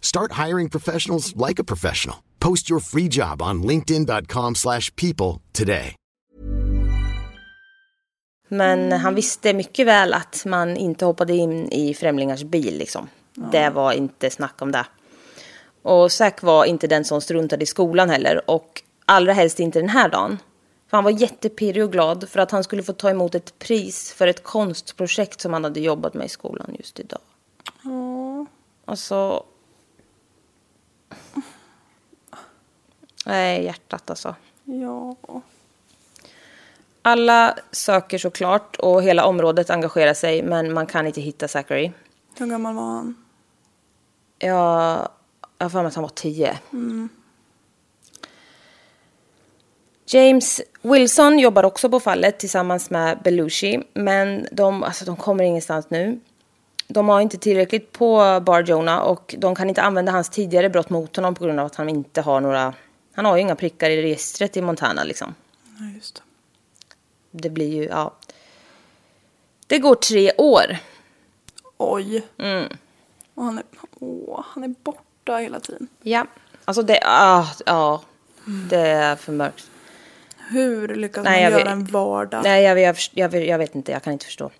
Start 0.00 0.32
hiring 0.32 0.70
professionals 0.70 1.34
like 1.48 1.62
a 1.62 1.64
professional. 1.64 2.16
Post 2.38 2.70
your 2.70 2.80
free 2.80 3.08
job 3.10 3.42
on 3.42 3.62
linkedin.com/people 3.62 4.54
slash 4.54 4.94
people 4.96 5.40
today. 5.52 5.96
Men 8.52 8.92
han 8.92 9.14
visste 9.14 9.54
mycket 9.54 9.86
väl 9.86 10.14
att 10.14 10.44
man 10.46 10.76
inte 10.76 11.04
hoppade 11.04 11.34
in 11.34 11.72
i 11.72 11.94
främlingars 11.94 12.42
bil 12.42 12.78
liksom. 12.78 13.08
Det 13.52 13.70
var 13.70 13.92
inte 13.92 14.30
snack 14.30 14.62
om 14.62 14.72
det. 14.72 14.86
Och 15.82 16.12
Zack 16.12 16.42
var 16.42 16.64
inte 16.64 16.86
den 16.86 17.04
som 17.04 17.20
struntade 17.20 17.62
i 17.62 17.66
skolan 17.66 18.10
heller 18.10 18.50
och 18.50 18.82
allra 19.04 19.32
helst 19.32 19.60
inte 19.60 19.80
den 19.80 19.88
här 19.88 20.08
dagen. 20.08 20.38
För 20.90 20.96
han 20.96 21.04
var 21.04 21.10
jättepirrig 21.10 21.84
och 21.84 21.92
glad 21.92 22.28
för 22.28 22.40
att 22.40 22.50
han 22.50 22.64
skulle 22.64 22.82
få 22.82 22.92
ta 22.92 23.10
emot 23.10 23.34
ett 23.34 23.58
pris 23.58 24.12
för 24.12 24.26
ett 24.26 24.42
konstprojekt 24.42 25.40
som 25.40 25.52
han 25.52 25.64
hade 25.64 25.80
jobbat 25.80 26.14
med 26.14 26.26
i 26.26 26.28
skolan 26.28 26.76
just 26.78 27.00
idag. 27.00 27.20
Alltså... 28.84 29.44
Nej, 33.26 33.64
hjärtat 33.64 34.10
alltså. 34.10 34.34
Ja. 34.64 35.16
Alla 37.02 37.58
söker 37.70 38.18
såklart 38.18 38.76
och 38.76 39.02
hela 39.02 39.24
området 39.24 39.70
engagerar 39.70 40.14
sig 40.14 40.42
men 40.42 40.72
man 40.72 40.86
kan 40.86 41.06
inte 41.06 41.20
hitta 41.20 41.48
Zachary. 41.48 41.92
Hur 42.38 42.46
gammal 42.46 42.74
var 42.74 42.82
han? 42.82 43.24
Jag 44.38 45.08
jag 45.60 45.64
har 45.64 45.70
för 45.70 45.78
mig 45.78 45.88
att 45.88 45.94
han 45.94 46.02
var 46.02 46.08
tio. 46.08 46.58
James 50.06 50.60
Wilson 50.82 51.38
jobbar 51.38 51.64
också 51.64 51.90
på 51.90 52.00
fallet 52.00 52.38
tillsammans 52.38 52.90
med 52.90 53.18
Belushi. 53.22 53.82
Men 53.94 54.46
de, 54.52 54.82
alltså, 54.82 55.04
de 55.04 55.16
kommer 55.16 55.44
ingenstans 55.44 55.90
nu. 55.90 56.20
De 56.92 57.08
har 57.08 57.20
inte 57.20 57.38
tillräckligt 57.38 57.92
på 57.92 58.40
Bar 58.46 58.62
Jonah 58.62 58.98
och 58.98 59.34
de 59.38 59.54
kan 59.54 59.68
inte 59.68 59.82
använda 59.82 60.12
hans 60.12 60.28
tidigare 60.30 60.70
brott 60.70 60.90
mot 60.90 61.16
honom 61.16 61.34
på 61.34 61.44
grund 61.44 61.60
av 61.60 61.66
att 61.66 61.74
han 61.74 61.88
inte 61.88 62.20
har 62.20 62.40
några... 62.40 62.74
Han 63.12 63.24
har 63.24 63.36
ju 63.36 63.42
inga 63.42 63.56
prickar 63.56 63.90
i 63.90 64.02
registret 64.02 64.56
i 64.56 64.62
Montana 64.62 65.04
liksom. 65.04 65.34
Nej, 65.78 65.94
just 65.94 66.14
det. 66.14 66.22
Det 67.30 67.50
blir 67.50 67.74
ju, 67.74 67.84
ja. 67.84 68.14
Det 69.66 69.78
går 69.78 69.94
tre 69.94 70.32
år. 70.38 70.78
Oj. 71.76 72.22
Mm. 72.38 72.68
Och 73.34 73.44
han 73.44 73.58
är, 73.58 73.64
åh, 73.98 74.44
han 74.48 74.64
är 74.64 74.74
borta 74.84 75.36
hela 75.36 75.60
tiden. 75.60 75.88
Ja. 76.02 76.26
Alltså 76.64 76.82
det, 76.82 77.00
ah, 77.04 77.46
ja. 77.66 78.02
Det 78.70 78.80
är 78.88 79.16
för 79.16 79.32
mörkt. 79.32 79.70
Hur 80.50 80.94
lyckas 80.94 81.24
Nej, 81.24 81.42
man 81.42 81.52
göra 81.52 81.64
vet- 81.64 81.72
en 81.72 81.84
vardag? 81.84 82.40
Nej, 82.44 82.62
jag, 82.64 82.80
jag, 82.80 82.96
jag, 83.12 83.46
jag 83.46 83.58
vet 83.58 83.74
inte. 83.74 83.92
Jag 83.92 84.02
kan 84.02 84.12
inte 84.12 84.24
förstå. 84.24 84.50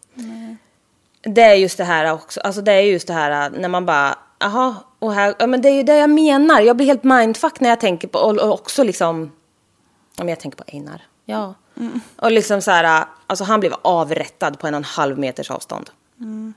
Det 1.22 1.42
är 1.42 1.54
just 1.54 1.78
det 1.78 1.84
här 1.84 2.12
också. 2.12 2.40
Alltså 2.40 2.60
det 2.60 2.72
är 2.72 2.80
just 2.80 3.06
det 3.06 3.12
här 3.12 3.50
när 3.50 3.68
man 3.68 3.86
bara, 3.86 4.18
jaha, 4.38 4.74
och 4.98 5.12
här, 5.12 5.34
ja, 5.38 5.46
men 5.46 5.62
det 5.62 5.68
är 5.68 5.74
ju 5.74 5.82
det 5.82 5.96
jag 5.96 6.10
menar. 6.10 6.60
Jag 6.60 6.76
blir 6.76 6.86
helt 6.86 7.04
mindfuck 7.04 7.60
när 7.60 7.68
jag 7.68 7.80
tänker 7.80 8.08
på, 8.08 8.18
och, 8.18 8.38
och 8.38 8.52
också 8.52 8.84
liksom, 8.84 9.32
ja, 10.16 10.24
men 10.24 10.28
jag 10.28 10.40
tänker 10.40 10.58
på 10.58 10.64
Einar. 10.66 11.02
Ja. 11.24 11.54
Och 12.16 12.32
liksom 12.32 12.62
så 12.62 12.70
här, 12.70 13.04
alltså 13.26 13.44
han 13.44 13.60
blev 13.60 13.74
avrättad 13.82 14.58
på 14.58 14.66
en 14.66 14.74
och 14.74 14.78
en 14.78 14.84
halv 14.84 15.18
meters 15.18 15.50
avstånd. 15.50 15.90
Mm. 16.18 16.54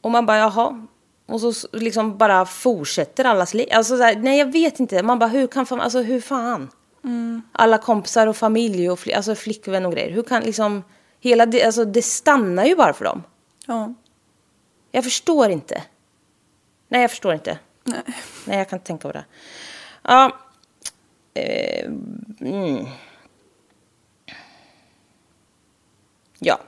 Och 0.00 0.10
man 0.10 0.26
bara, 0.26 0.38
jaha. 0.38 0.86
Och 1.26 1.40
så 1.40 1.52
liksom 1.72 2.18
bara 2.18 2.46
fortsätter 2.46 3.24
allas 3.24 3.54
liv. 3.54 3.68
Alltså 3.72 3.96
så 3.96 4.02
här, 4.02 4.16
nej 4.16 4.38
jag 4.38 4.52
vet 4.52 4.80
inte. 4.80 5.02
Man 5.02 5.18
bara, 5.18 5.28
hur 5.28 5.46
kan, 5.46 5.80
alltså 5.80 6.02
hur 6.02 6.20
fan? 6.20 6.68
Alla 7.52 7.78
kompisar 7.78 8.26
och 8.26 8.36
familj 8.36 8.90
och 8.90 8.98
fli- 8.98 9.16
alltså 9.16 9.34
flickvän 9.34 9.86
och 9.86 9.92
grejer. 9.92 10.10
Hur 10.10 10.22
kan 10.22 10.42
liksom, 10.42 10.82
hela 11.20 11.46
det, 11.46 11.62
alltså 11.62 11.84
det 11.84 12.02
stannar 12.02 12.64
ju 12.64 12.76
bara 12.76 12.92
för 12.92 13.04
dem. 13.04 13.22
Ja. 13.66 13.94
Jag 14.90 15.04
förstår 15.04 15.50
inte. 15.50 15.82
Nej, 16.88 17.00
jag 17.00 17.10
förstår 17.10 17.34
inte. 17.34 17.58
Nej. 17.84 18.02
Nej, 18.44 18.58
jag 18.58 18.68
kan 18.68 18.76
inte 18.76 18.86
tänka 18.86 19.08
på 19.08 19.12
det. 19.12 19.24
Ja. 20.02 20.36
Eh, 21.34 21.84
mm. 22.40 22.86
Ja. 26.38 26.60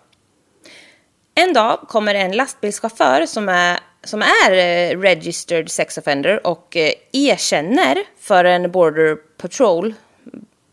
En 1.35 1.53
dag 1.53 1.81
kommer 1.89 2.15
en 2.15 2.33
lastbilschaufför 2.33 3.27
som 3.27 3.49
är, 3.49 3.81
som 4.05 4.23
är 4.23 4.53
eh, 4.53 4.99
registered 5.01 5.71
sex 5.71 5.99
offender 5.99 6.47
och 6.47 6.77
eh, 6.77 6.93
erkänner 7.13 8.05
för 8.19 8.45
en 8.45 8.71
border 8.71 9.17
patrol 9.17 9.95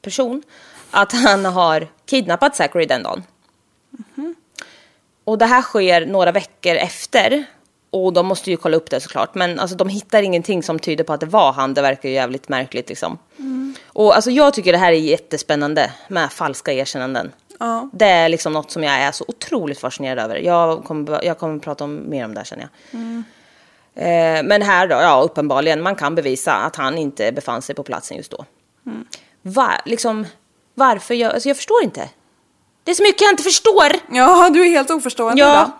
person 0.02 0.44
att 0.92 1.12
han 1.12 1.46
har 1.46 1.88
kidnappat 2.06 2.56
Zachary 2.56 2.86
den 2.86 3.04
dagen. 3.04 3.24
Och 5.24 5.38
det 5.38 5.46
här 5.46 5.62
sker 5.62 6.06
några 6.06 6.32
veckor 6.32 6.76
efter. 6.76 7.46
Och 7.90 8.14
de 8.14 8.26
måste 8.26 8.52
ju 8.52 8.58
kolla 8.58 8.78
upp 8.78 8.90
det 8.90 9.00
såklart. 9.00 9.36
Men 9.36 9.60
alltså, 9.60 9.78
de 9.78 9.90
hittar 9.90 10.24
ingenting 10.24 10.64
som 10.64 10.80
tyder 10.80 11.04
på 11.04 11.14
att 11.14 11.20
det 11.20 11.26
var 11.26 11.54
han. 11.54 11.74
Det 11.74 11.82
verkar 11.82 12.10
ju 12.10 12.16
jävligt 12.16 12.50
märkligt 12.50 12.90
liksom. 12.90 13.18
Och 13.88 14.16
alltså, 14.16 14.32
jag 14.32 14.54
tycker 14.54 14.72
det 14.72 14.78
här 14.78 14.92
är 14.92 14.98
jättespännande 14.98 15.92
med 16.08 16.32
falska 16.32 16.74
erkännanden. 16.74 17.32
Ja. 17.60 17.90
Det 17.94 18.06
är 18.06 18.30
liksom 18.30 18.54
något 18.54 18.72
som 18.72 18.84
jag 18.84 18.94
är 18.94 19.12
så 19.12 19.26
otroligt 19.28 19.80
fascinerad 19.80 20.20
över. 20.20 20.36
Jag 20.36 20.84
kommer, 20.84 21.26
jag 21.26 21.38
kommer 21.38 21.60
prata 21.60 21.84
om, 21.84 22.10
mer 22.10 22.26
om 22.26 22.34
det 22.34 22.40
här 22.40 22.46
känner 22.46 22.70
jag. 22.92 23.24
Eh, 23.96 24.44
men 24.44 24.62
här 24.62 24.88
då, 24.88 24.96
ja 24.96 25.22
uppenbarligen, 25.22 25.82
man 25.82 25.96
kan 25.96 26.16
bevisa 26.16 26.54
att 26.54 26.76
han 26.76 26.98
inte 26.98 27.32
befann 27.32 27.62
sig 27.62 27.76
på 27.76 27.84
platsen 27.84 28.18
just 28.18 28.32
då. 28.32 28.46
Va, 29.42 29.82
liksom, 29.86 30.26
varför? 30.74 31.14
Jag, 31.14 31.34
alltså, 31.34 31.50
jag 31.50 31.58
förstår 31.58 31.84
inte. 31.84 32.10
Det 32.88 32.92
är 32.92 32.96
så 32.96 33.04
mycket 33.04 33.22
jag 33.22 33.32
inte 33.32 33.44
förstår. 33.44 33.92
Ja, 34.12 34.50
du 34.50 34.62
är 34.66 34.70
helt 34.70 34.90
oförstående 34.92 35.42
Ja. 35.42 35.52
idag. 35.52 35.72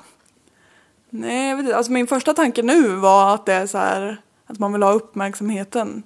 Nej, 1.10 1.50
jag 1.50 1.56
vet 1.58 1.64
inte. 1.66 1.78
Alltså 1.78 1.92
min 1.92 2.08
första 2.08 2.34
tanke 2.34 2.62
nu 2.64 2.88
var 2.96 3.34
att 3.34 3.46
det 3.46 3.54
är 3.54 3.68
så 3.68 3.78
här 3.78 4.22
att 4.46 4.60
man 4.60 4.74
vill 4.74 4.84
ha 4.84 4.92
uppmärksamheten 4.92 6.04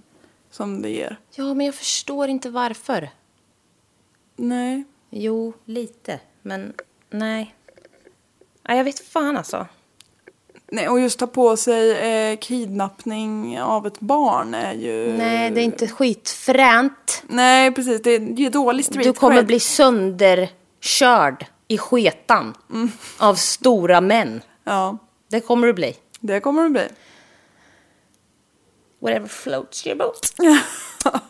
som 0.52 0.82
det 0.82 0.90
ger. 0.90 1.20
Ja, 1.36 1.54
men 1.54 1.66
jag 1.66 1.76
förstår 1.76 2.28
inte 2.28 2.50
varför. 2.50 3.10
Nej. 4.36 4.84
Jo, 5.10 5.54
lite. 5.66 6.20
Men 6.42 6.74
nej. 7.10 7.56
Nej, 8.68 8.78
jag 8.78 8.84
vet 8.84 9.00
fan 9.00 9.38
alltså. 9.38 9.68
Nej, 10.72 10.90
och 10.90 11.00
just 11.00 11.20
ta 11.20 11.28
på 11.28 11.58
sig 11.58 11.92
eh, 12.32 12.38
kidnappning 12.38 13.62
av 13.62 13.88
ett 13.88 14.00
barn 14.00 14.54
är 14.54 14.74
ju... 14.74 15.14
Nej, 15.18 15.52
det 15.52 15.62
är 15.62 15.64
inte 15.66 15.88
skitfränt. 15.88 17.24
Nej, 17.28 17.72
precis. 17.72 18.02
Det 18.02 18.12
är 18.12 18.20
ju 18.20 18.50
dålig 18.50 18.86
street 18.86 19.04
Du 19.04 19.14
kommer 19.14 19.36
cred. 19.36 19.46
bli 19.48 19.60
sönderkörd 20.84 21.46
i 21.68 21.78
sketan 21.78 22.54
av 23.18 23.36
stora 23.36 24.02
män. 24.02 24.42
Ja, 24.64 24.98
Det 25.30 25.40
kommer 25.42 25.68
du 25.68 25.74
bli. 25.74 25.96
det 26.20 26.40
kommer 26.40 26.64
det 26.64 26.70
bli. 26.70 26.88
whatever 29.00 29.28
floats 29.28 29.88
your 29.88 29.98
boat. 29.98 30.34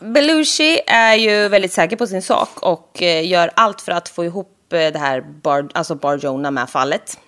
Belushi 0.00 0.80
är 0.86 1.14
ju 1.14 1.48
väldigt 1.48 1.72
säker 1.72 1.96
på 1.96 2.06
sin 2.06 2.22
sak 2.22 2.48
och 2.62 3.02
eh, 3.02 3.26
gör 3.28 3.50
allt 3.56 3.80
för 3.80 3.92
att 3.92 4.08
få 4.08 4.24
ihop 4.24 4.72
eh, 4.72 4.76
det 4.92 4.98
här 4.98 5.20
Bar, 5.20 5.68
alltså 5.74 5.94
Bar 5.94 6.16
Jonah 6.18 6.50
med 6.52 6.70
fallet. 6.70 7.18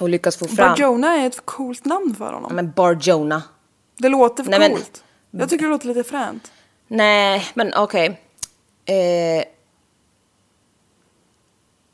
Och 0.00 0.08
lyckas 0.08 0.36
få 0.36 0.48
fram... 0.48 0.68
Bar 0.68 0.76
Jonah 0.82 1.22
är 1.22 1.26
ett 1.26 1.46
coolt 1.46 1.84
namn 1.84 2.14
för 2.18 2.32
honom. 2.32 2.54
Men 2.54 2.70
Bar 2.70 2.98
Jonah. 3.00 3.42
Det 3.96 4.08
låter 4.08 4.44
för 4.44 4.50
Nej, 4.50 4.60
men- 4.60 4.70
coolt. 4.70 5.04
Jag 5.30 5.48
tycker 5.50 5.64
det 5.64 5.70
låter 5.70 5.86
lite 5.88 6.04
fränt. 6.04 6.52
Nej, 6.88 7.46
men 7.54 7.74
okej. 7.76 8.06
Eh, 8.84 9.44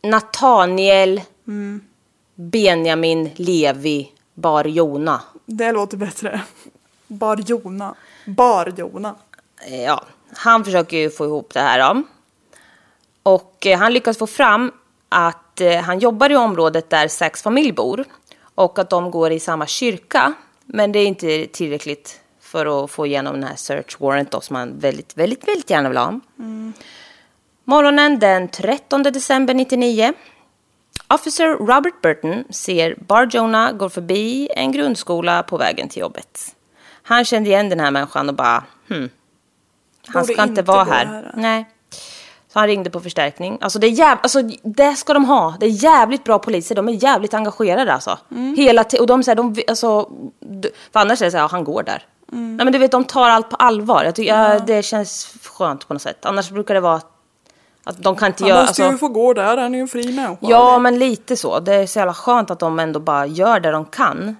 Nathaniel 0.04 1.20
Benjamin 2.34 3.30
Levi 3.36 4.12
Bar 4.34 4.64
Jona. 4.64 5.20
Det 5.46 5.72
låter 5.72 5.96
bättre. 5.96 6.40
Bar 7.06 7.36
Jona. 7.46 7.94
Bar 8.26 8.72
Jona. 8.76 9.14
Eh, 9.66 9.82
ja, 9.82 10.04
han 10.36 10.64
försöker 10.64 10.96
ju 10.96 11.10
få 11.10 11.24
ihop 11.24 11.54
det 11.54 11.60
här. 11.60 11.78
Då. 11.78 12.02
Och 13.22 13.66
eh, 13.66 13.78
han 13.78 13.92
lyckas 13.92 14.18
få 14.18 14.26
fram 14.26 14.72
att 15.08 15.60
eh, 15.60 15.80
han 15.80 15.98
jobbar 15.98 16.30
i 16.30 16.36
området 16.36 16.90
där 16.90 17.08
sex 17.08 17.42
familj 17.42 17.72
bor. 17.72 18.04
Och 18.54 18.78
att 18.78 18.90
de 18.90 19.10
går 19.10 19.32
i 19.32 19.40
samma 19.40 19.66
kyrka. 19.66 20.34
Men 20.64 20.92
det 20.92 20.98
är 20.98 21.06
inte 21.06 21.46
tillräckligt 21.46 22.20
för 22.40 22.84
att 22.84 22.90
få 22.90 23.06
igenom 23.06 23.34
den 23.34 23.44
här 23.44 23.56
search 23.56 24.00
warrant 24.00 24.30
då, 24.30 24.40
som 24.40 24.56
han 24.56 24.78
väldigt, 24.78 25.16
väldigt, 25.16 25.48
väldigt 25.48 25.70
gärna 25.70 25.88
vill 25.88 25.98
ha. 25.98 26.20
Morgonen 27.64 28.18
den 28.18 28.48
13 28.48 29.02
december 29.02 29.54
99. 29.54 30.12
Officer 31.08 31.46
Robert 31.46 32.02
Burton 32.02 32.44
ser 32.50 32.94
Bar 32.94 33.28
Jonah 33.32 33.72
gå 33.72 33.88
förbi 33.88 34.48
en 34.56 34.72
grundskola 34.72 35.42
på 35.42 35.56
vägen 35.56 35.88
till 35.88 36.00
jobbet. 36.00 36.54
Han 37.02 37.24
kände 37.24 37.50
igen 37.50 37.68
den 37.68 37.80
här 37.80 37.90
människan 37.90 38.28
och 38.28 38.34
bara, 38.34 38.64
hmm, 38.88 39.08
han 40.06 40.24
ska 40.24 40.32
inte 40.32 40.42
inte 40.42 40.62
vara 40.62 40.84
här. 40.84 41.06
här. 41.06 41.32
Nej. 41.36 41.66
Så 42.52 42.58
han 42.58 42.68
ringde 42.68 42.90
på 42.90 43.00
förstärkning. 43.00 43.58
Alltså 43.60 43.78
det, 43.78 43.86
är 43.86 43.90
jäv... 43.90 44.18
alltså 44.22 44.42
det 44.62 44.96
ska 44.96 45.14
de 45.14 45.24
ha. 45.24 45.56
Det 45.60 45.66
är 45.66 45.84
jävligt 45.84 46.24
bra 46.24 46.38
poliser. 46.38 46.74
De 46.74 46.88
är 46.88 46.92
jävligt 46.92 47.34
engagerade 47.34 47.92
alltså. 47.92 48.18
Mm. 48.30 48.56
Hela 48.56 48.82
ti- 48.82 48.98
och 48.98 49.06
de 49.06 49.22
säger, 49.22 49.36
de, 49.36 49.62
alltså, 49.68 50.10
för 50.92 51.00
annars 51.00 51.22
är 51.22 51.24
det 51.24 51.30
så 51.30 51.36
här, 51.36 51.44
ja, 51.44 51.48
han 51.50 51.64
går 51.64 51.82
där. 51.82 52.06
Mm. 52.32 52.56
Nej 52.56 52.64
men 52.64 52.72
du 52.72 52.78
vet, 52.78 52.90
de 52.90 53.04
tar 53.04 53.28
allt 53.28 53.50
på 53.50 53.56
allvar. 53.56 54.04
Jag 54.04 54.14
tycker, 54.14 54.34
ja. 54.34 54.58
Det 54.58 54.82
känns 54.82 55.34
skönt 55.42 55.88
på 55.88 55.94
något 55.94 56.02
sätt. 56.02 56.24
Annars 56.24 56.50
brukar 56.50 56.74
det 56.74 56.80
vara 56.80 56.94
att 56.94 57.13
de 57.84 58.16
kan 58.16 58.26
inte 58.26 58.42
Han 58.44 58.48
göra... 58.48 58.60
måste 58.60 58.82
Alltså, 58.82 58.92
ju 58.92 58.98
få 58.98 59.08
gå 59.08 59.32
där, 59.32 59.56
han 59.56 59.74
är 59.74 59.78
ju 59.78 59.82
en 59.82 59.88
fri 59.88 60.12
människa. 60.12 60.36
Ja, 60.40 60.78
men 60.78 60.98
lite 60.98 61.36
så. 61.36 61.60
Det 61.60 61.74
är 61.74 61.86
så 61.86 61.98
jävla 61.98 62.14
skönt 62.14 62.50
att 62.50 62.58
de 62.58 62.78
ändå 62.78 63.00
bara 63.00 63.26
gör 63.26 63.60
det 63.60 63.70
de 63.70 63.84
kan. 63.84 64.36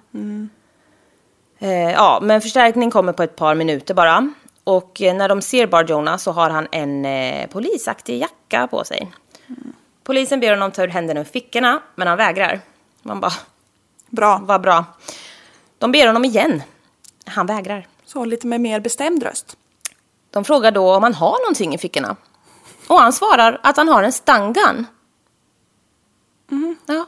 Eh, 1.59 1.91
ja, 1.91 2.19
men 2.21 2.41
förstärkning 2.41 2.91
kommer 2.91 3.13
på 3.13 3.23
ett 3.23 3.35
par 3.35 3.55
minuter 3.55 3.93
bara. 3.93 4.33
Och 4.63 5.01
eh, 5.01 5.15
när 5.15 5.29
de 5.29 5.41
ser 5.41 5.67
Bar 5.67 5.83
Jonah 5.83 6.17
så 6.17 6.31
har 6.31 6.49
han 6.49 6.67
en 6.71 7.05
eh, 7.05 7.47
polisaktig 7.47 8.19
jacka 8.21 8.67
på 8.67 8.83
sig. 8.83 9.11
Polisen 10.03 10.39
ber 10.39 10.49
honom 10.49 10.71
ta 10.71 10.83
ur 10.83 10.87
händerna 10.87 11.19
ur 11.19 11.23
fickorna, 11.23 11.81
men 11.95 12.07
han 12.07 12.17
vägrar. 12.17 12.59
Man 13.01 13.19
bara, 13.19 13.33
Bra. 14.09 14.41
vad 14.43 14.61
bra. 14.61 14.85
De 15.77 15.91
ber 15.91 16.07
honom 16.07 16.25
igen. 16.25 16.63
Han 17.25 17.45
vägrar. 17.45 17.87
Så 18.05 18.25
lite 18.25 18.47
med 18.47 18.61
mer 18.61 18.79
bestämd 18.79 19.23
röst. 19.23 19.57
De 20.31 20.43
frågar 20.45 20.71
då 20.71 20.95
om 20.95 21.03
han 21.03 21.13
har 21.13 21.39
någonting 21.45 21.75
i 21.75 21.77
fickorna. 21.77 22.15
Och 22.87 22.99
han 22.99 23.13
svarar 23.13 23.59
att 23.63 23.77
han 23.77 23.87
har 23.87 24.03
en 24.03 24.11
stangan. 24.13 24.87
Ja, 26.85 27.05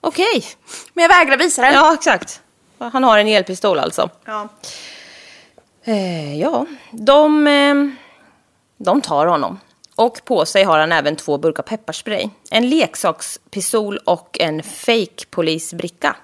okej. 0.00 0.44
Men 0.92 1.02
jag 1.02 1.08
vägrar 1.08 1.36
visa 1.38 1.62
den. 1.62 1.74
Ja, 1.74 1.94
exakt. 1.94 2.40
Han 2.78 3.04
har 3.04 3.18
en 3.18 3.28
elpistol 3.28 3.78
alltså. 3.78 4.10
Ja. 4.24 4.48
Eh, 5.84 6.40
ja, 6.40 6.66
de, 6.90 7.46
eh, 7.46 7.74
de 8.76 9.00
tar 9.00 9.26
honom. 9.26 9.58
Och 9.96 10.20
på 10.24 10.46
sig 10.46 10.64
har 10.64 10.78
han 10.78 10.92
även 10.92 11.16
två 11.16 11.38
burkar 11.38 11.62
pepparspray. 11.62 12.30
En 12.50 12.68
leksakspistol 12.68 13.98
och 13.98 14.36
en 14.40 14.62
fake 14.62 15.26
polisbricka. 15.30 16.16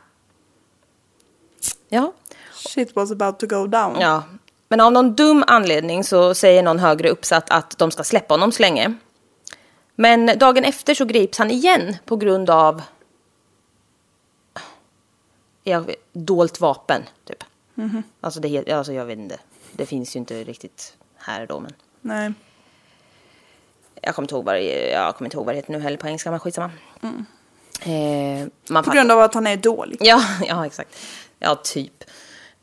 Ja, 1.89 2.13
Shit 2.53 2.97
was 2.97 3.11
about 3.13 3.39
to 3.39 3.47
go 3.47 3.67
down. 3.67 4.01
ja. 4.01 4.23
Men 4.71 4.81
av 4.81 4.93
någon 4.93 5.15
dum 5.15 5.45
anledning 5.47 6.05
så 6.05 6.35
säger 6.35 6.63
någon 6.63 6.79
högre 6.79 7.09
uppsatt 7.09 7.51
att 7.51 7.79
de 7.79 7.91
ska 7.91 8.05
släppa 8.05 8.35
honom 8.35 8.53
så 8.53 8.63
länge. 8.63 8.95
Men 9.95 10.39
dagen 10.39 10.65
efter 10.65 10.95
så 10.95 11.05
grips 11.05 11.39
han 11.39 11.51
igen 11.51 11.97
på 12.05 12.17
grund 12.17 12.51
av 12.51 12.83
jag 15.65 15.95
dolt 16.13 16.61
vapen, 16.61 17.03
typ. 17.25 17.45
Alltså, 18.21 18.41
det, 18.41 18.73
alltså 18.73 18.93
jag 18.93 19.05
vet 19.05 19.19
inte. 19.19 19.39
Det 19.73 19.87
finns 19.87 20.17
ju 20.17 20.19
inte 20.19 20.45
riktigt 20.45 20.97
här 21.17 21.47
då, 21.47 21.61
men 21.61 21.73
Nej. 22.01 22.33
jag 24.03 24.15
kommer 24.15 24.25
inte 24.25 24.35
ihåg 24.35 24.45
vad 24.45 24.55
det, 24.55 24.91
jag 24.91 25.17
kommer 25.17 25.27
inte 25.27 25.37
ihåg 25.37 25.47
vad 25.47 25.55
det 25.55 25.59
heter 25.59 25.73
nu 25.73 25.81
heller 25.81 25.99
på 25.99 26.07
engelska, 26.07 26.31
men 26.31 26.41
skitsamma. 26.41 26.71
Eh, 27.83 28.49
man 28.69 28.85
På 28.85 28.91
grund 28.91 29.13
av 29.13 29.21
att 29.21 29.35
han 29.35 29.47
är 29.47 29.57
dålig. 29.57 29.99
Ja, 30.01 30.23
ja 30.47 30.67
exakt. 30.67 30.99
Ja, 31.39 31.55
typ. 31.55 32.05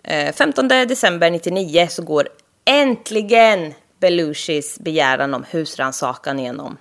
Eh, 0.08 0.34
15 0.34 0.68
december 0.68 1.32
99 1.32 1.88
så 1.90 2.02
går 2.02 2.28
äntligen 2.66 3.74
Belushis 4.00 4.80
begäran 4.80 5.34
om 5.34 5.46
husrannsakan 5.50 6.40
igenom. 6.40 6.78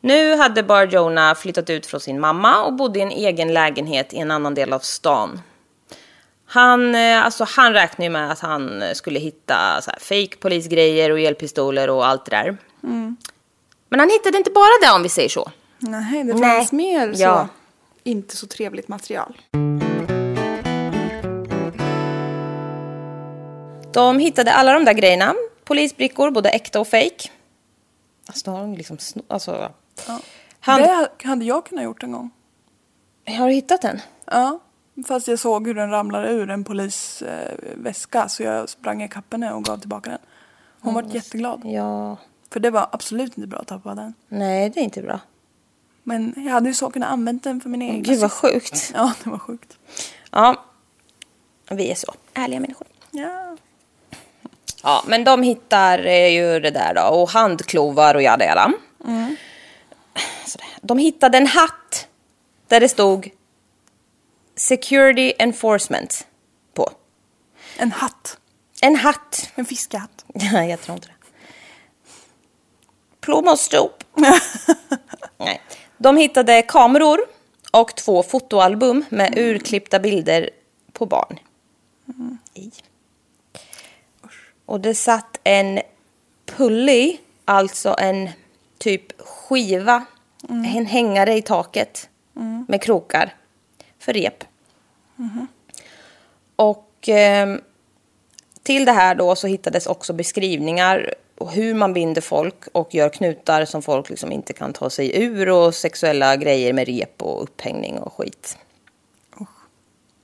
Nu 0.00 0.36
hade 0.36 0.62
Bar 0.62 0.86
Jonah 0.86 1.34
flyttat 1.34 1.70
ut 1.70 1.86
från 1.86 2.00
sin 2.00 2.20
mamma 2.20 2.62
och 2.62 2.72
bodde 2.72 2.98
i 2.98 3.02
en 3.02 3.10
egen 3.10 3.54
lägenhet 3.54 4.12
i 4.12 4.18
en 4.18 4.30
annan 4.30 4.54
del 4.54 4.72
av 4.72 4.78
stan. 4.78 5.40
Han, 6.46 6.94
eh, 6.94 7.24
alltså, 7.24 7.44
han 7.48 7.72
räknade 7.72 8.10
med 8.10 8.30
att 8.30 8.40
han 8.40 8.82
skulle 8.94 9.18
hitta 9.18 9.80
så 9.82 9.90
här, 9.90 9.98
fake 9.98 10.36
polisgrejer 10.36 11.10
och 11.10 11.20
elpistoler 11.20 11.90
och 11.90 12.06
allt 12.06 12.24
det 12.24 12.30
där. 12.30 12.56
Men 13.88 14.00
han 14.00 14.10
hittade 14.10 14.38
inte 14.38 14.50
bara 14.50 14.80
det 14.82 14.96
om 14.96 15.02
vi 15.02 15.08
säger 15.08 15.28
så. 15.28 15.50
Nej, 15.78 16.24
det 16.24 16.34
Nej. 16.34 16.58
fanns 16.58 16.72
mer 16.72 17.14
så. 17.14 17.22
Ja. 17.22 17.48
Inte 18.04 18.36
så 18.36 18.46
trevligt 18.46 18.88
material. 18.88 19.36
De 23.96 24.18
hittade 24.18 24.52
alla 24.52 24.72
de 24.72 24.84
där 24.84 24.92
grejerna. 24.92 25.34
Polisbrickor, 25.64 26.30
både 26.30 26.50
äkta 26.50 26.80
och 26.80 26.88
fake. 26.88 27.30
Alltså, 28.26 28.50
har 28.50 28.60
de 28.60 28.74
liksom... 28.74 28.96
sno- 28.96 29.24
Alltså, 29.28 29.72
Han, 30.60 30.80
Det 30.82 30.88
hade 31.28 31.44
jag 31.44 31.68
kunnat 31.68 31.84
gjort 31.84 32.02
en 32.02 32.12
gång. 32.12 32.30
Har 33.26 33.48
du 33.48 33.52
hittat 33.54 33.82
den? 33.82 34.00
Ja. 34.26 34.58
Fast 35.06 35.28
jag 35.28 35.38
såg 35.38 35.66
hur 35.66 35.74
den 35.74 35.90
ramlade 35.90 36.28
ur 36.28 36.50
en 36.50 36.64
polisväska 36.64 38.28
så 38.28 38.42
jag 38.42 38.68
sprang 38.68 39.02
i 39.02 39.10
henne 39.30 39.52
och 39.52 39.64
gav 39.64 39.78
tillbaka 39.78 40.10
den. 40.10 40.18
Hon 40.80 40.94
var 40.94 41.02
jätteglad. 41.02 41.62
Ja. 41.64 42.16
För 42.50 42.60
det 42.60 42.70
var 42.70 42.88
absolut 42.92 43.38
inte 43.38 43.48
bra 43.48 43.58
att 43.58 43.66
tappa 43.66 43.94
den. 43.94 44.14
Nej, 44.28 44.70
det 44.70 44.80
är 44.80 44.84
inte 44.84 45.02
bra. 45.02 45.20
Men 46.02 46.34
jag 46.36 46.52
hade 46.52 46.68
ju 46.68 46.74
så 46.74 46.90
kunnat 46.90 47.10
använda 47.10 47.40
den 47.50 47.60
för 47.60 47.68
min 47.68 47.82
egen 47.82 48.02
Gud 48.02 48.20
vad 48.20 48.32
sjukt. 48.32 48.92
Ja, 48.94 49.12
det 49.24 49.30
var 49.30 49.38
sjukt. 49.38 49.78
Ja. 50.30 50.64
Vi 51.70 51.90
är 51.90 51.94
så 51.94 52.14
ärliga 52.34 52.60
människor. 52.60 52.86
Ja. 53.10 53.56
Ja, 54.86 55.04
men 55.06 55.24
de 55.24 55.42
hittar 55.42 56.06
eh, 56.06 56.28
ju 56.28 56.60
det 56.60 56.70
där 56.70 56.94
då. 56.94 57.02
Och 57.02 57.30
handklovar 57.30 58.14
och 58.14 58.22
jada 58.22 58.44
jada. 58.44 58.72
Sådär. 60.46 60.68
De 60.80 60.98
hittade 60.98 61.38
en 61.38 61.46
hatt. 61.46 62.08
Där 62.68 62.80
det 62.80 62.88
stod 62.88 63.30
Security 64.56 65.32
Enforcement 65.38 66.26
på. 66.74 66.90
En 67.76 67.92
hatt. 67.92 68.38
En 68.82 68.96
hatt. 68.96 69.50
En 69.54 69.64
fiskehatt. 69.64 70.24
Nej, 70.34 70.70
jag 70.70 70.80
tror 70.82 70.94
inte 70.94 71.08
det. 71.08 71.14
Plommonstop. 73.20 74.04
Nej. 75.38 75.60
De 75.98 76.16
hittade 76.16 76.62
kameror 76.62 77.20
och 77.70 77.96
två 77.96 78.22
fotoalbum 78.22 79.04
med 79.08 79.38
urklippta 79.38 79.98
bilder 79.98 80.50
på 80.92 81.06
barn. 81.06 81.38
I. 82.54 82.70
Och 84.66 84.80
det 84.80 84.94
satt 84.94 85.40
en 85.44 85.80
pulley, 86.56 87.16
alltså 87.44 87.94
en 87.98 88.28
typ 88.78 89.20
skiva, 89.22 90.04
en 90.48 90.86
hängare 90.86 91.34
i 91.34 91.42
taket 91.42 92.08
med 92.68 92.82
krokar 92.82 93.34
för 93.98 94.12
rep. 94.12 94.44
Och 96.56 96.90
ehm, 97.08 97.60
till 98.62 98.84
det 98.84 98.92
här 98.92 99.14
då 99.14 99.36
så 99.36 99.46
hittades 99.46 99.86
också 99.86 100.12
beskrivningar 100.12 101.14
och 101.38 101.50
hur 101.52 101.74
man 101.74 101.92
binder 101.92 102.20
folk 102.20 102.64
och 102.72 102.94
gör 102.94 103.08
knutar 103.08 103.64
som 103.64 103.82
folk 103.82 104.10
liksom 104.10 104.32
inte 104.32 104.52
kan 104.52 104.72
ta 104.72 104.90
sig 104.90 105.22
ur 105.22 105.48
och 105.48 105.74
sexuella 105.74 106.36
grejer 106.36 106.72
med 106.72 106.86
rep 106.86 107.22
och 107.22 107.42
upphängning 107.42 107.98
och 107.98 108.12
skit. 108.12 108.58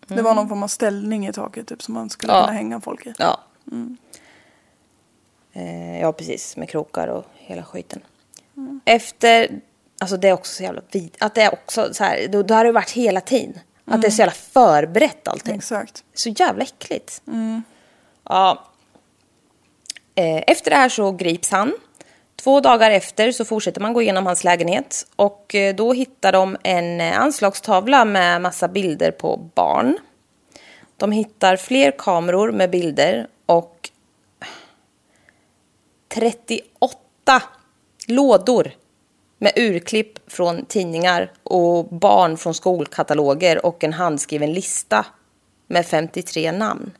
Det 0.06 0.22
var 0.22 0.34
någon 0.34 0.48
form 0.48 0.62
av 0.62 0.68
ställning 0.68 1.26
i 1.26 1.32
taket 1.32 1.66
typ 1.68 1.82
som 1.82 1.94
man 1.94 2.10
skulle 2.10 2.32
Ja. 2.32 2.40
kunna 2.40 2.52
hänga 2.52 2.80
folk 2.80 3.06
i. 3.06 3.14
Ja. 3.18 3.40
Eh, 5.52 6.00
ja, 6.00 6.12
precis. 6.12 6.56
Med 6.56 6.68
krokar 6.68 7.08
och 7.08 7.24
hela 7.34 7.62
skiten. 7.62 8.00
Efter, 8.84 9.60
alltså 10.00 10.16
det 10.16 10.28
är 10.28 10.32
också 10.32 10.52
så 10.52 10.62
jävla 10.62 10.82
vid, 10.90 11.16
att 11.20 11.34
det 11.34 11.42
är 11.42 11.52
också 11.52 11.94
så 11.94 12.04
här, 12.04 12.28
då, 12.28 12.42
då 12.42 12.54
har 12.54 12.64
det 12.64 12.72
varit 12.72 12.90
hela 12.90 13.20
tiden. 13.20 13.58
Att 13.84 14.02
det 14.02 14.06
är 14.06 14.10
så 14.10 14.20
jävla 14.20 14.32
förberett 14.32 15.28
allting. 15.28 15.54
Exakt. 15.54 16.04
Så 16.14 16.28
jävla 16.28 16.64
äckligt. 16.64 17.22
Ja, 17.24 17.60
Ja. 18.24 18.64
Eh, 20.14 20.42
Efter 20.46 20.70
det 20.70 20.76
här 20.76 20.88
så 20.88 21.12
grips 21.12 21.50
han. 21.50 21.72
Två 22.36 22.60
dagar 22.60 22.90
efter 22.90 23.32
så 23.32 23.44
fortsätter 23.44 23.80
man 23.80 23.92
gå 23.92 24.02
igenom 24.02 24.26
hans 24.26 24.44
lägenhet 24.44 25.06
och 25.16 25.54
eh, 25.54 25.74
då 25.74 25.92
hittar 25.92 26.32
de 26.32 26.56
en 26.62 27.00
eh, 27.00 27.20
anslagstavla 27.20 28.04
med 28.04 28.42
massa 28.42 28.68
bilder 28.68 29.10
på 29.10 29.36
barn. 29.36 29.98
De 30.96 31.12
hittar 31.12 31.56
fler 31.56 31.90
kameror 31.98 32.52
med 32.52 32.70
bilder 32.70 33.26
och 33.46 33.81
38 36.14 37.42
lådor 38.06 38.72
med 39.38 39.52
urklipp 39.56 40.32
från 40.32 40.64
tidningar 40.64 41.32
och 41.42 41.84
barn 41.84 42.36
från 42.36 42.54
skolkataloger 42.54 43.66
och 43.66 43.84
en 43.84 43.92
handskriven 43.92 44.52
lista 44.52 45.06
med 45.66 45.86
53 45.86 46.52
namn. 46.52 46.90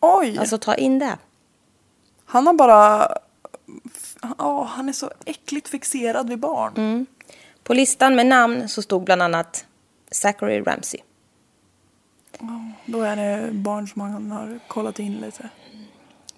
Oj! 0.00 0.38
Alltså 0.38 0.58
ta 0.58 0.74
in 0.74 0.98
det. 0.98 1.18
Han 2.24 2.46
har 2.46 2.54
bara... 2.54 3.08
Ja, 4.38 4.64
han 4.64 4.88
är 4.88 4.92
så 4.92 5.10
äckligt 5.24 5.68
fixerad 5.68 6.28
vid 6.28 6.38
barn. 6.38 6.72
Mm. 6.76 7.06
På 7.62 7.74
listan 7.74 8.14
med 8.14 8.26
namn 8.26 8.68
så 8.68 8.82
stod 8.82 9.04
bland 9.04 9.22
annat 9.22 9.66
Zachary 10.10 10.60
Ramsey. 10.60 11.00
Då 12.86 13.02
är 13.02 13.16
det 13.16 13.52
barn 13.52 13.88
som 13.88 14.00
han 14.00 14.30
har 14.30 14.58
kollat 14.68 14.98
in 14.98 15.14
lite. 15.14 15.48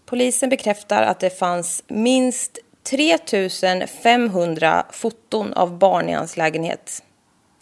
Polisen 0.06 0.50
bekräftar 0.50 1.02
att 1.02 1.20
det 1.20 1.30
fanns 1.30 1.84
minst 1.86 2.58
3500 2.82 4.86
foton 4.90 5.52
av 5.52 5.78
barn 5.78 6.08
i 6.08 6.12
hans 6.12 6.36
lägenhet. 6.36 7.02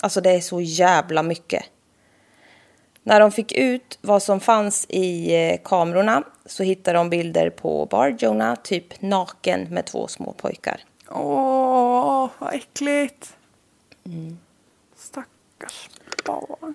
Alltså 0.03 0.21
det 0.21 0.31
är 0.31 0.41
så 0.41 0.61
jävla 0.61 1.23
mycket. 1.23 1.65
När 3.03 3.21
de 3.21 3.33
fick 3.33 3.53
ut 3.53 3.99
vad 4.01 4.23
som 4.23 4.41
fanns 4.41 4.87
i 4.89 5.35
eh, 5.35 5.61
kamerorna 5.65 6.23
så 6.47 6.63
hittade 6.63 6.99
de 6.99 7.11
bilder 7.11 7.51
på 7.51 7.87
Bar 7.87 8.17
Jonah 8.19 8.57
typ 8.63 9.03
naken 9.03 9.67
med 9.71 9.87
två 9.87 10.09
små 10.09 10.33
pojkar. 10.33 10.81
Åh, 11.11 12.29
vad 12.39 12.55
äckligt. 12.55 13.37
Stackars 14.97 15.89
barn. 16.25 16.75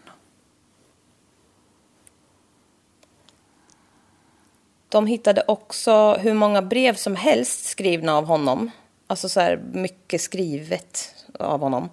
De 4.90 5.08
hittade 5.08 5.44
också 5.48 6.14
hur 6.14 6.34
många 6.34 6.62
brev 6.62 6.96
som 6.96 7.16
helst 7.16 7.66
skrivna 7.66 8.18
av 8.18 8.26
honom. 8.26 8.72
Alltså 9.08 9.30
så 9.30 9.40
här 9.40 9.58
mycket 9.58 10.22
skrivet 10.22 11.16
av 11.40 11.60
honom. 11.60 11.90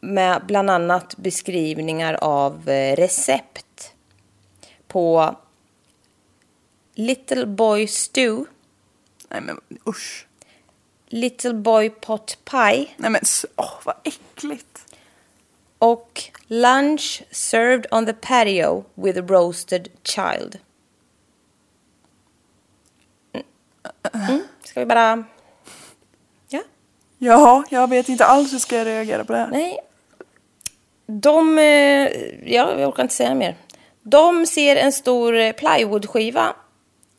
Med 0.00 0.42
bland 0.46 0.70
annat 0.70 1.16
beskrivningar 1.16 2.14
av 2.14 2.68
eh, 2.68 2.96
recept 2.96 3.92
på 4.88 5.36
Little 6.94 7.46
Boy 7.46 7.86
Stew, 7.86 8.50
Nej 9.28 9.40
men 9.40 9.60
usch. 9.88 10.26
Little 11.06 11.54
Boy 11.54 11.90
Pot 11.90 12.38
Pie 12.44 12.88
Nej 12.96 13.10
men 13.10 13.20
åh, 13.56 13.72
vad 13.84 13.94
äckligt. 14.04 14.96
och 15.78 16.22
Lunch 16.46 17.22
served 17.30 17.86
on 17.92 18.06
the 18.06 18.12
patio 18.12 18.84
with 18.94 19.18
a 19.18 19.22
roasted 19.22 19.88
child. 20.04 20.58
Mm. 23.32 23.46
Mm. 24.12 24.42
Ska 24.64 24.80
vi 24.80 24.86
bara... 24.86 25.24
Ja? 26.48 26.62
Ja, 27.18 27.64
jag 27.70 27.90
vet 27.90 28.08
inte 28.08 28.24
alls 28.24 28.52
hur 28.52 28.58
ska 28.58 28.76
jag 28.76 28.86
reagera 28.86 29.24
på 29.24 29.32
det 29.32 29.38
här. 29.38 29.48
Nej. 29.50 29.78
De... 31.06 31.58
eh, 31.58 32.08
Ja, 32.54 32.78
jag 32.80 32.88
orkar 32.88 33.02
inte 33.02 33.14
säga 33.14 33.34
mer. 33.34 33.56
De 34.02 34.46
ser 34.46 34.76
en 34.76 34.92
stor 34.92 35.36
eh, 35.36 35.52
plywoodskiva 35.52 36.54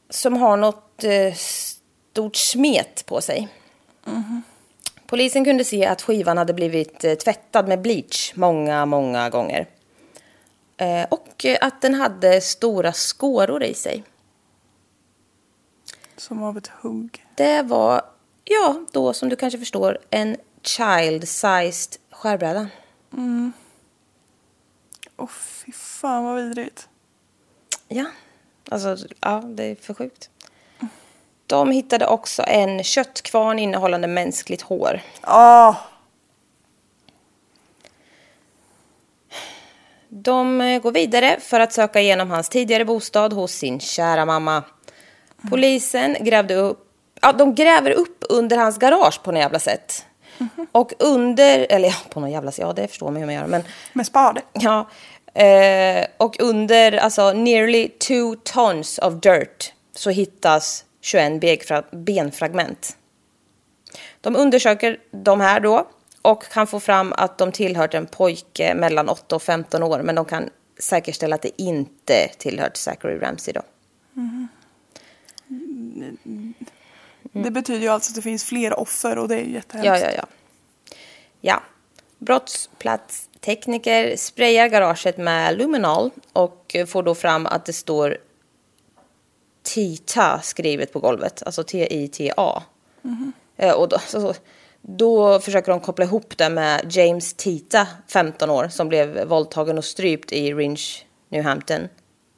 som 0.10 0.38
har 0.38 0.58
något 0.58 1.04
eh, 1.04 1.34
stort 1.34 2.36
smet 2.36 3.06
på 3.06 3.22
sig. 3.22 3.48
Polisen 5.08 5.46
kunde 5.46 5.64
se 5.64 5.86
att 5.86 6.02
skivan 6.02 6.38
hade 6.38 6.54
blivit 6.54 7.00
tvättad 7.00 7.68
med 7.68 7.82
bleach 7.82 8.32
många, 8.36 8.86
många 8.86 9.30
gånger. 9.30 9.68
Och 11.10 11.46
att 11.62 11.82
den 11.82 11.94
hade 11.94 12.42
stora 12.42 12.94
skåror 12.94 13.64
i 13.64 13.74
sig. 13.74 14.04
Som 16.22 16.44
av 16.44 16.58
ett 16.58 16.68
hugg. 16.68 17.26
Det 17.36 17.62
var, 17.62 18.02
ja, 18.44 18.76
då 18.92 19.14
som 19.14 19.30
du 19.30 19.36
kanske 19.36 19.60
förstår, 19.60 19.98
en 20.10 20.38
child-sized 20.64 21.98
skärbräda. 22.12 22.68
Åh 25.18 25.28
fy 25.30 25.72
fan 25.72 26.24
vad 26.24 26.36
vidrigt. 26.36 26.90
Ja, 27.88 28.06
alltså 28.70 28.98
ja, 29.20 29.44
det 29.46 29.64
är 29.64 29.76
för 29.76 29.94
sjukt. 29.94 30.30
De 31.48 31.72
hittade 31.72 32.08
också 32.08 32.44
en 32.48 32.84
köttkvarn 32.84 33.60
innehållande 33.60 34.08
mänskligt 34.08 34.62
hår. 34.62 35.02
Ah, 35.22 35.76
De 40.10 40.62
eh, 40.62 40.82
går 40.82 40.92
vidare 40.92 41.40
för 41.40 41.60
att 41.60 41.74
söka 41.74 42.02
igenom 42.02 42.32
hans 42.32 42.50
tidigare 42.50 42.86
bostad 42.86 43.34
hos 43.34 43.52
sin 43.52 43.80
kära 43.80 44.26
mamma. 44.26 44.64
Polisen 45.50 46.18
grävde 46.20 46.56
upp, 46.56 46.88
ja, 47.22 47.32
de 47.32 47.56
gräver 47.56 47.92
upp 47.92 48.24
under 48.30 48.58
hans 48.58 48.78
garage 48.78 49.24
på 49.24 49.32
något 49.32 49.40
jävla 49.40 49.60
sätt. 49.60 50.06
Och 50.72 50.94
under, 51.00 51.68
eller 51.70 51.88
ja, 51.88 51.96
på 52.10 52.20
något 52.20 52.32
jävla 52.32 52.52
sätt, 52.52 52.62
ja 52.62 52.74
det 52.74 52.88
förstår 52.88 53.12
man 53.12 53.16
hur 53.16 53.26
man 53.26 53.36
gör, 53.36 53.48
men 53.48 53.64
med 53.94 54.06
spade. 54.06 54.42
Ja. 54.54 54.90
Eh, 55.34 56.06
och 56.18 56.40
under 56.40 56.92
alltså 56.98 57.34
nearly 57.34 57.88
two 57.88 58.36
tons 58.44 58.98
of 58.98 59.14
dirt 59.14 59.74
så 59.96 60.10
hittas 60.10 60.86
21 61.02 61.42
benfra- 61.42 61.96
benfragment. 62.06 62.98
De 64.22 64.36
undersöker 64.36 64.98
de 65.12 65.42
här 65.42 65.60
då 65.60 65.88
och 66.22 66.44
kan 66.44 66.68
få 66.68 66.80
fram 66.80 67.14
att 67.18 67.38
de 67.38 67.52
tillhört 67.52 67.94
en 67.94 68.06
pojke 68.06 68.74
mellan 68.76 69.10
8 69.10 69.36
och 69.36 69.42
15 69.44 69.84
år 69.84 70.00
men 70.00 70.16
de 70.16 70.26
kan 70.26 70.50
säkerställa 70.80 71.36
att 71.36 71.42
det 71.42 71.62
inte 71.62 72.28
tillhört 72.38 72.78
Zachary 72.78 73.20
Ramsey 73.20 73.54
då. 73.54 73.62
Det 77.32 77.52
betyder 77.52 77.82
ju 77.82 77.88
alltså 77.88 78.12
att 78.12 78.16
det 78.16 78.22
finns 78.22 78.44
fler 78.44 78.80
offer 78.80 79.18
och 79.18 79.28
det 79.28 79.36
är 79.36 79.44
ju 79.44 79.54
jättehemskt. 79.54 80.04
Ja, 80.04 80.12
ja, 80.12 80.12
ja. 80.18 80.26
Ja. 81.42 81.62
Brottsplatstekniker 82.20 84.16
sprayar 84.16 84.68
garaget 84.68 85.18
med 85.18 85.58
luminol 85.58 86.10
och 86.34 86.76
får 86.88 87.04
då 87.04 87.16
fram 87.16 87.46
att 87.46 87.66
det 87.66 87.74
står 87.74 88.18
TITA 89.64 90.40
skrivet 90.44 90.94
på 90.94 91.00
golvet, 91.00 91.44
alltså 91.46 91.64
T-I-T-A. 91.64 92.64
Eh, 93.58 93.74
Och 93.74 93.90
då, 93.90 94.00
så, 94.00 94.34
då 94.82 95.40
försöker 95.40 95.72
de 95.72 95.80
koppla 95.80 96.06
ihop 96.06 96.38
det 96.38 96.50
med 96.50 96.96
James 96.96 97.34
Tita, 97.34 97.88
15 98.08 98.50
år, 98.50 98.68
som 98.68 98.90
blev 98.90 99.28
våldtagen 99.28 99.78
och 99.78 99.86
strypt 99.86 100.32
i 100.32 100.54
Ringe, 100.54 100.82
New 101.30 101.44
Hampton, 101.44 101.88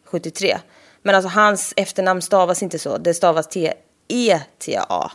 73. 0.05 0.57
Men 1.01 1.15
alltså 1.15 1.29
hans 1.29 1.73
efternamn 1.75 2.21
stavas 2.21 2.63
inte 2.63 2.79
så, 2.79 2.97
det 2.97 3.13
stavas 3.13 3.47
T-E-T-A. 4.07 5.11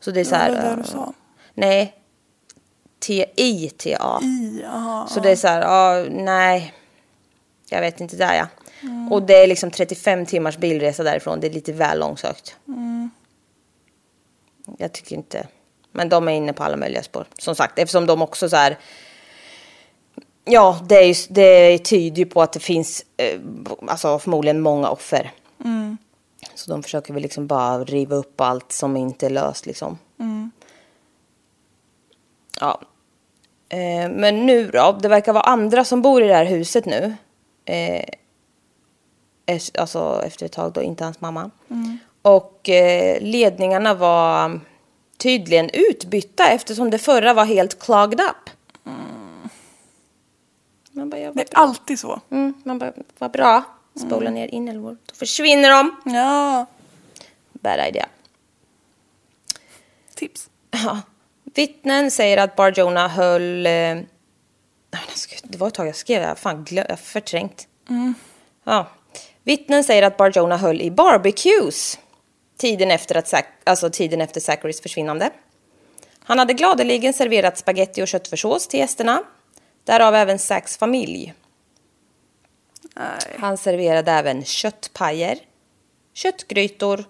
Så 0.00 0.10
det 0.10 0.20
är 0.20 0.24
så 0.24 0.34
Ja, 0.34 0.38
här... 0.38 0.50
det 0.50 0.56
var 0.56 0.62
det 0.62 0.70
eh, 0.70 0.76
du 0.76 0.84
sa. 0.84 1.12
Nej. 1.54 1.94
T-I-T-A. 3.06 4.20
I, 4.22 4.64
aha, 4.64 5.06
Så 5.06 5.20
det 5.20 5.30
är 5.30 5.36
så 5.36 5.48
här, 5.48 5.62
ja, 5.62 6.06
nej. 6.10 6.74
Jag 7.70 7.80
vet 7.80 8.00
inte 8.00 8.16
där 8.16 8.34
ja. 8.34 8.46
Och 9.10 9.22
det 9.22 9.34
är 9.34 9.46
liksom 9.46 9.70
35 9.70 10.26
timmars 10.26 10.56
bilresa 10.58 11.02
därifrån. 11.02 11.40
Det 11.40 11.46
är 11.46 11.50
lite 11.52 11.72
väl 11.72 11.98
långsökt. 11.98 12.56
Jag 14.78 14.92
tycker 14.92 15.16
inte. 15.16 15.46
Men 15.92 16.08
de 16.08 16.28
är 16.28 16.32
inne 16.32 16.52
på 16.52 16.62
alla 16.64 16.76
möjliga 16.76 17.02
spår. 17.02 17.26
Som 17.38 17.54
sagt, 17.54 17.78
eftersom 17.78 18.06
de 18.06 18.22
också 18.22 18.48
så 18.48 18.56
här. 18.56 18.78
Ja, 20.44 20.80
det, 20.88 20.94
är 20.96 21.04
ju, 21.04 21.14
det 21.28 21.78
tyder 21.78 22.18
ju 22.18 22.26
på 22.26 22.42
att 22.42 22.52
det 22.52 22.60
finns 22.60 23.04
eh, 23.16 23.40
alltså 23.88 24.18
förmodligen 24.18 24.60
många 24.60 24.88
offer. 24.88 25.32
Så 26.58 26.70
de 26.70 26.82
försöker 26.82 27.14
väl 27.14 27.22
liksom 27.22 27.46
bara 27.46 27.84
riva 27.84 28.16
upp 28.16 28.40
allt 28.40 28.72
som 28.72 28.96
inte 28.96 29.26
är 29.26 29.30
löst 29.30 29.66
liksom. 29.66 29.98
Ja. 32.60 32.80
Eh, 33.68 34.10
men 34.10 34.46
nu 34.46 34.70
då, 34.70 34.98
det 35.02 35.08
verkar 35.08 35.32
vara 35.32 35.44
andra 35.44 35.84
som 35.84 36.02
bor 36.02 36.22
i 36.22 36.28
det 36.28 36.34
här 36.34 36.44
huset 36.44 36.86
nu. 36.86 37.14
Eh, 37.64 38.04
alltså 39.78 40.22
efter 40.26 40.46
ett 40.46 40.52
tag 40.52 40.72
då, 40.72 40.82
inte 40.82 41.04
hans 41.04 41.20
mamma. 41.20 41.50
Och 42.22 42.68
eh, 42.68 43.20
ledningarna 43.20 43.94
var 43.94 44.60
tydligen 45.16 45.70
utbytta 45.72 46.48
eftersom 46.48 46.90
det 46.90 46.98
förra 46.98 47.34
var 47.34 47.44
helt 47.44 47.78
clogged 47.78 48.20
up. 48.20 48.50
Man 50.92 51.10
bara, 51.10 51.20
ja, 51.20 51.32
Det 51.32 51.40
är 51.42 51.46
bra. 51.52 51.62
alltid 51.62 51.98
så. 51.98 52.20
Mm, 52.30 52.54
man 52.64 52.78
bara, 52.78 52.92
vad 53.18 53.30
bra. 53.30 53.62
Spola 53.98 54.30
ner 54.30 54.54
inälvor. 54.54 54.96
Då 55.06 55.14
försvinner 55.14 55.70
de. 55.70 55.96
Ja. 56.04 56.66
Bad 57.52 57.88
idea. 57.88 58.08
Tips. 60.14 60.50
Ja. 60.70 61.00
Vittnen 61.44 62.10
säger 62.10 62.36
att 62.36 62.56
Bar 62.56 62.72
Jonah 62.76 63.10
höll... 63.10 63.66
Eh, 63.66 63.96
det 65.42 65.58
var 65.58 65.68
ett 65.68 65.74
tag 65.74 65.86
jag 65.86 65.96
skrev 65.96 66.20
det. 66.20 66.28
Har 66.28 66.34
fan 66.34 66.64
glö- 66.64 66.96
förträngt. 66.96 67.68
Ja. 68.64 68.86
Vittnen 69.42 69.84
säger 69.84 70.02
att 70.02 70.16
Bar 70.16 70.32
Jonah 70.34 70.60
höll 70.60 70.80
i 70.80 70.90
barbecues 70.90 71.98
tiden 72.56 72.90
efter, 72.90 73.14
att, 73.14 73.34
alltså 73.64 73.90
tiden 73.90 74.20
efter 74.20 74.40
Zacharys 74.40 74.80
försvinnande. 74.80 75.30
Han 76.18 76.38
hade 76.38 76.54
gladeligen 76.54 77.12
serverat 77.12 77.58
spaghetti 77.58 78.02
och 78.02 78.08
köttfärssås 78.08 78.68
till 78.68 78.80
gästerna. 78.80 79.22
Därav 79.84 80.14
även 80.14 80.38
Zacks 80.38 80.76
familj. 80.76 81.34
Han 83.38 83.56
serverade 83.56 84.12
även 84.12 84.44
köttpajer, 84.44 85.38
köttgrytor 86.14 87.04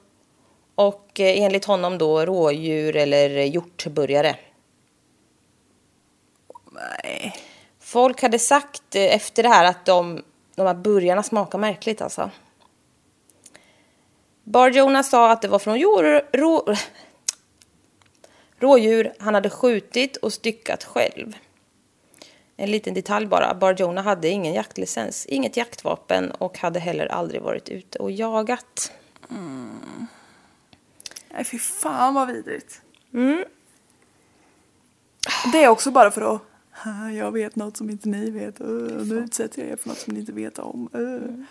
och 0.74 1.20
eh, 1.20 1.43
enligt 1.43 1.64
honom 1.64 1.99
då 1.99 2.26
rådjur 2.26 2.97
eller 2.97 3.28
hjortburgare. 3.30 4.36
Nej. 6.72 7.36
Folk 7.80 8.22
hade 8.22 8.39
sagt 8.39 8.95
eh, 8.95 9.14
efter 9.14 9.43
det 9.43 9.49
här 9.49 9.64
att 9.64 9.86
de, 9.86 10.22
de 10.55 10.66
här 10.66 10.74
burgarna 10.74 11.22
smakar 11.22 11.59
märkligt 11.59 12.01
alltså. 12.01 12.30
Bar 14.45 14.70
Jonah 14.70 15.03
sa 15.03 15.30
att 15.30 15.43
det 15.43 15.49
var 15.49 15.59
från 15.59 15.78
jor, 15.78 16.36
rå, 16.36 16.74
rådjur 18.59 19.12
han 19.18 19.34
hade 19.34 19.51
skjutit 19.51 20.16
och 20.16 20.32
styckat 20.32 20.84
själv. 20.84 21.36
En 22.61 22.70
liten 22.70 22.94
detalj 22.94 23.26
bara. 23.26 23.54
Bar 23.54 23.74
Jonah 23.78 24.04
hade 24.04 24.28
ingen 24.28 24.54
jaktlicens, 24.54 25.26
inget 25.26 25.56
jaktvapen 25.56 26.30
och 26.30 26.59
hade 26.59 26.80
heller 26.80 27.06
aldrig 27.06 27.42
varit 27.42 27.68
ute 27.68 27.98
och 27.98 28.11
jagat. 28.11 28.92
Nej, 31.30 31.44
fy 31.44 31.59
fan 31.59 32.14
vad 32.14 32.28
vidrigt. 32.28 32.80
Det 35.52 35.64
är 35.64 35.68
också 35.68 35.90
bara 35.90 36.11
för 36.11 36.34
att 36.34 36.42
"Ha, 36.84 37.11
jag 37.11 37.32
vet 37.32 37.56
något 37.56 37.76
som 37.76 37.90
inte 37.90 38.09
ni 38.09 38.30
vet. 38.30 38.61
Uh, 38.61 38.66
nu 39.06 39.14
utsätter 39.14 39.62
jag 39.62 39.70
er 39.70 39.76
för 39.76 39.88
något 39.88 39.98
som 39.98 40.14
ni 40.14 40.20
inte 40.20 40.32
vet 40.32 40.59
om. 40.59 40.88
Uh. 40.94 41.44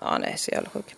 Ja, 0.00 0.18
nej, 0.18 0.34
så 0.38 0.50
jävla 0.50 0.70
sjuk. 0.70 0.96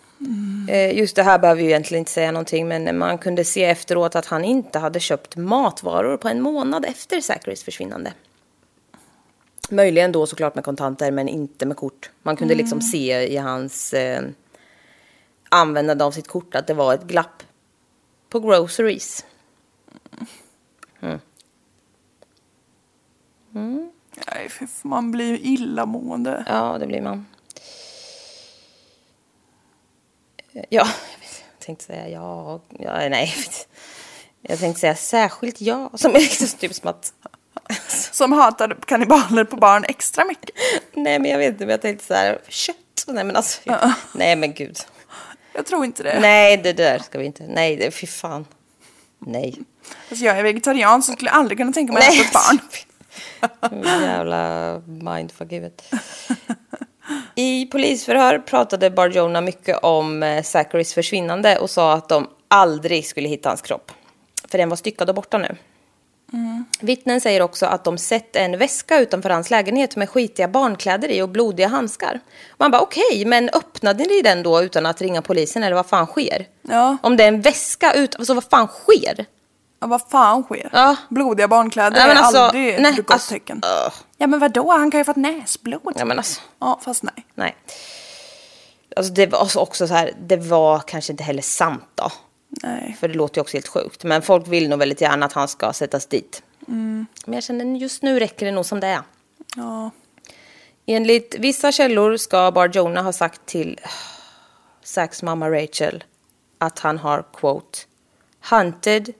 Eh, 0.68 0.99
Just 0.99 1.16
det 1.16 1.22
här 1.22 1.39
behöver 1.39 1.62
ju 1.62 1.68
egentligen 1.68 1.99
inte 1.99 2.11
säga 2.11 2.32
någonting, 2.32 2.68
men 2.68 2.99
man 2.99 3.18
kunde 3.18 3.45
se 3.45 3.64
efteråt 3.64 4.16
att 4.16 4.26
han 4.26 4.45
inte 4.45 4.78
hade 4.78 5.01
köpt 5.01 5.37
matvaror 5.37 6.16
på 6.16 6.28
en 6.28 6.41
månad 6.43 6.84
efter 6.84 7.20
Zacharys 7.20 7.64
försvinnande. 7.64 8.12
Möjligen 9.71 10.12
då 10.12 10.27
såklart 10.27 10.55
med 10.55 10.64
kontanter, 10.64 11.11
men 11.11 11.29
inte 11.29 11.67
med 11.67 11.77
kort. 11.77 12.11
Man 12.23 12.37
kunde 12.37 12.55
liksom 12.55 12.81
se 12.81 13.33
i 13.33 13.37
hans 13.37 13.93
eh, 13.93 14.23
användande 15.49 16.05
av 16.05 16.11
sitt 16.11 16.29
kort 16.29 16.55
att 16.55 16.67
det 16.67 16.75
var 16.75 16.95
ett 16.95 17.05
glapp 17.05 17.43
på 18.29 18.41
groceries. 18.41 19.25
Fy 24.49 24.67
fan, 24.67 24.91
man 24.91 25.11
blir 25.11 25.27
ju 25.27 25.39
illamående. 25.39 26.45
Ja, 26.49 26.79
det 26.79 26.87
blir 26.87 27.03
man. 27.03 27.27
Ja, 30.53 30.62
jag 30.69 30.87
jag 31.59 31.67
tänkte 31.67 31.85
säga 31.85 32.09
ja, 32.09 32.61
ja 32.79 33.09
nej. 33.09 33.35
jag 33.37 33.55
Jag 34.51 34.59
tänkte 34.59 34.81
säga 34.81 34.95
särskilt 34.95 35.61
ja, 35.61 35.91
som 35.95 36.14
är 36.14 36.21
liksom 36.21 36.59
typ 36.59 36.75
som 36.75 36.89
att... 36.89 37.12
Som 38.13 38.33
hatar 38.33 38.77
kannibaler 38.87 39.45
på 39.45 39.57
barn 39.57 39.85
extra 39.89 40.25
mycket. 40.25 40.51
Nej, 40.93 41.19
men 41.19 41.31
jag 41.31 41.39
vet 41.39 41.53
inte, 41.53 41.65
men 41.65 41.71
jag 41.71 41.83
tänkte 41.83 42.07
så 42.07 42.15
här, 42.15 42.39
kött? 42.49 42.77
Nej, 43.07 43.25
men 43.25 43.37
alltså, 43.37 43.61
nej 44.13 44.37
men 44.37 44.55
gud. 44.55 44.79
Jag 45.53 45.67
tror 45.67 45.85
inte 45.85 46.03
det. 46.03 46.21
Nej, 46.21 46.57
det 46.57 46.73
där 46.73 46.99
ska 46.99 47.19
vi 47.19 47.25
inte, 47.25 47.47
nej, 47.49 47.77
det, 47.77 47.91
fy 47.91 48.07
fan. 48.07 48.47
Nej. 49.19 49.59
Alltså, 50.11 50.25
jag 50.25 50.39
är 50.39 50.43
vegetarian 50.43 51.03
så 51.03 51.13
skulle 51.13 51.31
jag 51.31 51.39
aldrig 51.39 51.59
kunna 51.59 51.73
tänka 51.73 51.93
mig 51.93 52.03
att 52.03 52.15
äta 52.15 52.23
ett 52.23 52.33
barn. 52.33 52.59
Jävla 54.03 54.83
mindfuck 54.87 55.53
i 57.35 57.67
polisförhör 57.67 58.39
pratade 58.39 58.91
Bar 58.91 59.09
Jonah 59.09 59.43
mycket 59.43 59.79
om 59.83 60.23
eh, 60.23 60.43
Zacharys 60.43 60.95
försvinnande 60.95 61.59
och 61.59 61.71
sa 61.71 61.93
att 61.93 62.09
de 62.09 62.29
aldrig 62.49 63.07
skulle 63.07 63.29
hitta 63.29 63.49
hans 63.49 63.63
kropp. 63.63 63.93
För 64.49 64.59
den 64.59 64.69
var 64.69 64.77
styckad 64.77 65.09
och 65.09 65.15
borta 65.15 65.39
nu. 65.39 65.57
Vittnen 66.81 67.20
säger 67.20 67.43
också 67.43 67.66
att 67.66 67.85
de 67.85 67.99
sett 67.99 68.37
en 68.37 68.59
väska 68.59 68.99
utanför 68.99 69.31
hans 69.31 69.51
lägenhet 69.51 69.97
med 69.97 70.11
skitiga 70.11 70.49
barnkläder 70.49 71.09
i 71.09 71.22
och 71.22 71.29
blodiga 71.29 71.68
handskar. 71.68 72.20
Man 72.59 72.70
bara 72.70 72.83
okej, 72.83 73.24
men 73.27 73.49
öppnade 73.49 74.05
ni 74.05 74.22
den 74.22 74.43
då 74.43 74.62
utan 74.62 74.87
att 74.87 75.01
ringa 75.01 75.22
polisen 75.22 75.62
eller 75.62 75.77
vad 75.77 75.87
fan 75.87 76.07
sker? 76.07 76.47
Ja. 76.62 76.97
Om 77.03 77.16
det 77.16 77.24
är 77.24 77.29
en 77.29 77.41
väska 77.41 77.93
ut, 77.93 78.16
alltså 78.16 78.35
vad 78.35 78.45
fan 78.45 78.68
sker? 78.68 79.27
Ja, 79.81 79.87
vad 79.87 80.03
fan 80.11 80.43
sker? 80.43 80.70
Ja. 80.72 80.97
Blodiga 81.09 81.49
barnkläder 81.49 82.07
men 82.07 82.16
är 82.16 82.20
alltså, 82.20 82.39
aldrig 82.39 82.74
ett 82.74 82.81
nej, 82.81 82.93
gott 82.97 83.11
alltså, 83.11 83.33
tecken. 83.35 83.61
öh. 83.64 83.93
Ja 84.16 84.27
men 84.27 84.41
vadå, 84.41 84.70
han 84.72 84.91
kan 84.91 84.99
ju 84.99 85.03
ha 85.03 85.05
fått 85.05 85.16
näsblod. 85.16 85.93
Ja 85.97 86.05
men 86.05 86.18
alltså. 86.18 86.41
Ja, 86.61 86.81
fast 86.85 87.03
nej. 87.03 87.27
Nej. 87.35 87.57
Alltså 88.97 89.12
det 89.12 89.27
var 89.27 89.43
också- 89.43 89.59
också 89.59 89.89
så 89.89 89.95
här, 89.95 90.12
det 90.20 90.37
var 90.37 90.79
kanske 90.79 91.12
inte 91.12 91.24
heller 91.24 91.43
sant 91.43 91.85
då. 91.95 92.11
Nej. 92.63 92.97
För 93.01 93.09
det 93.09 93.15
låter 93.15 93.39
ju 93.39 93.41
också 93.41 93.57
helt 93.57 93.69
sjukt. 93.69 94.05
Men 94.05 94.23
folk 94.23 94.49
vill 94.49 94.69
nog 94.69 94.79
väldigt 94.79 95.01
gärna 95.01 95.27
att 95.27 95.33
han 95.33 95.49
ska 95.49 95.73
sättas 95.73 96.07
dit. 96.07 96.43
Men 96.67 97.07
jag 97.27 97.43
känner 97.43 97.65
just 97.65 98.03
nu 98.03 98.19
räcker 98.19 98.47
det 98.47 98.53
nog 98.53 98.67
som 98.67 98.81
det 98.81 98.87
är. 98.87 99.03
Ja. 99.57 99.91
Enligt 100.87 101.37
vissa 101.39 101.73
källor 101.73 102.17
ska 102.17 102.53
Bar 102.53 102.69
Jonah 102.69 103.05
ha 103.05 103.13
sagt 103.13 103.47
till 103.47 103.81
Zacks 104.83 105.23
mamma 105.23 105.51
Rachel 105.51 106.05
att 106.59 106.79
han 106.79 106.99
har 106.99 107.25
quote 107.33 107.79
hunted, 108.51 109.13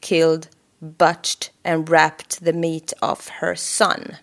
killed, 0.00 0.46
butched 0.78 1.50
and 1.64 1.88
wrapped 1.88 2.44
the 2.44 2.52
meat 2.52 2.92
of 3.00 3.28
her 3.28 3.54
son. 3.54 4.14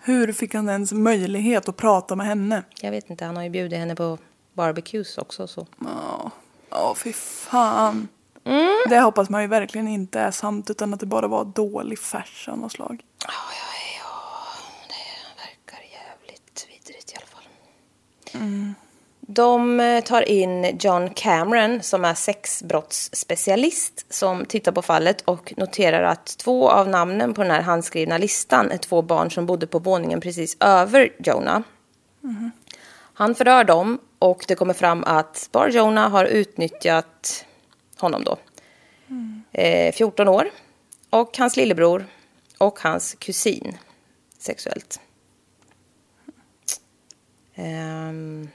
Hur 0.00 0.32
fick 0.32 0.54
han 0.54 0.68
ens 0.68 0.92
möjlighet 0.92 1.68
att 1.68 1.76
prata 1.76 2.16
med 2.16 2.26
henne? 2.26 2.62
Jag 2.80 2.90
vet 2.90 3.10
inte, 3.10 3.24
han 3.24 3.36
har 3.36 3.42
ju 3.42 3.50
bjudit 3.50 3.78
henne 3.78 3.96
på 3.96 4.18
barbecues 4.52 5.18
också 5.18 5.46
så. 5.46 5.66
Ja, 5.80 6.30
ja 6.70 6.94
fy 6.94 7.12
fan. 7.12 8.08
Mm. 8.44 8.68
Det 8.88 9.00
hoppas 9.00 9.30
man 9.30 9.42
ju 9.42 9.48
verkligen 9.48 9.88
inte 9.88 10.20
är 10.20 10.30
sant 10.30 10.70
utan 10.70 10.94
att 10.94 11.00
det 11.00 11.06
bara 11.06 11.28
var 11.28 11.44
dålig 11.44 11.98
färs 11.98 12.48
av 12.48 12.58
något 12.58 12.72
slag. 12.72 13.02
Ja, 13.24 13.30
ja, 13.50 14.00
ja, 14.00 14.10
det 14.88 15.42
verkar 15.42 15.84
jävligt 15.92 16.66
vidrigt 16.68 17.12
i 17.12 17.16
alla 17.16 17.26
fall. 17.26 18.74
De 19.20 19.80
eh, 19.80 20.04
tar 20.04 20.28
in 20.28 20.78
John 20.80 21.10
Cameron 21.14 21.82
som 21.82 22.04
är 22.04 22.14
sexbrottsspecialist 22.14 24.06
som 24.10 24.44
tittar 24.44 24.72
på 24.72 24.82
fallet 24.82 25.20
och 25.20 25.54
noterar 25.56 26.02
att 26.02 26.26
två 26.38 26.70
av 26.70 26.88
namnen 26.88 27.34
på 27.34 27.42
den 27.42 27.50
här 27.50 27.62
handskrivna 27.62 28.18
listan 28.18 28.70
är 28.70 28.78
två 28.78 29.02
barn 29.02 29.30
som 29.30 29.46
bodde 29.46 29.66
på 29.66 29.78
våningen 29.78 30.20
precis 30.20 30.56
över 30.60 31.12
Jonah. 31.18 31.60
Han 33.14 33.34
förhör 33.34 33.64
dem 33.64 33.98
och 34.18 34.44
det 34.48 34.54
kommer 34.54 34.74
fram 34.74 35.04
att 35.04 35.48
Bar 35.52 35.68
Jonah 35.68 36.10
har 36.10 36.24
utnyttjat 36.24 37.46
honom 37.96 38.24
då. 38.24 38.38
Eh, 39.52 39.92
14 39.92 40.28
år. 40.28 40.50
Och 41.10 41.38
hans 41.38 41.56
lillebror 41.56 42.06
och 42.58 42.80
hans 42.80 43.14
kusin 43.14 43.78
sexuellt. 44.38 45.00
Ehm, 47.54 48.48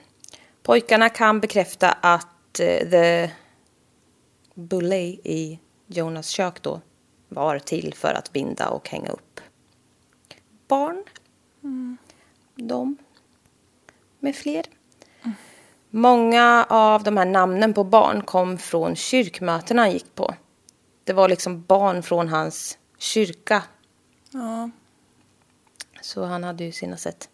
pojkarna 0.64 1.09
kan 1.09 1.39
bekräfta 1.39 1.91
att 1.91 2.59
eh, 2.59 2.89
the 2.89 3.32
bulle 4.53 4.97
i 5.24 5.59
Jonas 5.88 6.28
kök 6.28 6.61
då 6.61 6.82
var 7.30 7.59
till 7.59 7.93
för 7.93 8.14
att 8.14 8.34
binda 8.34 8.70
och 8.70 8.89
hänga 8.89 9.09
upp 9.09 9.41
barn. 10.68 11.03
De 12.55 12.97
med 14.20 14.36
fler. 14.36 14.66
Många 15.96 16.66
av 16.70 17.04
de 17.04 17.18
här 17.18 17.26
namnen 17.26 17.74
på 17.74 17.84
barn 17.84 18.22
kom 18.22 18.58
från 18.58 18.96
kyrkmötena 18.96 19.82
han 19.82 19.91
gick 19.91 20.16
på. 20.16 20.36
Det 21.04 21.14
var 21.14 21.30
liksom 21.30 21.62
barn 21.64 22.04
från 22.04 22.28
hans 22.28 22.78
kyrka. 22.98 23.64
Ja. 24.32 24.70
Så 26.02 26.26
han 26.26 26.44
hade 26.44 26.64
ju 26.64 26.72
sina 26.72 26.98
sätt. 26.98 27.30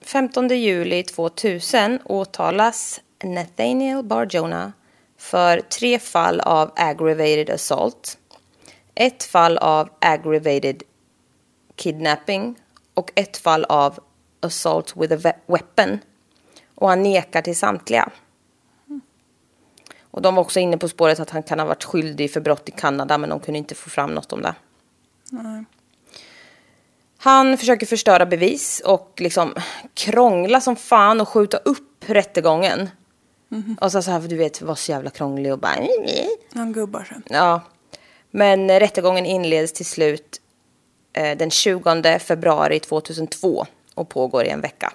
15 0.00 0.48
juli 0.48 1.02
2000 1.02 1.98
åtalas 2.04 3.00
Nathaniel 3.24 4.02
Barjona 4.02 4.72
för 5.18 5.60
tre 5.60 5.98
fall 5.98 6.40
av 6.40 6.72
aggravated 6.76 7.50
assault, 7.50 8.18
ett 8.94 9.22
fall 9.22 9.58
av 9.58 9.88
aggravated 10.00 10.82
kidnapping 11.76 12.58
och 12.94 13.12
ett 13.14 13.36
fall 13.36 13.64
av 13.64 13.98
assault 14.44 14.96
with 14.96 15.12
a 15.14 15.16
we- 15.16 15.52
weapon. 15.52 15.98
Och 16.74 16.88
han 16.88 17.02
nekar 17.02 17.42
till 17.42 17.56
samtliga. 17.56 18.10
Och 20.00 20.22
de 20.22 20.34
var 20.34 20.42
också 20.42 20.60
inne 20.60 20.78
på 20.78 20.88
spåret 20.88 21.20
att 21.20 21.30
han 21.30 21.42
kan 21.42 21.58
ha 21.58 21.66
varit 21.66 21.84
skyldig 21.84 22.32
för 22.32 22.40
brott 22.40 22.68
i 22.68 22.72
Kanada 22.72 23.18
men 23.18 23.30
de 23.30 23.40
kunde 23.40 23.58
inte 23.58 23.74
få 23.74 23.90
fram 23.90 24.10
något 24.10 24.32
om 24.32 24.42
det. 24.42 24.54
Han 27.18 27.58
försöker 27.58 27.86
förstöra 27.86 28.26
bevis 28.26 28.82
och 28.84 29.12
liksom 29.16 29.54
krångla 29.94 30.60
som 30.60 30.76
fan 30.76 31.20
och 31.20 31.28
skjuta 31.28 31.56
upp 31.56 32.04
rättegången. 32.06 32.88
Och 33.80 33.92
så, 33.92 34.02
så 34.02 34.10
här, 34.10 34.20
för 34.20 34.28
du 34.28 34.36
vet, 34.36 34.62
var 34.62 34.74
så 34.74 34.92
jävla 34.92 35.10
krånglig 35.10 35.52
och 35.52 35.58
bara... 35.58 35.74
Han 36.54 36.72
gubbar 36.72 37.04
sig. 37.04 37.16
Ja. 37.26 37.60
Men 38.30 38.80
rättegången 38.80 39.26
inleds 39.26 39.72
till 39.72 39.86
slut 39.86 40.40
eh, 41.12 41.36
den 41.38 41.50
20 41.50 42.18
februari 42.18 42.80
2002 42.80 43.66
och 43.94 44.08
pågår 44.08 44.44
i 44.44 44.48
en 44.48 44.60
vecka. 44.60 44.92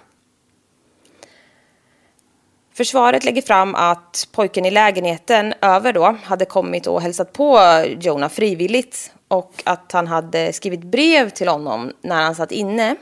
Försvaret 2.80 3.24
lägger 3.24 3.42
fram 3.42 3.76
att 3.76 4.28
pojken 4.32 4.66
i 4.66 4.72
lägenheten 4.72 5.54
över 5.62 5.94
då 5.94 6.18
hade 6.24 6.46
kommit 6.46 6.88
och 6.88 7.02
hälsat 7.02 7.34
på 7.34 7.60
Jonah 8.00 8.30
frivilligt 8.30 9.14
och 9.28 9.64
att 9.64 9.92
han 9.92 10.08
hade 10.08 10.54
skrivit 10.54 10.84
brev 10.84 11.30
till 11.30 11.48
honom 11.48 11.94
när 12.02 12.24
han 12.24 12.36
satt 12.36 12.52
inne. 12.52 12.96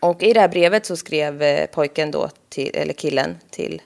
Och 0.00 0.22
i 0.22 0.32
det 0.32 0.40
här 0.40 0.48
brevet 0.48 0.86
så 0.86 0.96
skrev 0.96 1.42
eh, 1.42 1.66
pojken 1.66 2.10
då, 2.10 2.28
till, 2.48 2.70
eller 2.74 2.92
killen 2.92 3.36
till... 3.50 3.82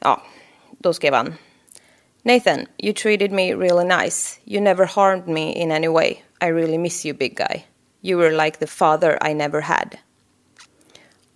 Ja, 0.00 0.22
då 0.70 0.92
skrev 0.92 1.14
han. 1.14 1.34
Nathan, 2.22 2.66
you 2.78 2.94
treated 2.94 3.32
me 3.32 3.54
really 3.54 3.84
nice. 3.84 4.40
You 4.44 4.60
never 4.60 4.84
harmed 4.84 5.28
me 5.28 5.52
in 5.52 5.72
any 5.72 5.88
way. 5.88 6.10
I 6.40 6.46
really 6.46 6.78
miss 6.78 7.06
you 7.06 7.16
big 7.16 7.36
guy. 7.36 7.64
You 8.02 8.20
were 8.20 8.44
like 8.44 8.58
the 8.58 8.66
father 8.66 9.30
I 9.30 9.34
never 9.34 9.60
had. 9.60 9.96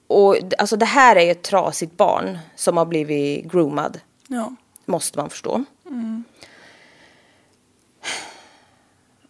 Och 0.06 0.36
alltså 0.58 0.76
det 0.76 0.86
här 0.86 1.16
är 1.16 1.20
ju 1.20 1.30
ett 1.30 1.42
trasigt 1.42 1.96
barn 1.96 2.38
som 2.56 2.76
har 2.76 2.84
blivit 2.84 3.44
groomad. 3.44 4.00
Ja. 4.28 4.54
Måste 4.84 5.18
man 5.18 5.30
förstå. 5.30 5.64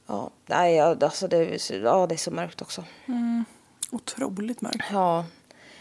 Ja, 0.07 0.31
nej, 0.47 0.81
alltså 0.81 1.29
det, 1.29 1.71
ja, 1.71 2.07
det 2.07 2.15
är 2.15 2.17
så 2.17 2.31
mörkt 2.31 2.63
också. 2.63 2.85
Otroligt 3.91 4.61
mörkt. 4.61 4.85
Ja. 4.93 5.25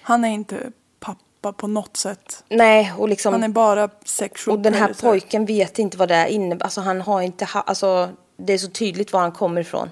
Han 0.01 0.26
är 0.26 0.30
inte 0.30 0.72
pappa 0.99 1.54
på 1.54 1.68
något 1.68 1.97
sätt. 1.97 2.43
Nej, 2.49 2.93
och 2.97 3.10
liksom... 3.10 3.34
Han 3.34 3.43
är 3.43 3.47
bara 3.47 3.89
sexual 4.06 4.58
Och 4.58 4.64
den 4.64 4.74
här 4.74 4.93
pojken 5.01 5.45
vet 5.45 5.80
inte 5.80 5.97
vad 5.97 6.10
det 6.10 6.30
innebär. 6.30 6.66
Alltså 6.66 6.82
han 6.82 7.01
har 7.01 7.22
inte, 7.22 7.45
ha, 7.45 7.62
alltså 7.62 8.10
det 8.45 8.53
är 8.53 8.57
så 8.57 8.67
tydligt 8.69 9.13
var 9.13 9.19
han 9.19 9.31
kommer 9.31 9.61
ifrån. 9.61 9.89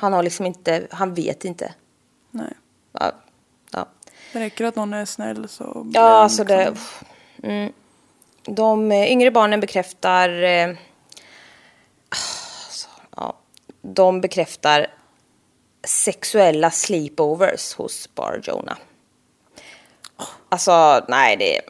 Han 0.00 0.12
har 0.12 0.22
liksom 0.22 0.46
inte, 0.46 0.86
han 0.90 1.14
vet 1.14 1.44
inte. 1.44 1.72
Nej. 2.30 2.52
Ja, 2.92 3.12
ja. 3.72 3.86
Det 4.32 4.40
räcker 4.40 4.64
att 4.64 4.76
någon 4.76 4.92
är 4.94 5.04
snäll 5.04 5.48
så 5.48 5.86
Ja, 5.94 6.00
alltså 6.00 6.44
det... 6.44 6.70
liksom- 6.70 7.06
Mm. 7.42 7.72
De 8.44 8.92
eh, 8.92 9.12
yngre 9.12 9.30
barnen 9.30 9.60
bekräftar... 9.60 10.42
Eh, 10.42 10.68
alltså, 12.66 12.88
ja, 13.16 13.36
de 13.82 14.20
bekräftar 14.20 14.86
sexuella 15.84 16.70
sleepovers 16.70 17.74
hos 17.74 18.14
Bar 18.14 18.40
Jonah. 18.44 18.76
Alltså, 20.48 21.04
nej 21.08 21.36
det... 21.36 21.60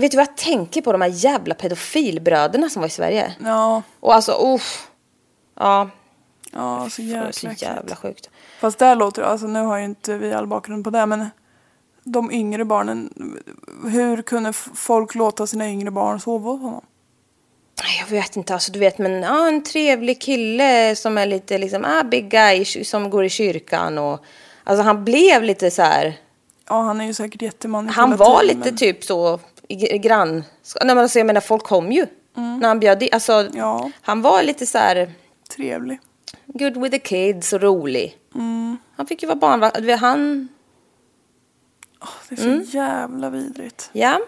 Vet 0.00 0.10
du 0.10 0.16
vad 0.16 0.26
jag 0.28 0.36
tänker 0.36 0.82
på? 0.82 0.92
De 0.92 1.00
här 1.00 1.08
jävla 1.08 1.54
pedofilbröderna 1.54 2.68
som 2.68 2.80
var 2.82 2.86
i 2.86 2.90
Sverige. 2.90 3.34
Ja, 3.44 3.82
Och 4.00 4.14
alltså, 4.14 4.32
uff. 4.54 4.88
Ja, 5.58 5.88
ja 6.52 6.88
så 6.90 7.02
jäkla, 7.02 7.32
så 7.32 7.48
jävla 7.56 7.96
sjukt. 7.96 8.30
Fast 8.60 8.78
där 8.78 8.94
låter 8.96 9.22
det, 9.22 9.28
alltså 9.28 9.46
nu 9.46 9.60
har 9.62 9.78
ju 9.78 9.84
inte 9.84 10.14
vi 10.18 10.32
all 10.32 10.46
bakgrund 10.46 10.84
på 10.84 10.90
det 10.90 11.06
men 11.06 11.26
de 12.04 12.32
yngre 12.32 12.64
barnen, 12.64 13.10
hur 13.90 14.22
kunde 14.22 14.52
folk 14.52 15.14
låta 15.14 15.46
sina 15.46 15.68
yngre 15.68 15.90
barn 15.90 16.20
sova 16.20 16.50
hos 16.50 16.60
honom? 16.60 16.84
Jag 18.00 18.06
vet 18.06 18.36
inte, 18.36 18.54
alltså 18.54 18.72
du 18.72 18.78
vet, 18.78 18.98
men 18.98 19.12
ja, 19.22 19.48
en 19.48 19.62
trevlig 19.62 20.20
kille 20.20 20.96
som 20.96 21.18
är 21.18 21.26
lite 21.26 21.58
liksom, 21.58 21.84
ah, 21.84 22.02
big 22.02 22.30
guy 22.30 22.64
som 22.64 23.10
går 23.10 23.24
i 23.24 23.28
kyrkan 23.30 23.98
och 23.98 24.20
alltså 24.64 24.82
han 24.82 25.04
blev 25.04 25.42
lite 25.42 25.70
så 25.70 25.82
här, 25.82 26.14
Ja, 26.68 26.80
han 26.82 27.00
är 27.00 27.04
ju 27.06 27.14
säkert 27.14 27.42
jättemanipulativ. 27.42 28.00
han 28.00 28.16
var 28.16 28.42
lite 28.42 28.58
men- 28.58 28.76
typ 28.76 29.04
så 29.04 29.40
i 29.68 29.94
i 29.94 29.98
grann, 29.98 30.32
nej 30.34 30.86
men 30.86 30.98
alltså 30.98 31.18
jag 31.18 31.26
menar 31.26 31.40
folk 31.40 31.62
kom 31.64 31.92
ju 31.92 32.06
när 32.34 32.68
han 32.68 32.80
bjöd 32.80 33.02
in, 33.02 33.08
alltså 33.12 33.32
Mm. 33.32 33.52
Ja. 33.56 33.90
han 34.02 34.22
var 34.22 34.42
lite 34.42 34.66
så 34.66 34.78
här 34.78 35.12
Trevlig. 35.48 35.98
good 36.46 36.76
with 36.76 36.90
the 36.90 36.98
kids 36.98 37.52
och 37.52 37.60
rolig. 37.62 38.16
Mm. 38.34 38.76
Han 38.96 39.06
fick 39.06 39.22
ju 39.22 39.26
vara 39.28 39.36
barnvakt, 39.38 40.00
han, 40.00 40.48
Det 42.28 42.34
är 42.34 42.36
så 42.36 42.44
Mm. 42.48 42.62
jävla 42.62 43.30
vidrigt. 43.30 43.90
ja. 43.92 44.20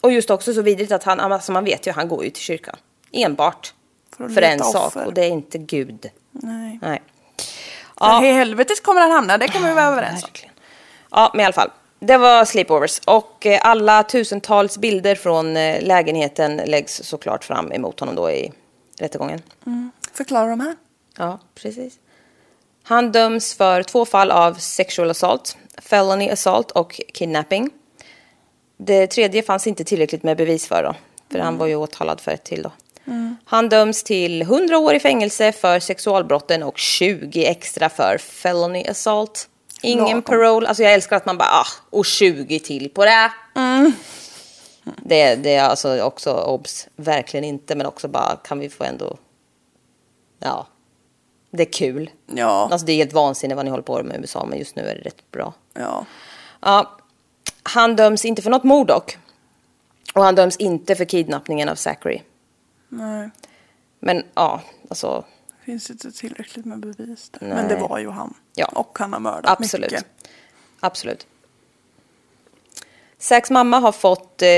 Och 0.00 0.12
just 0.12 0.30
också 0.30 0.54
så 0.54 0.62
vidrigt 0.62 0.92
att 0.92 1.04
han, 1.04 1.20
alltså 1.20 1.52
man 1.52 1.64
vet 1.64 1.86
ju, 1.86 1.92
han 1.92 2.08
går 2.08 2.24
ju 2.24 2.30
till 2.30 2.42
kyrkan. 2.42 2.76
Enbart. 3.12 3.74
För 4.16 4.28
För 4.28 4.42
en 4.42 4.52
leta 4.58 4.64
sak 4.64 4.86
offer. 4.86 5.06
och 5.06 5.14
det 5.14 5.24
är 5.24 5.28
inte 5.28 5.58
Gud. 5.58 6.10
Nej. 6.30 6.78
Nej. 6.82 7.02
Ja. 8.00 8.24
I 8.24 8.32
helvetet 8.32 8.82
kommer 8.82 9.00
han 9.00 9.10
hamna, 9.10 9.38
det 9.38 9.48
kan 9.48 9.64
vi 9.64 9.72
vara 9.72 9.84
överens 9.84 10.22
om. 10.24 10.28
Verkligen. 10.28 10.54
Ja, 11.10 11.30
men 11.34 11.40
i 11.40 11.44
alla 11.44 11.52
fall. 11.52 11.70
Det 12.00 12.18
var 12.18 12.44
sleepovers 12.44 13.00
och 13.06 13.46
eh, 13.46 13.60
alla 13.62 14.02
tusentals 14.02 14.78
bilder 14.78 15.14
från 15.14 15.56
eh, 15.56 15.82
lägenheten 15.82 16.56
läggs 16.56 17.02
såklart 17.02 17.44
fram 17.44 17.72
emot 17.72 18.00
honom 18.00 18.14
då 18.14 18.30
i 18.30 18.52
rättegången. 18.98 19.42
Förklara 20.16 20.50
de 20.50 20.60
här. 20.60 20.76
Ja, 21.18 21.38
precis. 21.54 21.98
Han 22.82 23.12
döms 23.12 23.54
för 23.54 23.82
två 23.82 24.04
fall 24.04 24.30
av 24.30 24.54
sexual 24.54 25.10
assault, 25.10 25.56
felony 25.78 26.30
assault 26.30 26.70
och 26.70 27.00
kidnapping. 27.14 27.70
Det 28.76 29.06
tredje 29.06 29.42
fanns 29.42 29.66
inte 29.66 29.84
tillräckligt 29.84 30.22
med 30.22 30.36
bevis 30.36 30.66
för 30.66 30.82
då, 30.82 30.94
för 31.32 31.38
han 31.38 31.58
var 31.58 31.66
ju 31.66 31.76
åtalad 31.76 32.20
för 32.20 32.32
ett 32.32 32.44
till 32.44 32.62
då. 32.62 32.72
Han 33.44 33.68
döms 33.68 34.02
till 34.02 34.42
100 34.42 34.78
år 34.78 34.94
i 34.94 35.00
fängelse 35.00 35.52
för 35.52 35.80
sexualbrotten 35.80 36.62
och 36.62 36.78
20 36.78 37.46
extra 37.46 37.88
för 37.88 38.18
felony 38.18 38.84
assault. 38.84 39.48
Ingen 39.82 40.04
Lagom. 40.04 40.22
parole, 40.22 40.68
alltså 40.68 40.82
jag 40.82 40.92
älskar 40.92 41.16
att 41.16 41.26
man 41.26 41.38
bara, 41.38 41.48
ah, 41.48 41.66
och 41.90 42.04
20 42.04 42.60
till 42.60 42.90
på 42.90 43.04
det. 43.04 43.32
Det, 44.96 45.34
det 45.34 45.54
är 45.54 45.62
alltså 45.62 46.00
också 46.00 46.32
obs, 46.32 46.88
verkligen 46.96 47.44
inte, 47.44 47.74
men 47.74 47.86
också 47.86 48.08
bara 48.08 48.36
kan 48.36 48.58
vi 48.58 48.68
få 48.68 48.84
ändå, 48.84 49.16
ja, 50.38 50.66
det 51.50 51.62
är 51.62 51.72
kul. 51.72 52.10
Ja. 52.26 52.68
Alltså 52.70 52.86
det 52.86 52.92
är 52.92 52.96
helt 52.96 53.12
vansinne 53.12 53.54
vad 53.54 53.64
ni 53.64 53.70
håller 53.70 53.82
på 53.82 54.02
med 54.02 54.16
i 54.16 54.20
USA, 54.20 54.46
men 54.46 54.58
just 54.58 54.76
nu 54.76 54.82
är 54.82 54.94
det 54.94 55.00
rätt 55.00 55.30
bra. 55.30 55.54
Ja. 55.74 56.06
Ja, 56.60 56.96
han 57.62 57.96
döms 57.96 58.24
inte 58.24 58.42
för 58.42 58.50
något 58.50 58.64
mord 58.64 58.86
dock. 58.86 59.18
Och 60.14 60.22
han 60.22 60.34
döms 60.34 60.56
inte 60.56 60.94
för 60.94 61.04
kidnappningen 61.04 61.68
av 61.68 61.74
Zachary. 61.74 62.22
Nej. 62.88 63.30
Men 64.00 64.24
ja, 64.34 64.60
alltså 64.88 65.24
Det 65.48 65.64
finns 65.64 65.90
inte 65.90 66.12
tillräckligt 66.12 66.64
med 66.64 66.80
bevis 66.80 67.30
där. 67.30 67.40
Nej. 67.40 67.56
Men 67.56 67.68
det 67.68 67.76
var 67.76 67.98
ju 67.98 68.10
han. 68.10 68.34
Ja. 68.54 68.66
Och 68.66 68.98
han 68.98 69.12
har 69.12 69.20
mördat 69.20 69.60
absolut. 69.60 69.90
mycket. 69.90 70.06
Absolut. 70.80 71.26
Zachs 73.18 73.50
mamma 73.50 73.78
har 73.78 73.92
fått 73.92 74.42
eh, 74.42 74.48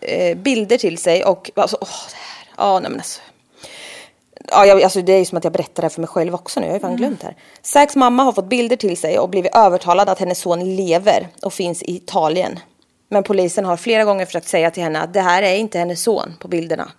eh, 0.00 0.36
bilder 0.36 0.78
till 0.78 0.98
sig 0.98 1.24
och 1.24 1.50
alltså, 1.54 1.78
åh, 1.80 1.88
det 2.10 2.16
här. 2.16 2.48
Ja, 2.56 2.80
nej 2.80 2.90
men 2.90 3.00
alltså. 3.00 3.20
Ja, 4.50 4.66
jag, 4.66 4.82
alltså 4.82 5.02
det 5.02 5.12
är 5.12 5.18
ju 5.18 5.24
som 5.24 5.38
att 5.38 5.44
jag 5.44 5.52
berättar 5.52 5.82
det 5.82 5.82
här 5.82 5.88
för 5.88 6.00
mig 6.00 6.08
själv 6.08 6.34
också 6.34 6.60
nu. 6.60 6.66
Jag 6.66 6.72
har 6.72 6.76
ju 6.76 6.80
fan 6.80 6.96
glömt 6.96 7.20
det 7.20 7.26
här. 7.26 7.36
Zachs 7.62 7.96
mamma 7.96 8.22
har 8.22 8.32
fått 8.32 8.48
bilder 8.48 8.76
till 8.76 8.96
sig 8.96 9.18
och 9.18 9.28
blivit 9.30 9.54
övertalad 9.54 10.08
att 10.08 10.18
hennes 10.18 10.38
son 10.38 10.76
lever 10.76 11.28
och 11.42 11.52
finns 11.52 11.82
i 11.82 11.96
Italien. 11.96 12.58
Men 13.08 13.22
polisen 13.22 13.64
har 13.64 13.76
flera 13.76 14.04
gånger 14.04 14.26
försökt 14.26 14.48
säga 14.48 14.70
till 14.70 14.82
henne 14.82 15.00
att 15.00 15.12
det 15.12 15.20
här 15.20 15.42
är 15.42 15.56
inte 15.56 15.78
hennes 15.78 16.02
son 16.02 16.34
på 16.40 16.48
bilderna. 16.48 16.90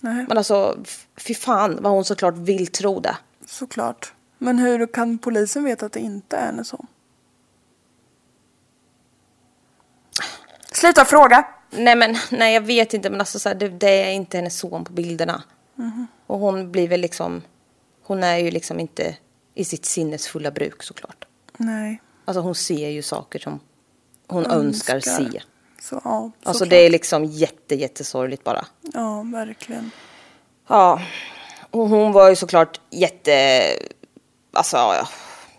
Nej, 0.00 0.24
Men 0.28 0.38
alltså, 0.38 0.78
fy 1.16 1.34
fan 1.34 1.78
vad 1.80 1.92
hon 1.92 2.04
såklart 2.04 2.34
vill 2.36 2.66
tro 2.66 3.00
det. 3.00 3.16
såklart. 3.46 4.12
Men 4.38 4.58
hur 4.58 4.86
kan 4.86 5.18
polisen 5.18 5.64
veta 5.64 5.86
att 5.86 5.92
det 5.92 6.00
inte 6.00 6.36
är 6.36 6.46
hennes 6.46 6.68
son? 6.68 6.86
Sluta 10.72 11.04
fråga! 11.04 11.46
Nej 11.70 11.96
men 11.96 12.16
nej 12.30 12.54
jag 12.54 12.60
vet 12.60 12.94
inte 12.94 13.10
men 13.10 13.20
alltså 13.20 13.38
så 13.38 13.48
här, 13.48 13.56
det, 13.56 13.68
det 13.68 14.02
är 14.04 14.10
inte 14.10 14.36
hennes 14.36 14.58
son 14.58 14.84
på 14.84 14.92
bilderna. 14.92 15.42
Och 16.28 16.38
hon 16.38 16.72
blir 16.72 16.88
väl 16.88 17.00
liksom, 17.00 17.42
hon 18.02 18.22
är 18.24 18.36
ju 18.36 18.50
liksom 18.50 18.80
inte 18.80 19.16
i 19.54 19.64
sitt 19.64 19.84
sinnesfulla 19.84 20.50
bruk 20.50 20.82
såklart. 20.82 21.24
Nej. 21.56 22.00
Alltså 22.24 22.40
hon 22.40 22.54
ser 22.54 22.88
ju 22.88 23.02
saker 23.02 23.38
som 23.38 23.60
hon 24.28 24.46
önskar, 24.46 25.00
se. 25.00 25.42
Så, 25.82 26.00
ja, 26.04 26.30
Alltså 26.42 26.52
såklart. 26.58 26.70
det 26.70 26.76
är 26.86 26.90
liksom 26.90 27.24
jätte 27.24 27.74
jättesorgligt 27.74 28.44
bara. 28.44 28.66
Ja, 28.94 29.22
verkligen. 29.32 29.90
Ja, 30.68 31.00
och 31.70 31.88
hon 31.88 32.12
var 32.12 32.28
ju 32.28 32.36
såklart 32.36 32.80
jätte, 32.90 33.62
alltså 34.52 34.76
ja, 34.76 35.08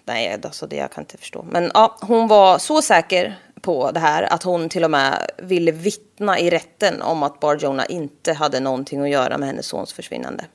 nej 0.05 0.39
alltså 0.43 0.67
det 0.67 0.75
jag 0.75 0.91
kan 0.91 1.01
inte 1.03 1.17
förstå. 1.17 1.45
Men 1.51 1.71
ja, 1.73 1.97
hon 2.01 2.27
var 2.27 2.57
så 2.57 2.81
säker 2.81 3.39
på 3.61 3.91
det 3.91 3.99
här 3.99 4.23
att 4.33 4.43
hon 4.43 4.69
till 4.69 4.83
och 4.83 4.91
med 4.91 5.31
ville 5.37 5.71
vittna 5.71 6.39
i 6.39 6.49
rätten 6.49 7.01
om 7.01 7.23
att 7.23 7.39
Bar 7.39 7.55
Jonah 7.55 7.85
inte 7.89 8.33
hade 8.33 8.59
någonting 8.59 9.01
att 9.01 9.09
göra 9.09 9.37
med 9.37 9.47
hennes 9.47 9.65
sons 9.65 9.93
försvinnande. 9.93 10.45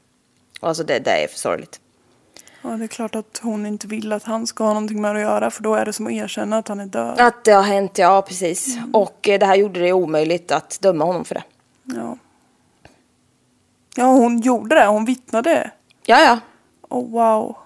Alltså 0.65 0.85
det, 0.85 0.99
det 0.99 1.11
är 1.25 1.29
för 1.29 1.39
sorgligt. 1.39 1.81
Ja, 2.63 2.71
det 2.71 2.85
är 2.85 2.89
klart 2.89 3.15
att 3.15 3.41
hon 3.43 3.67
inte 3.67 3.87
vill 3.87 4.13
att 4.13 4.23
han 4.25 4.47
ska 4.47 4.65
ha 4.65 4.75
någonting 4.75 5.01
med 5.01 5.15
att 5.17 5.21
göra 5.21 5.51
för 5.51 5.63
då 5.63 5.75
är 5.75 5.85
det 5.85 5.93
som 5.93 6.07
att 6.07 6.13
erkänna 6.13 6.59
att 6.59 6.69
han 6.69 6.81
är 6.81 6.87
död. 6.87 7.21
Att 7.21 7.45
det 7.45 7.53
har 7.53 7.63
hänt, 7.63 7.99
ja 7.99 8.23
precis. 8.23 8.77
Och 8.93 9.29
eh, 9.29 9.39
det 9.39 9.47
här 9.47 9.55
gjorde 9.57 9.81
det 9.81 9.93
omöjligt 9.93 10.53
att 10.53 10.79
döma 10.81 11.05
honom 11.05 11.25
för 11.25 11.35
det. 11.35 11.43
Ja. 11.83 12.17
Ja, 13.97 14.05
hon 14.05 14.41
gjorde 14.41 14.75
det. 14.75 14.87
Hon 14.87 15.05
vittnade. 15.05 15.71
Ja, 16.07 16.21
ja. 16.21 16.39
Oh, 16.89 17.11
wow. 17.11 17.57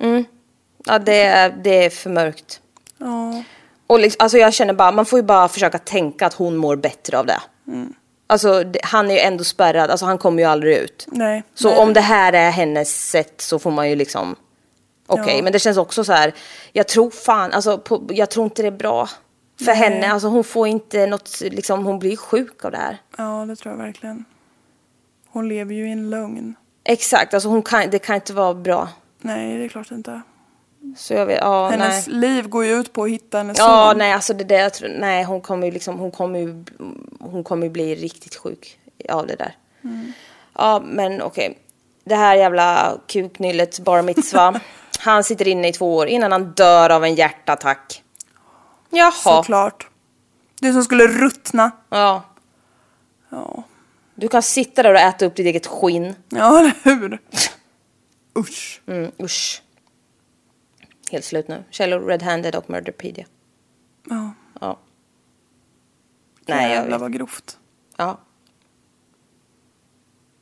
Ja, 0.86 0.98
det, 0.98 1.22
är- 1.22 1.50
det 1.50 1.84
är 1.84 1.90
för 1.90 2.10
mörkt. 2.10 2.60
Ja. 2.98 3.42
Och 3.86 3.98
liksom, 4.00 4.16
alltså 4.24 4.38
jag 4.38 4.54
känner 4.54 4.74
bara, 4.74 4.92
man 4.92 5.06
får 5.06 5.18
ju 5.18 5.22
bara 5.22 5.48
försöka 5.48 5.78
tänka 5.78 6.26
att 6.26 6.34
hon 6.34 6.56
mår 6.56 6.76
bättre 6.76 7.18
av 7.18 7.26
det. 7.26 7.40
Alltså 8.30 8.64
han 8.82 9.10
är 9.10 9.14
ju 9.14 9.20
ändå 9.20 9.44
spärrad, 9.44 9.90
alltså 9.90 10.06
han 10.06 10.18
kommer 10.18 10.42
ju 10.42 10.48
aldrig 10.48 10.76
ut. 10.76 11.06
Nej. 11.12 11.42
Så 11.54 11.68
nej. 11.68 11.78
om 11.78 11.92
det 11.92 12.00
här 12.00 12.32
är 12.32 12.50
hennes 12.50 13.10
sätt 13.10 13.40
så 13.40 13.58
får 13.58 13.70
man 13.70 13.88
ju 13.90 13.96
liksom, 13.96 14.36
okej, 15.06 15.36
Ja. 15.36 15.42
men 15.42 15.52
det 15.52 15.58
känns 15.58 15.78
också 15.78 16.04
så 16.04 16.12
här, 16.12 16.34
jag 16.72 16.88
tror 16.88 17.10
fan, 17.10 17.52
alltså 17.52 17.78
på, 17.78 18.06
jag 18.10 18.30
tror 18.30 18.44
inte 18.44 18.62
det 18.62 18.68
är 18.68 18.72
bra 18.72 19.08
för 19.58 19.66
Nej. 19.66 19.76
henne, 19.76 20.12
alltså 20.12 20.28
hon 20.28 20.44
får 20.44 20.68
inte 20.68 21.06
något, 21.06 21.40
liksom 21.40 21.84
hon 21.84 21.98
blir 21.98 22.16
sjuk 22.16 22.64
av 22.64 22.70
det 22.70 22.76
här. 22.76 22.98
Ja, 23.16 23.44
det 23.48 23.56
tror 23.56 23.74
jag 23.74 23.78
verkligen. 23.84 24.24
Hon 25.28 25.48
lever 25.48 25.74
ju 25.74 25.88
i 25.88 25.92
en 25.92 26.10
lögn. 26.10 26.54
Exakt, 26.84 27.34
alltså 27.34 27.48
hon 27.48 27.62
kan, 27.62 27.90
det 27.90 27.98
kan 27.98 28.14
inte 28.14 28.32
vara 28.32 28.54
bra. 28.54 28.88
Nej, 29.20 29.58
det 29.58 29.64
är 29.64 29.68
klart 29.68 29.90
inte. 29.90 30.22
Så 30.96 31.14
jag 31.14 31.26
vet, 31.26 31.38
ja 31.40 31.68
Hennes 31.68 32.06
nej. 32.06 32.16
liv 32.16 32.48
går 32.48 32.64
ju 32.64 32.72
ut 32.80 32.92
på 32.92 33.02
att 33.04 33.10
hitta 33.10 33.38
hennes 33.38 33.58
Ja, 33.58 33.88
son. 33.90 33.98
nej 33.98 34.12
alltså 34.12 34.34
det 34.34 34.44
där, 34.44 34.70
tror, 34.70 34.88
nej 34.88 35.24
hon 35.24 35.40
kommer 35.40 35.66
ju 35.66 35.72
liksom, 35.72 35.98
hon 35.98 36.10
kommer 36.10 36.38
ju, 36.38 36.64
hon 37.20 37.44
kommer 37.44 37.66
ju 37.66 37.70
bli 37.70 37.94
riktigt 37.94 38.36
sjuk 38.36 38.78
av 39.08 39.26
det 39.26 39.36
där. 39.36 39.56
Ja, 40.54 40.82
men 40.84 41.22
okej. 41.22 41.58
Det 42.04 42.14
här 42.14 42.34
jävla 42.36 42.98
kuknyllet 43.06 43.78
bar 43.80 44.02
mitzva. 44.02 44.60
han 44.98 45.24
sitter 45.24 45.48
inne 45.48 45.68
i 45.68 45.72
två 45.72 45.96
år 45.96 46.06
innan 46.06 46.32
han 46.32 46.52
dör 46.52 46.90
av 46.90 47.04
en 47.04 47.14
hjärtattack. 47.14 48.02
Jaha. 48.90 49.12
Såklart. 49.12 49.88
Det 50.60 50.72
som 50.72 50.84
skulle 50.84 51.06
ruttna. 51.06 51.70
Ja. 51.88 52.22
Ja, 53.30 53.62
Du 54.14 54.28
kan 54.28 54.42
sitta 54.42 54.82
där 54.82 54.94
och 54.94 55.00
äta 55.00 55.26
upp 55.26 55.36
ditt 55.36 55.46
eget 55.46 55.66
skinn. 55.66 56.14
ja 56.28 56.58
eller 56.58 56.72
hur? 56.82 57.18
Usch. 58.38 58.80
Mm, 58.86 59.10
usch. 59.22 59.62
Helt 61.10 61.24
slut 61.24 61.48
nu. 61.48 61.64
Källor 61.70 62.00
Red-Handed 62.00 62.56
och 62.56 62.70
Murderpedia. 62.70 63.26
Ja, 64.08 64.32
Ja. 64.60 64.78
Nej, 66.46 66.74
jag 66.74 66.84
vet. 66.84 67.00
vad 67.00 67.12
grovt. 67.12 67.58
Ja. 67.96 68.18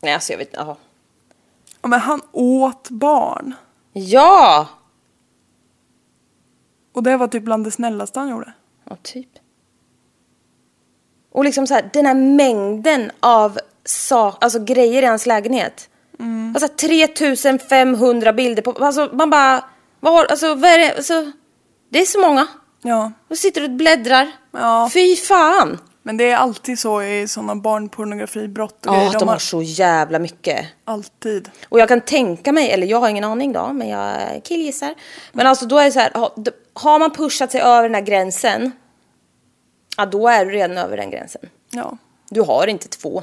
Nej, 0.00 0.14
alltså 0.14 0.32
jag 0.32 0.38
vet 0.38 0.50
ja. 0.52 0.76
Ja, 1.82 1.88
men 1.88 2.00
han 2.00 2.20
åt 2.32 2.90
barn. 2.90 3.54
Ja! 3.92 4.68
Och 6.92 7.02
det 7.02 7.16
var 7.16 7.28
typ 7.28 7.42
bland 7.42 7.64
det 7.64 7.70
snällaste 7.70 8.18
han 8.18 8.28
gjorde. 8.28 8.52
Ja, 8.84 8.96
typ. 9.02 9.28
Och 11.30 11.44
liksom 11.44 11.66
så 11.66 11.74
här, 11.74 11.90
den 11.92 12.06
här 12.06 12.14
mängden 12.14 13.10
av 13.20 13.58
sak, 13.84 14.44
alltså 14.44 14.64
grejer 14.64 15.02
i 15.02 15.06
hans 15.06 15.26
lägenhet. 15.26 15.90
Alltså 16.54 16.68
3500 16.68 18.32
bilder 18.32 18.62
på, 18.62 18.70
alltså 18.70 19.10
man 19.12 19.30
bara, 19.30 19.64
vad 20.00 20.12
har, 20.12 20.24
alltså 20.24 20.54
vad 20.54 20.70
är 20.70 20.78
det, 20.78 20.96
alltså, 20.96 21.32
det 21.88 21.98
är 22.00 22.04
så 22.06 22.20
många. 22.20 22.46
Ja, 22.82 23.12
Och 23.28 23.36
sitter 23.38 23.64
och 23.64 23.70
bläddrar. 23.70 24.32
Ja. 24.52 24.90
Fy 24.92 25.16
fan! 25.16 25.78
men 26.02 26.16
det 26.16 26.30
är 26.30 26.36
alltid 26.36 26.78
så 26.78 27.02
i 27.02 27.28
sådana 27.28 27.56
barnpornografibrott 27.56 28.86
och 28.86 28.94
Ja, 28.94 28.98
grejer. 28.98 29.18
de 29.18 29.28
har 29.28 29.38
så 29.38 29.62
jävla 29.62 30.18
mycket. 30.18 30.66
alltid. 30.84 31.50
Och 31.68 31.80
jag 31.80 31.88
kan 31.88 32.00
tänka 32.00 32.52
mig, 32.52 32.70
eller 32.70 32.86
jag 32.86 33.00
har 33.00 33.08
ingen 33.08 33.24
aning 33.24 33.52
då, 33.52 33.72
men 33.72 33.88
jag 33.88 34.40
killgissar. 34.44 34.94
Men 35.32 35.46
alltså 35.46 35.66
då 35.66 35.78
är 35.78 35.84
det 35.84 35.92
så 35.92 36.00
här, 36.00 36.10
ha- 36.14 36.32
d- 36.36 36.50
har 36.74 36.98
man 36.98 37.10
pushat 37.10 37.50
sig 37.52 37.60
över 37.60 37.82
den 37.82 37.94
här 37.94 38.02
gränsen, 38.02 38.72
ja 39.96 40.06
då 40.06 40.28
är 40.28 40.44
du 40.44 40.50
redan 40.52 40.78
över 40.78 40.96
den 40.96 41.10
gränsen. 41.10 41.42
Ja, 41.70 41.96
Du 42.30 42.40
har 42.42 42.66
inte 42.66 42.88
två 42.88 43.22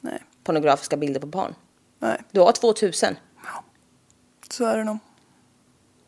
nej, 0.00 0.18
pornografiska 0.44 0.96
bilder 0.96 1.20
på 1.20 1.26
barn. 1.26 1.54
nej. 1.98 2.20
Du 2.30 2.40
har 2.40 2.52
2000. 2.52 3.16
Så 4.50 4.64
är 4.64 4.76
det 4.76 4.84
nog. 4.84 4.98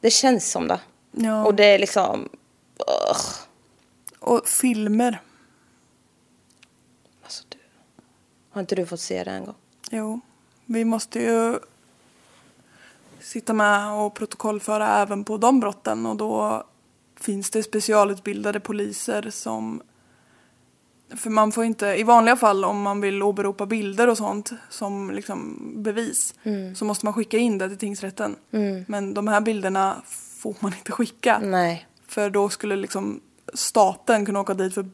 Det 0.04 0.10
känns 0.10 0.50
som 0.50 0.68
det. 0.68 0.80
Ja. 1.12 1.44
Och 1.44 1.54
det 1.54 1.64
är 1.64 1.78
liksom... 1.78 2.28
ugh. 2.78 3.20
Och 4.18 4.48
filmer. 4.48 5.20
Alltså 7.22 7.44
du. 7.48 7.58
Har 8.50 8.60
inte 8.60 8.74
du 8.74 8.86
fått 8.86 9.00
se 9.00 9.24
det 9.24 9.30
en 9.30 9.44
gång? 9.44 9.54
Jo, 9.90 10.20
vi 10.64 10.84
måste 10.84 11.20
ju 11.20 11.58
sitta 13.20 13.52
med 13.52 13.92
och 13.92 14.14
protokollföra 14.14 14.88
även 14.88 15.24
på 15.24 15.36
de 15.36 15.60
brotten 15.60 16.06
och 16.06 16.16
då 16.16 16.64
finns 17.16 17.50
det 17.50 17.62
specialutbildade 17.62 18.60
poliser 18.60 19.30
som 19.30 19.82
för 21.16 21.30
man 21.30 21.52
får 21.52 21.64
inte, 21.64 21.86
i 21.86 22.02
vanliga 22.02 22.36
fall 22.36 22.64
om 22.64 22.82
man 22.82 23.00
vill 23.00 23.22
åberopa 23.22 23.66
bilder 23.66 24.08
och 24.08 24.16
sånt 24.16 24.50
som 24.70 25.10
liksom 25.10 25.58
bevis 25.82 26.34
så 26.76 26.84
måste 26.84 27.06
man 27.06 27.14
skicka 27.14 27.38
in 27.38 27.58
det 27.58 27.68
till 27.68 27.78
tingsrätten. 27.78 28.36
Men 28.86 29.14
de 29.14 29.28
här 29.28 29.40
bilderna 29.40 29.96
får 30.40 30.54
man 30.60 30.72
inte 30.74 30.92
skicka. 30.92 31.38
Nej. 31.42 31.86
För 32.08 32.30
då 32.30 32.48
skulle 32.48 32.76
liksom 32.76 33.20
staten 33.54 34.26
kunna 34.26 34.40
åka 34.40 34.54
dit 34.54 34.74
för 34.74 34.86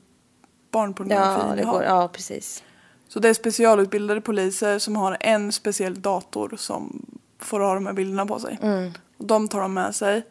barnpornografi. 0.70 1.42
Ja, 1.48 1.54
det 1.56 1.64
går. 1.64 1.84
Ja, 1.84 2.08
precis. 2.08 2.62
Så 3.08 3.20
det 3.20 3.28
är 3.28 3.34
specialutbildade 3.34 4.20
poliser 4.20 4.78
som 4.78 4.96
har 4.96 5.16
en 5.20 5.52
speciell 5.52 6.02
dator 6.02 6.54
som 6.56 7.06
får 7.38 7.60
ha 7.60 7.74
de 7.74 7.86
här 7.86 7.92
bilderna 7.92 8.26
på 8.26 8.38
sig. 8.38 8.58
Mm. 8.62 8.92
Och 9.16 9.26
de 9.26 9.48
tar 9.48 9.60
de 9.60 9.74
med 9.74 9.94
sig. 9.94 10.22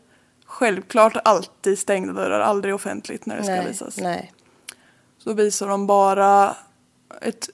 Självklart 0.46 1.18
alltid 1.26 1.80
stängda 1.80 2.14
dörrar, 2.14 2.40
aldrig 2.40 2.76
offentligt 2.76 3.26
när 3.26 3.38
det 3.38 3.44
ska 3.44 3.52
Nej, 3.52 3.68
visas. 3.68 3.98
nej. 3.98 4.34
Så 5.30 5.34
visar 5.34 5.68
de 5.68 5.88
bara 5.88 6.56
ett 7.22 7.50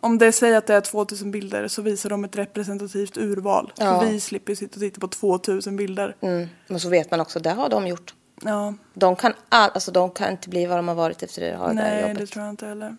om 0.00 0.18
det 0.18 0.32
säger 0.32 0.58
att 0.58 0.66
det 0.66 0.74
är 0.74 0.80
2000 0.80 1.30
bilder 1.30 1.68
så 1.68 1.82
visar 1.82 2.10
de 2.10 2.24
ett 2.24 2.36
representativt 2.36 3.16
urval. 3.16 3.72
Ja. 3.76 4.00
Så 4.00 4.06
vi 4.06 4.20
slipper 4.20 4.54
sitta 4.54 4.74
och 4.74 4.80
titta 4.80 5.00
på 5.00 5.08
2000 5.08 5.76
bilder. 5.76 6.16
Mm. 6.20 6.48
Men 6.66 6.80
så 6.80 6.88
vet 6.88 7.10
man 7.10 7.20
också, 7.20 7.40
det 7.40 7.50
har 7.50 7.68
de 7.68 7.86
gjort. 7.86 8.14
Ja, 8.42 8.74
De 8.94 9.16
kan, 9.16 9.32
all, 9.48 9.70
alltså, 9.70 9.90
de 9.92 10.10
kan 10.10 10.30
inte 10.30 10.48
bli 10.48 10.66
vad 10.66 10.78
de 10.78 10.88
har 10.88 10.94
varit 10.94 11.22
efter 11.22 11.40
det 11.40 11.56
har 11.56 11.68
det 11.68 11.74
nej 11.74 12.00
jobbet. 12.00 12.18
det 12.18 12.26
tror 12.26 12.44
jag 12.44 12.52
inte 12.52 12.66
heller. 12.66 12.96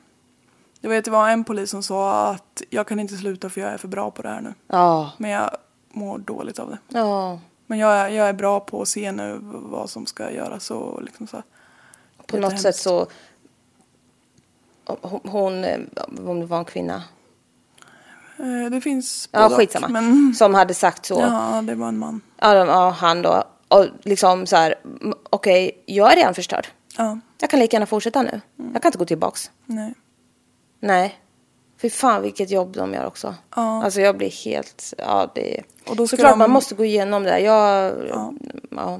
Jag 0.82 0.90
vet 0.90 1.06
det 1.06 1.12
var 1.12 1.30
en 1.30 1.44
polis 1.44 1.70
som 1.70 1.84
sa 1.84 2.28
att 2.28 2.62
jag 2.70 2.88
kan 2.88 3.00
inte 3.00 3.16
sluta 3.16 3.50
för 3.50 3.62
jag 3.62 3.70
är 3.70 3.78
för 3.78 3.88
bra 3.88 4.12
på 4.12 4.22
det 4.22 4.30
här 4.30 4.42
nu. 4.42 4.54
Ja. 4.68 5.12
Men 5.18 5.32
jag 5.32 5.50
mår 5.90 6.18
dåligt 6.18 6.60
av 6.60 6.70
det. 6.70 7.00
Ja. 7.00 7.40
Men 7.66 7.80
jag 7.80 7.94
är, 7.94 8.10
jag 8.10 8.30
är 8.30 8.34
bra 8.34 8.60
på 8.60 8.82
att 8.82 8.88
se 8.88 9.12
nu 9.12 9.40
vad 9.42 9.90
som 9.90 10.06
ska 10.06 10.32
göras 10.32 10.72
och 10.72 11.04
liksom 11.04 11.28
så. 11.28 11.44
På 12.28 12.38
något 12.38 12.62
sätt 12.62 12.76
så... 12.76 13.08
Hon, 15.24 15.64
eh, 15.64 15.80
om 16.28 16.40
det 16.40 16.46
var 16.46 16.58
en 16.60 16.66
kvinna. 16.66 17.04
Eh, 18.40 18.72
Det 18.72 18.82
finns 18.82 19.30
Ja, 19.32 19.40
både 19.40 19.54
och, 19.54 19.60
skitsamma. 19.60 19.88
Men 19.88 20.34
Som 20.34 20.54
hade 20.54 20.74
sagt 20.74 21.06
så. 21.06 21.20
ja, 21.20 21.62
det 21.64 21.76
var 21.76 21.88
en 21.88 21.98
man. 21.98 22.22
Ja, 22.38 22.56
ja, 22.56 22.90
han 22.90 23.22
då. 23.22 23.44
Och 23.68 23.86
liksom 24.04 24.46
så 24.46 24.56
här, 24.56 24.76
okej, 25.30 25.84
jag 25.86 26.12
är 26.12 26.16
redan 26.16 26.34
förstörd. 26.34 26.68
Ja, 26.98 27.20
Jag 27.42 27.50
kan 27.50 27.60
lika 27.60 27.76
gärna 27.76 27.86
fortsätta 27.86 28.22
nu. 28.22 28.42
Jag 28.74 28.82
kan 28.82 28.90
inte 28.90 28.98
gå 28.98 29.06
tillbaks. 29.06 29.52
nej. 29.66 29.94
Nej. 30.82 31.20
Fy 31.82 31.90
fan 31.90 32.22
vilket 32.22 32.52
jobb 32.52 32.74
de 32.76 32.94
gör 32.94 33.06
också. 33.06 33.36
Ja. 33.56 33.84
Alltså 33.84 34.02
jag 34.02 34.18
blir 34.18 34.46
helt, 34.46 34.94
ja 34.98 35.32
det 35.36 35.62
Och 35.88 35.96
då 35.96 36.08
Såklart 36.08 36.32
de- 36.32 36.40
man 36.40 36.52
måste 36.52 36.76
gå 36.76 36.86
igenom 36.86 37.24
det. 37.24 37.40
Jag, 37.40 37.94
Ja. 38.10 38.34
ja. 38.72 39.00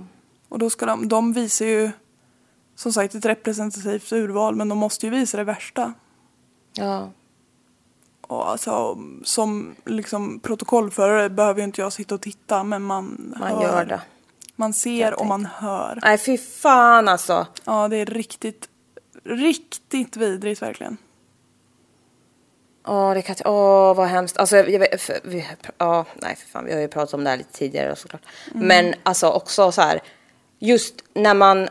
Och 0.50 0.60
då 0.60 0.70
ska 0.70 0.86
de, 0.86 1.08
de 1.08 1.34
visar 1.34 1.66
ju 1.66 1.92
som 2.80 2.94
sagt 2.94 3.16
ett 3.16 3.26
representativt 3.26 4.12
urval 4.12 4.56
men 4.56 4.70
de 4.70 4.78
måste 4.78 5.06
ju 5.06 5.10
visa 5.12 5.38
det 5.38 5.44
värsta. 5.44 5.94
ja. 6.74 7.10
Och 8.22 8.50
alltså, 8.50 8.98
som 9.24 9.76
liksom 9.86 10.40
protokollförare 10.40 11.30
behöver 11.30 11.60
ju 11.60 11.64
inte 11.64 11.82
jag 11.82 11.94
sitta 11.94 12.16
och 12.16 12.22
titta 12.22 12.64
men 12.64 12.82
man, 12.82 13.34
Man 13.40 13.50
hör. 13.56 13.62
gör 13.64 13.86
det. 13.86 14.02
Man 14.56 14.74
ser 14.74 15.20
och 15.20 15.26
man 15.26 15.46
hör. 15.46 16.00
Nej 16.02 16.18
fy 16.18 16.38
fan 16.38 17.08
alltså. 17.08 17.48
Ja, 17.66 17.88
det 17.88 17.98
är 17.98 18.06
riktigt, 18.06 18.70
riktigt 19.24 20.18
vidrigt 20.18 20.62
verkligen. 20.62 20.98
Åh, 22.88 23.14
det 23.14 23.22
kan 23.22 23.34
inte, 23.34 23.50
åh 23.50 23.96
vad 23.96 24.08
hemskt. 24.08 24.38
Alltså, 24.38 24.56
jag, 24.58 24.70
jag, 24.70 24.80
vet- 24.80 25.02
för, 25.02 25.20
vi, 25.24 25.48
ja, 25.78 26.06
nej 26.16 26.36
för 26.36 26.48
fan, 26.50 26.66
vi 26.66 26.74
har 26.74 26.80
ju 26.80 26.88
pratat 26.88 27.14
om 27.14 27.24
det 27.24 27.30
här 27.30 27.38
lite 27.38 27.54
tidigare 27.54 27.96
såklart. 27.96 28.22
Men 28.54 28.94
alltså 29.04 29.30
också 29.30 29.72
så 29.72 29.82
här, 29.82 30.00
just 30.60 30.96
när 31.14 31.34
man, 31.34 31.70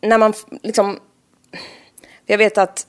när 0.00 0.18
man 0.18 0.32
liksom, 0.62 0.98
jag 2.26 2.38
vet 2.38 2.58
att 2.58 2.86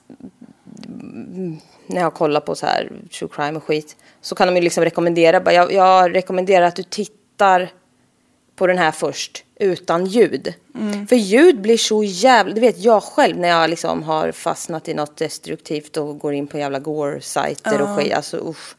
mm, 0.86 1.56
när 1.86 2.00
jag 2.00 2.14
kollar 2.14 2.40
på 2.40 2.54
så 2.54 2.66
här 2.66 2.92
true 3.18 3.30
crime 3.32 3.56
och 3.56 3.64
skit 3.64 3.96
så 4.20 4.34
kan 4.34 4.48
de 4.48 4.56
ju 4.56 4.62
liksom 4.62 4.84
rekommendera, 4.84 5.40
bara, 5.40 5.54
jag, 5.54 5.72
jag 5.72 6.14
rekommenderar 6.14 6.66
att 6.66 6.76
du 6.76 6.82
tittar 6.82 7.68
på 8.56 8.66
den 8.66 8.78
här 8.78 8.90
först 8.92 9.44
utan 9.60 10.06
ljud. 10.06 10.54
För 11.08 11.16
ljud 11.16 11.60
blir 11.60 11.76
så 11.78 12.04
jävla, 12.04 12.54
det 12.54 12.60
vet 12.60 12.78
jag 12.78 13.02
själv 13.02 13.38
när 13.38 13.48
jag 13.48 13.70
liksom 13.70 14.02
har 14.02 14.32
fastnat 14.32 14.88
i 14.88 14.94
något 14.94 15.16
destruktivt 15.16 15.96
och 15.96 16.18
går 16.18 16.34
in 16.34 16.46
på 16.46 16.58
jävla 16.58 16.78
gore-sajter 16.78 17.82
och 17.82 17.88
skit. 17.98 18.12
Alltså 18.12 18.36
usch. 18.50 18.74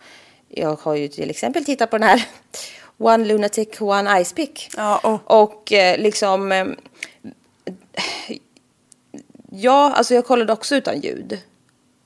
Jag 0.49 0.75
har 0.81 0.95
ju 0.95 1.07
till 1.07 1.29
exempel 1.29 1.65
tittat 1.65 1.89
på 1.89 1.97
den 1.97 2.07
här 2.09 2.25
One 2.97 3.25
Lunatic, 3.25 3.81
One 3.81 4.23
Ice 4.25 4.34
Pick. 4.34 4.69
Ja, 4.77 4.97
och- 5.03 5.41
Och 5.43 5.73
eh, 5.73 5.97
liksom... 5.97 6.51
Eh, 6.51 6.65
ja, 9.51 9.93
alltså 9.93 10.14
jag 10.16 10.26
kollade 10.26 10.53
också 10.53 10.76
utan 10.76 10.99
ljud 11.01 11.39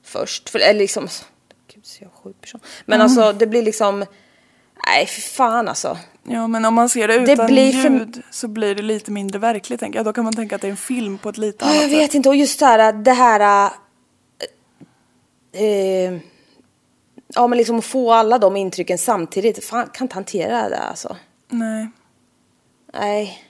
först. 0.04 0.48
För, 0.50 0.58
eller 0.58 0.78
liksom... 0.80 1.08
Gud, 1.74 1.86
så 1.86 2.04
jag 2.04 2.10
är 2.10 2.22
sjuk 2.22 2.40
person. 2.40 2.60
Men 2.86 3.00
alltså 3.00 3.32
det 3.32 3.46
blir 3.46 3.62
liksom... 3.62 3.98
Nej, 4.86 5.06
för 5.06 5.20
fan 5.20 5.68
alltså. 5.68 5.98
Ja, 6.24 6.46
men 6.46 6.64
om 6.64 6.74
man 6.74 6.88
ser 6.88 7.08
det 7.08 7.18
Det 7.26 7.32
utan 7.32 7.46
blir 7.46 7.72
för- 7.72 7.90
ljud 7.90 8.22
så 8.30 8.48
blir 8.48 8.74
det 8.74 8.82
lite 8.82 9.10
mindre 9.10 9.38
verkligt 9.38 9.80
tänker 9.80 9.98
jag. 9.98 10.06
Då 10.06 10.12
kan 10.12 10.24
man 10.24 10.36
tänka 10.36 10.54
att 10.54 10.60
det 10.60 10.66
är 10.66 10.70
en 10.70 10.76
film 10.76 11.18
på 11.18 11.28
ett 11.28 11.38
lite 11.38 11.64
annat 11.64 11.74
jag 11.76 11.84
sätt. 11.90 11.92
vet 11.98 12.14
inte. 12.14 12.28
Och 12.28 12.36
just 12.36 12.58
det 12.60 12.66
här, 12.66 12.92
det 12.92 13.12
här... 13.12 13.64
äh, 13.66 13.70
Eh, 15.52 16.18
ja, 17.34 17.46
men 17.46 17.58
liksom 17.58 17.78
att 17.78 17.84
få 17.84 18.12
alla 18.12 18.38
de 18.38 18.56
intrycken 18.56 18.98
samtidigt. 18.98 19.64
Fan, 19.64 19.88
kan 19.92 20.04
inte 20.04 20.14
hantera 20.14 20.68
det 20.68 20.78
alltså. 20.78 21.16
Nej. 21.48 21.88
Nej. 22.94 23.44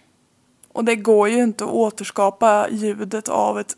Och 0.79 0.85
det 0.85 0.97
går 0.97 1.29
ju 1.29 1.43
inte 1.43 1.65
att 1.65 1.71
återskapa 1.71 2.69
ljudet 2.71 3.29
av 3.29 3.59
ett 3.61 3.77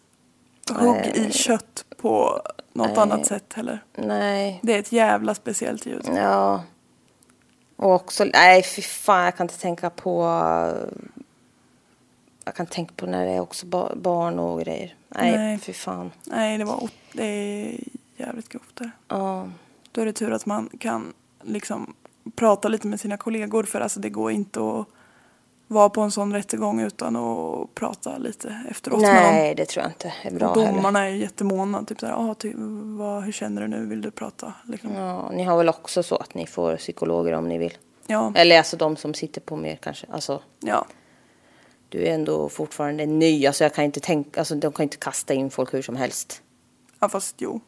hugg 0.72 1.06
i 1.14 1.32
kött 1.32 1.84
på 1.96 2.42
något 2.72 2.98
annat 2.98 3.26
sätt 3.26 3.52
heller. 3.52 3.84
Nej. 3.94 4.60
Det 4.62 4.74
är 4.74 4.78
ett 4.78 4.92
jävla 4.92 5.34
speciellt 5.34 5.86
ljud. 5.86 6.10
Ja. 6.14 6.62
Och 7.76 7.92
också, 7.94 8.24
nej 8.24 8.62
fy 8.62 8.82
fan, 8.82 9.24
jag 9.24 9.36
kan 9.36 9.44
inte 9.44 9.58
tänka 9.58 9.90
på... 9.90 10.22
Jag 12.44 12.54
kan 12.54 12.66
tänka 12.66 12.92
på 12.96 13.06
när 13.06 13.24
det 13.26 13.32
är 13.32 13.40
också 13.40 13.66
ba- 13.66 13.94
barn 13.96 14.38
och 14.38 14.60
grejer. 14.60 14.94
Nej, 15.08 15.36
Nej. 15.36 15.58
fy 15.58 15.72
fan. 15.72 16.10
Nej, 16.24 16.58
det 16.58 16.64
var 16.64 16.88
det 17.12 17.24
är 17.24 17.78
jävligt 18.16 18.48
grovt 18.48 18.76
det. 18.76 18.90
Ja. 19.08 19.48
Då 19.92 20.00
är 20.00 20.06
det 20.06 20.12
tur 20.12 20.32
att 20.32 20.46
man 20.46 20.68
kan 20.78 21.12
liksom 21.42 21.94
prata 22.36 22.68
lite 22.68 22.86
med 22.86 23.00
sina 23.00 23.16
kollegor 23.16 23.62
för 23.62 23.80
alltså 23.80 24.00
det 24.00 24.10
går 24.10 24.30
inte 24.30 24.60
att 24.60 24.86
vara 25.70 25.88
på 25.88 26.00
en 26.00 26.10
sån 26.10 26.32
rättegång 26.32 26.80
utan 26.80 27.16
att 27.16 27.74
prata 27.74 28.18
lite 28.18 28.56
efteråt 28.70 29.00
med 29.00 29.24
dem. 29.24 29.34
Nej, 29.34 29.54
det 29.54 29.66
tror 29.66 29.82
jag 29.82 29.90
inte 29.90 30.12
är 30.22 30.30
bra 30.30 30.48
Och 30.48 30.60
heller. 30.60 30.76
domarna 30.76 31.06
är 31.06 31.10
jättemåna. 31.10 31.84
Typ 31.84 32.00
såhär, 32.00 32.30
ah, 32.30 32.34
ty, 32.34 32.52
vad, 32.98 33.22
hur 33.22 33.32
känner 33.32 33.62
du 33.62 33.68
nu? 33.68 33.86
Vill 33.86 34.00
du 34.00 34.10
prata? 34.10 34.52
Liksom. 34.64 34.94
Ja, 34.94 35.30
ni 35.30 35.42
har 35.42 35.56
väl 35.56 35.68
också 35.68 36.02
så 36.02 36.16
att 36.16 36.34
ni 36.34 36.46
får 36.46 36.76
psykologer 36.76 37.32
om 37.32 37.48
ni 37.48 37.58
vill? 37.58 37.78
Ja. 38.06 38.32
Eller 38.34 38.58
alltså 38.58 38.76
de 38.76 38.96
som 38.96 39.14
sitter 39.14 39.40
på 39.40 39.56
mer 39.56 39.76
kanske. 39.76 40.06
Alltså, 40.10 40.42
ja. 40.60 40.86
du 41.88 42.06
är 42.06 42.14
ändå 42.14 42.48
fortfarande 42.48 43.06
ny. 43.06 43.46
Alltså 43.46 43.64
jag 43.64 43.74
kan 43.74 43.84
inte 43.84 44.00
tänka, 44.00 44.40
alltså 44.40 44.54
de 44.54 44.72
kan 44.72 44.82
inte 44.82 44.96
kasta 44.96 45.34
in 45.34 45.50
folk 45.50 45.74
hur 45.74 45.82
som 45.82 45.96
helst. 45.96 46.42
Ja, 47.00 47.08
fast 47.08 47.34
jo. 47.38 47.60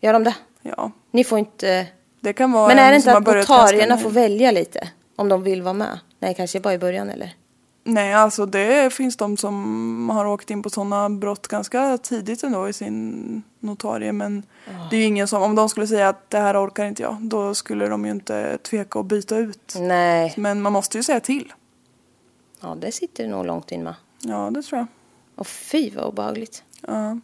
Gör 0.00 0.12
de 0.12 0.24
det? 0.24 0.34
Ja. 0.62 0.90
Ni 1.10 1.24
får 1.24 1.38
inte... 1.38 1.86
Det 2.20 2.32
kan 2.32 2.52
vara 2.52 2.68
Men 2.68 2.78
är 2.78 2.90
det 2.90 2.96
inte 2.96 3.16
att 3.16 3.26
notarierna 3.26 3.98
får 3.98 4.10
välja 4.10 4.50
lite? 4.50 4.88
Om 5.16 5.28
de 5.28 5.42
vill 5.42 5.62
vara 5.62 5.74
med? 5.74 5.98
Nej, 6.18 6.34
kanske 6.34 6.60
bara 6.60 6.74
i 6.74 6.78
början 6.78 7.10
eller? 7.10 7.34
Nej, 7.94 8.14
alltså 8.14 8.46
det 8.46 8.92
finns 8.94 9.16
de 9.16 9.36
som 9.36 10.08
har 10.10 10.26
åkt 10.26 10.50
in 10.50 10.62
på 10.62 10.70
sådana 10.70 11.10
brott 11.10 11.48
ganska 11.48 11.98
tidigt 11.98 12.42
ändå 12.42 12.68
i 12.68 12.72
sin 12.72 13.42
notarie. 13.60 14.12
Men 14.12 14.42
det 14.90 14.96
är 14.96 15.00
ju 15.00 15.06
ingen 15.06 15.28
som, 15.28 15.42
om 15.42 15.54
de 15.54 15.68
skulle 15.68 15.86
säga 15.86 16.08
att 16.08 16.30
det 16.30 16.38
här 16.38 16.64
orkar 16.66 16.84
inte 16.84 17.02
jag, 17.02 17.16
då 17.20 17.54
skulle 17.54 17.86
de 17.88 18.04
ju 18.04 18.10
inte 18.10 18.58
tveka 18.58 18.98
att 19.00 19.06
byta 19.06 19.36
ut. 19.36 19.74
Nej. 19.76 20.34
Men 20.36 20.62
man 20.62 20.72
måste 20.72 20.98
ju 20.98 21.02
säga 21.02 21.20
till. 21.20 21.52
Ja, 22.60 22.74
det 22.80 22.92
sitter 22.92 23.28
nog 23.28 23.46
långt 23.46 23.72
in 23.72 23.82
med. 23.82 23.94
Ja, 24.22 24.50
det 24.50 24.62
tror 24.62 24.78
jag. 24.78 24.86
Och 25.34 25.46
fy 25.46 25.90
vad 25.90 26.04
obehagligt. 26.04 26.64
Ja. 26.86 27.18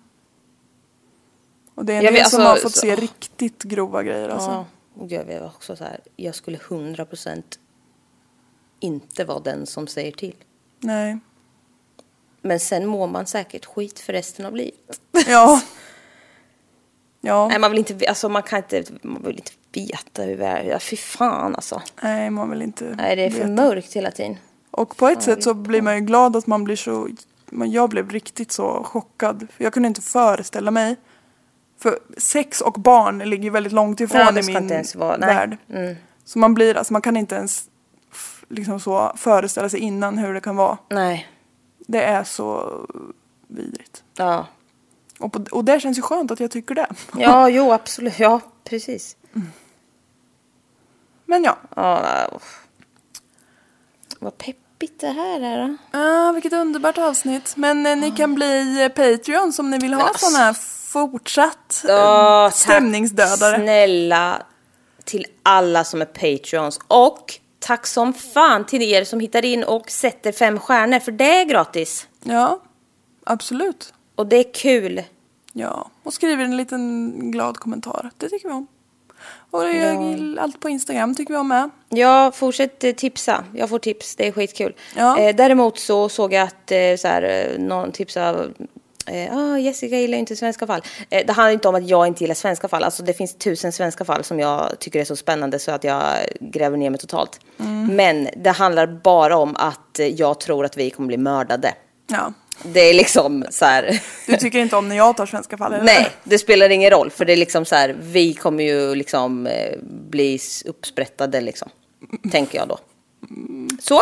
Och 1.75 1.85
det 1.85 1.93
är 1.93 1.99
en 1.99 2.05
Jag 2.05 2.13
del 2.15 2.21
vet, 2.23 2.31
som 2.31 2.41
alltså, 2.41 2.53
har 2.53 2.57
fått 2.63 2.73
så- 2.73 2.81
se 2.81 2.97
riktigt 2.97 3.63
grova 3.63 4.03
grejer 4.03 4.29
alltså. 4.29 4.51
Ja, 4.51 4.65
och 4.95 5.13
jag 5.13 5.25
vet 5.25 5.43
också 5.43 5.77
så 5.77 5.85
här, 5.85 6.01
jag 6.17 6.35
skulle 6.35 6.59
hundra 6.69 7.05
procent 7.05 7.59
inte 8.81 9.25
vara 9.25 9.41
den 9.41 9.67
som 9.67 9.87
säger 9.87 10.13
till. 10.13 10.35
Nej. 10.81 11.19
Men 12.43 12.61
sen 12.61 12.87
mår 12.87 13.07
man 13.07 13.27
säkert 13.27 13.65
skit 13.65 13.99
för 14.01 14.13
resten 14.13 14.47
av 14.47 14.57
livet. 14.57 15.01
Ja. 15.27 15.61
Ja. 17.21 17.49
Nej, 17.49 17.59
man 17.59 17.71
vill 17.71 17.79
inte, 17.79 18.09
alltså 18.09 18.29
man 18.29 18.43
kan 18.43 18.59
inte, 18.59 18.85
man 19.03 19.23
vill 19.23 19.37
inte 19.37 19.53
veta 19.73 20.23
hur 20.23 20.37
det 20.39 20.47
är. 20.47 20.65
Ja, 20.65 20.79
fy 20.79 20.97
fan 20.97 21.55
alltså. 21.55 21.83
Nej, 22.03 22.31
man 22.31 22.51
vill 22.51 22.63
inte 22.63 22.85
Nej, 22.99 23.17
det 23.17 23.23
är 23.23 23.31
för 23.31 23.37
veta. 23.39 23.51
mörkt 23.51 23.93
hela 23.93 24.11
tiden. 24.11 24.37
Och 24.71 24.97
på 24.97 25.09
ett 25.09 25.23
sätt 25.23 25.43
så 25.43 25.55
blir 25.55 25.83
man 25.83 25.95
ju 25.95 26.01
glad 26.01 26.37
att 26.37 26.47
man 26.47 26.65
blir 26.65 26.77
så... 26.77 27.09
Men 27.51 27.71
jag 27.71 27.91
blev 27.91 28.11
riktigt 28.11 28.53
så 28.53 28.83
chockad. 28.85 29.47
Jag 29.57 29.73
kunde 29.73 29.87
inte 29.87 30.03
föreställa 30.03 30.71
mig. 30.71 30.97
För 31.79 31.99
sex 32.17 32.61
och 32.61 32.73
barn 32.73 33.19
ligger 33.19 33.51
väldigt 33.51 33.73
långt 33.73 34.01
ifrån 34.01 34.35
det 34.35 34.41
i 34.41 34.47
min 34.61 34.85
vara- 34.95 35.17
värld. 35.19 35.57
Mm. 35.71 35.97
Så 36.25 36.39
man 36.39 36.55
blir, 36.55 36.77
alltså 36.77 36.93
man 36.93 37.03
kan 37.03 37.17
inte 37.17 37.35
ens 37.35 37.65
liksom 38.49 38.81
så 38.81 39.13
föreställa 39.17 39.69
sig 39.69 39.81
innan 39.81 40.19
hur 40.19 40.35
det 40.35 40.41
kan 40.41 40.57
vara. 40.57 40.79
Nej. 40.89 41.29
Det 41.79 42.03
är 42.03 42.25
så 42.25 42.81
vidrigt. 43.49 44.03
Ja. 44.17 44.47
Och, 45.19 45.33
på, 45.33 45.45
och 45.51 45.65
det 45.65 45.81
känns 45.81 45.99
ju 45.99 46.03
skönt 46.03 46.31
att 46.31 46.41
jag 46.41 46.51
tycker 46.51 46.75
det. 46.75 46.87
Ja, 47.19 47.49
jo, 47.49 47.73
absolut. 47.73 48.19
Ja, 48.19 48.41
precis. 48.65 49.17
Men 51.25 51.45
ja. 51.45 51.59
Ja, 51.77 52.29
vad 54.19 54.39
peppigt 54.39 55.01
det 55.01 55.09
här 55.09 55.41
är. 55.41 55.69
Då. 55.69 55.99
Ah, 55.99 56.33
vilket 56.33 56.53
underbart 56.53 56.99
avsnitt. 56.99 57.57
Men 57.57 57.87
eh, 57.87 57.97
ni 57.97 58.11
kan 58.11 58.35
bli 58.35 58.83
eh, 58.83 58.89
Patreon 58.89 59.53
om 59.59 59.71
ni 59.71 59.79
vill 59.79 59.95
ha 59.95 60.13
sådana 60.15 60.39
här 60.39 60.53
fortsatt 60.93 61.85
eh, 61.89 61.95
Ja, 61.95 62.49
tack 62.51 62.59
stämningsdödare. 62.59 63.57
Snälla 63.57 64.43
till 65.05 65.27
alla 65.43 65.85
som 65.85 66.01
är 66.03 66.07
Patreons. 66.07 66.81
Och 66.89 67.35
tack 67.67 67.87
som 67.87 68.13
fan 68.13 68.67
till 68.67 68.83
er 68.83 69.05
som 69.05 69.21
hittar 69.21 69.45
in 69.45 69.65
och 69.65 69.91
sätter 69.91 70.33
fem 70.33 70.59
stjärnor. 70.59 70.99
För 70.99 71.13
det 71.13 71.41
är 71.41 71.45
gratis. 71.45 72.09
Ja, 72.23 72.61
absolut. 73.25 73.93
Och 74.15 74.27
det 74.27 74.37
är 74.37 74.53
kul. 74.53 75.03
Ja, 75.53 75.91
och 76.03 76.13
skriver 76.13 76.45
en 76.45 76.57
liten 76.57 77.13
glad 77.31 77.59
kommentar. 77.59 78.11
Det 78.17 78.29
tycker 78.29 78.49
vi 78.49 78.55
om. 78.55 78.67
Och 79.51 79.69
är 79.69 80.39
allt 80.39 80.61
på 80.61 80.69
Instagram 80.69 81.15
tycker 81.15 81.35
vi 81.35 81.39
om 81.39 81.49
med. 81.49 81.71
Ja, 81.89 82.33
fortsätt 82.35 82.85
eh, 82.85 82.93
tipsa. 82.93 83.45
Jag 83.55 83.69
får 83.69 83.79
tips, 83.79 84.17
det 84.17 84.27
är 84.27 84.33
skitkul. 84.33 84.75
Ja. 84.97 85.19
Eh, 85.19 85.37
däremot 85.37 85.79
så 85.79 86.09
såg 86.09 86.33
jag 86.33 86.43
att 86.43 86.73
eh, 86.73 86.97
så 86.99 87.09
här, 87.09 87.57
någon 87.59 87.93
tipsade 87.93 88.49
Eh, 89.07 89.39
ah, 89.39 89.59
Jessica 89.59 89.97
gillar 89.99 90.19
inte 90.19 90.37
svenska 90.37 90.67
fall. 90.67 90.83
Eh, 91.11 91.27
det 91.27 91.33
handlar 91.33 91.53
inte 91.53 91.69
om 91.69 91.75
att 91.75 91.89
jag 91.89 92.07
inte 92.07 92.25
gillar 92.25 92.35
svenska 92.35 92.69
fall. 92.69 92.85
Alltså, 92.85 93.03
det 93.03 93.13
finns 93.13 93.35
tusen 93.35 93.73
svenska 93.73 94.05
fall 94.05 94.25
som 94.25 94.41
jag 94.41 94.79
tycker 94.79 95.01
är 95.01 95.05
så 95.05 95.17
spännande 95.17 95.59
så 95.59 95.71
att 95.71 95.85
jag 95.85 96.05
gräver 96.41 96.77
ner 96.77 96.91
mig 96.91 97.01
totalt. 97.01 97.41
Men 97.91 98.29
det 98.37 98.51
handlar 98.51 98.87
bara 98.87 99.37
om 99.37 99.57
att 99.57 100.01
jag 100.17 100.41
tror 100.41 100.65
att 100.65 100.77
vi 100.77 100.91
kommer 100.91 101.07
bli 101.07 101.17
mördade. 101.17 101.75
Ja. 102.07 102.33
Det 102.63 102.81
är 102.81 102.95
liksom 102.95 103.45
så 103.51 103.65
här... 103.65 104.03
Du 104.27 104.37
tycker 104.37 104.59
inte 104.59 104.77
om 104.77 104.89
när 104.89 104.97
jag 104.97 105.17
tar 105.17 105.27
svenska 105.27 105.57
fall? 105.57 105.73
eller? 105.73 105.85
Nej, 105.85 106.09
det 106.25 106.39
spelar 106.39 106.69
ingen 106.69 106.91
roll. 106.91 107.11
För 107.11 107.25
det 107.25 107.33
är 107.33 107.37
liksom 107.37 107.65
så 107.65 107.75
här, 107.75 107.97
vi 108.01 108.35
kommer 108.35 108.65
ju 108.65 108.95
liksom 108.95 109.47
eh, 109.47 109.79
bli 110.11 110.39
uppsprättade 110.65 111.41
liksom. 111.41 111.69
Tänker 112.33 112.59
jag 112.59 112.69
då. 112.69 112.79
Så, 113.81 114.01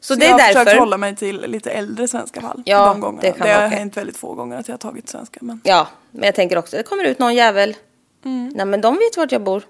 så, 0.00 0.14
det 0.14 0.24
jag 0.24 0.28
är 0.28 0.32
har 0.32 0.38
försökt 0.48 0.64
därför. 0.64 0.78
hålla 0.80 0.96
mig 0.98 1.16
till 1.16 1.40
lite 1.40 1.70
äldre 1.70 2.08
svenska 2.08 2.40
fall. 2.40 2.62
Ja, 2.66 2.86
de 2.86 3.00
gångerna. 3.00 3.22
det 3.22 3.28
Det, 3.28 3.38
kan 3.38 3.48
har 3.48 3.54
vara 3.54 3.66
okej. 3.66 3.78
hänt 3.78 3.96
väldigt 3.96 4.16
få 4.16 4.34
gånger 4.34 4.58
att 4.58 4.68
jag 4.68 4.72
har 4.72 4.78
tagit 4.78 5.08
svenska. 5.08 5.38
Men... 5.42 5.60
Ja, 5.64 5.88
men 6.10 6.22
jag 6.24 6.34
tänker 6.34 6.58
också, 6.58 6.76
det 6.76 6.82
kommer 6.82 7.04
ut 7.04 7.18
någon 7.18 7.34
jävel. 7.34 7.76
Mm. 8.24 8.52
Nej 8.54 8.66
men 8.66 8.80
de 8.80 8.94
vet 8.94 9.16
vart 9.16 9.32
jag 9.32 9.42
bor. 9.42 9.62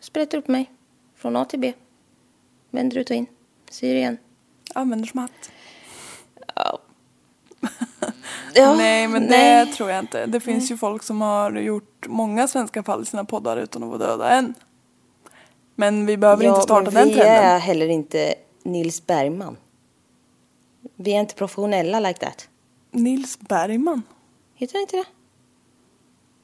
Sprätter 0.00 0.38
upp 0.38 0.48
mig. 0.48 0.70
Från 1.16 1.36
A 1.36 1.44
till 1.44 1.58
B. 1.58 1.72
Vänder 2.70 2.98
ut 2.98 3.10
och 3.10 3.16
in. 3.16 3.26
Syr 3.70 3.94
igen. 3.94 4.18
Använder 4.74 5.06
som 5.08 5.20
hatt. 5.20 5.50
Ja. 6.54 6.78
Ja, 8.54 8.74
nej, 8.74 9.08
men 9.08 9.22
nej. 9.22 9.66
det 9.66 9.72
tror 9.72 9.90
jag 9.90 9.98
inte. 9.98 10.26
Det 10.26 10.40
finns 10.40 10.70
ju 10.70 10.76
folk 10.76 11.02
som 11.02 11.20
har 11.20 11.52
gjort 11.52 12.06
många 12.08 12.48
svenska 12.48 12.82
fall 12.82 13.02
i 13.02 13.04
sina 13.04 13.24
poddar 13.24 13.56
utan 13.56 13.82
att 13.82 13.88
vara 13.88 13.98
döda 13.98 14.30
än. 14.30 14.54
Men 15.78 16.06
vi 16.06 16.16
behöver 16.16 16.44
inte 16.44 16.60
starta 16.60 16.90
den 16.90 17.08
vi 17.08 17.14
trenden. 17.14 17.44
är 17.44 17.58
heller 17.58 17.88
inte 17.88 18.34
Nils 18.62 19.06
Bergman. 19.06 19.56
Vi 20.96 21.12
är 21.12 21.20
inte 21.20 21.34
professionella 21.34 22.00
like 22.00 22.20
that. 22.20 22.48
Nils 22.90 23.38
Bergman. 23.40 24.02
Heter 24.54 24.72
det 24.74 24.80
inte 24.80 24.96
det? 24.96 25.04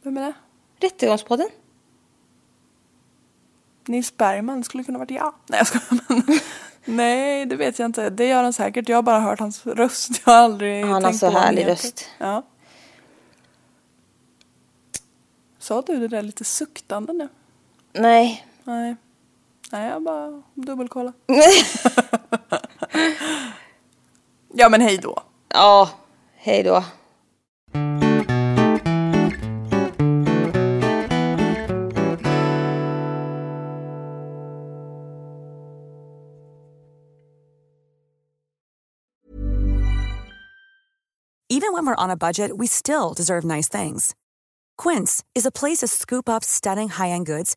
Vem 0.02 0.16
är 0.16 0.20
det? 0.20 0.32
Rättegångspodden? 0.80 1.48
Nils 3.86 4.16
Bergman 4.16 4.64
skulle 4.64 4.84
kunna 4.84 4.98
varit 4.98 5.10
jag. 5.10 5.34
Nej 5.46 5.58
jag 5.58 5.66
skojar. 5.66 6.04
Men... 6.08 6.38
Nej 6.96 7.46
det 7.46 7.56
vet 7.56 7.78
jag 7.78 7.86
inte. 7.86 8.10
Det 8.10 8.26
gör 8.26 8.42
han 8.42 8.52
säkert. 8.52 8.88
Jag 8.88 8.96
har 8.96 9.02
bara 9.02 9.20
hört 9.20 9.40
hans 9.40 9.66
röst. 9.66 10.22
Jag 10.24 10.32
har 10.32 10.40
aldrig 10.40 10.84
Han 10.84 10.92
har 10.92 11.00
tänkt 11.00 11.20
så 11.20 11.30
på 11.30 11.38
härlig 11.38 11.66
röst. 11.66 12.08
Ja. 12.18 12.42
Sa 15.58 15.82
du 15.82 15.96
det 15.96 16.08
där 16.08 16.22
lite 16.22 16.44
suktande 16.44 17.12
nu? 17.12 17.28
Nej. 17.92 18.46
Nej. 18.64 18.96
Nej 19.72 19.88
jag 19.88 20.02
bara 20.02 20.42
dubbelkolla. 20.54 21.12
Ja 24.54 24.68
men 24.68 24.80
hej 24.80 24.98
då. 24.98 25.22
Ja, 25.48 25.90
hej 26.34 26.62
då. 26.62 26.84
Even 41.48 41.72
when 41.72 41.86
we're 41.86 41.94
on 41.96 42.10
a 42.10 42.16
budget, 42.16 42.56
we 42.56 42.66
still 42.66 43.14
deserve 43.14 43.44
nice 43.44 43.68
things. 43.68 44.14
Quince 44.76 45.24
is 45.34 45.46
a 45.46 45.50
place 45.50 45.78
to 45.78 45.88
scoop 45.88 46.28
up 46.28 46.44
stunning 46.44 46.88
high-end 46.88 47.26
goods 47.26 47.56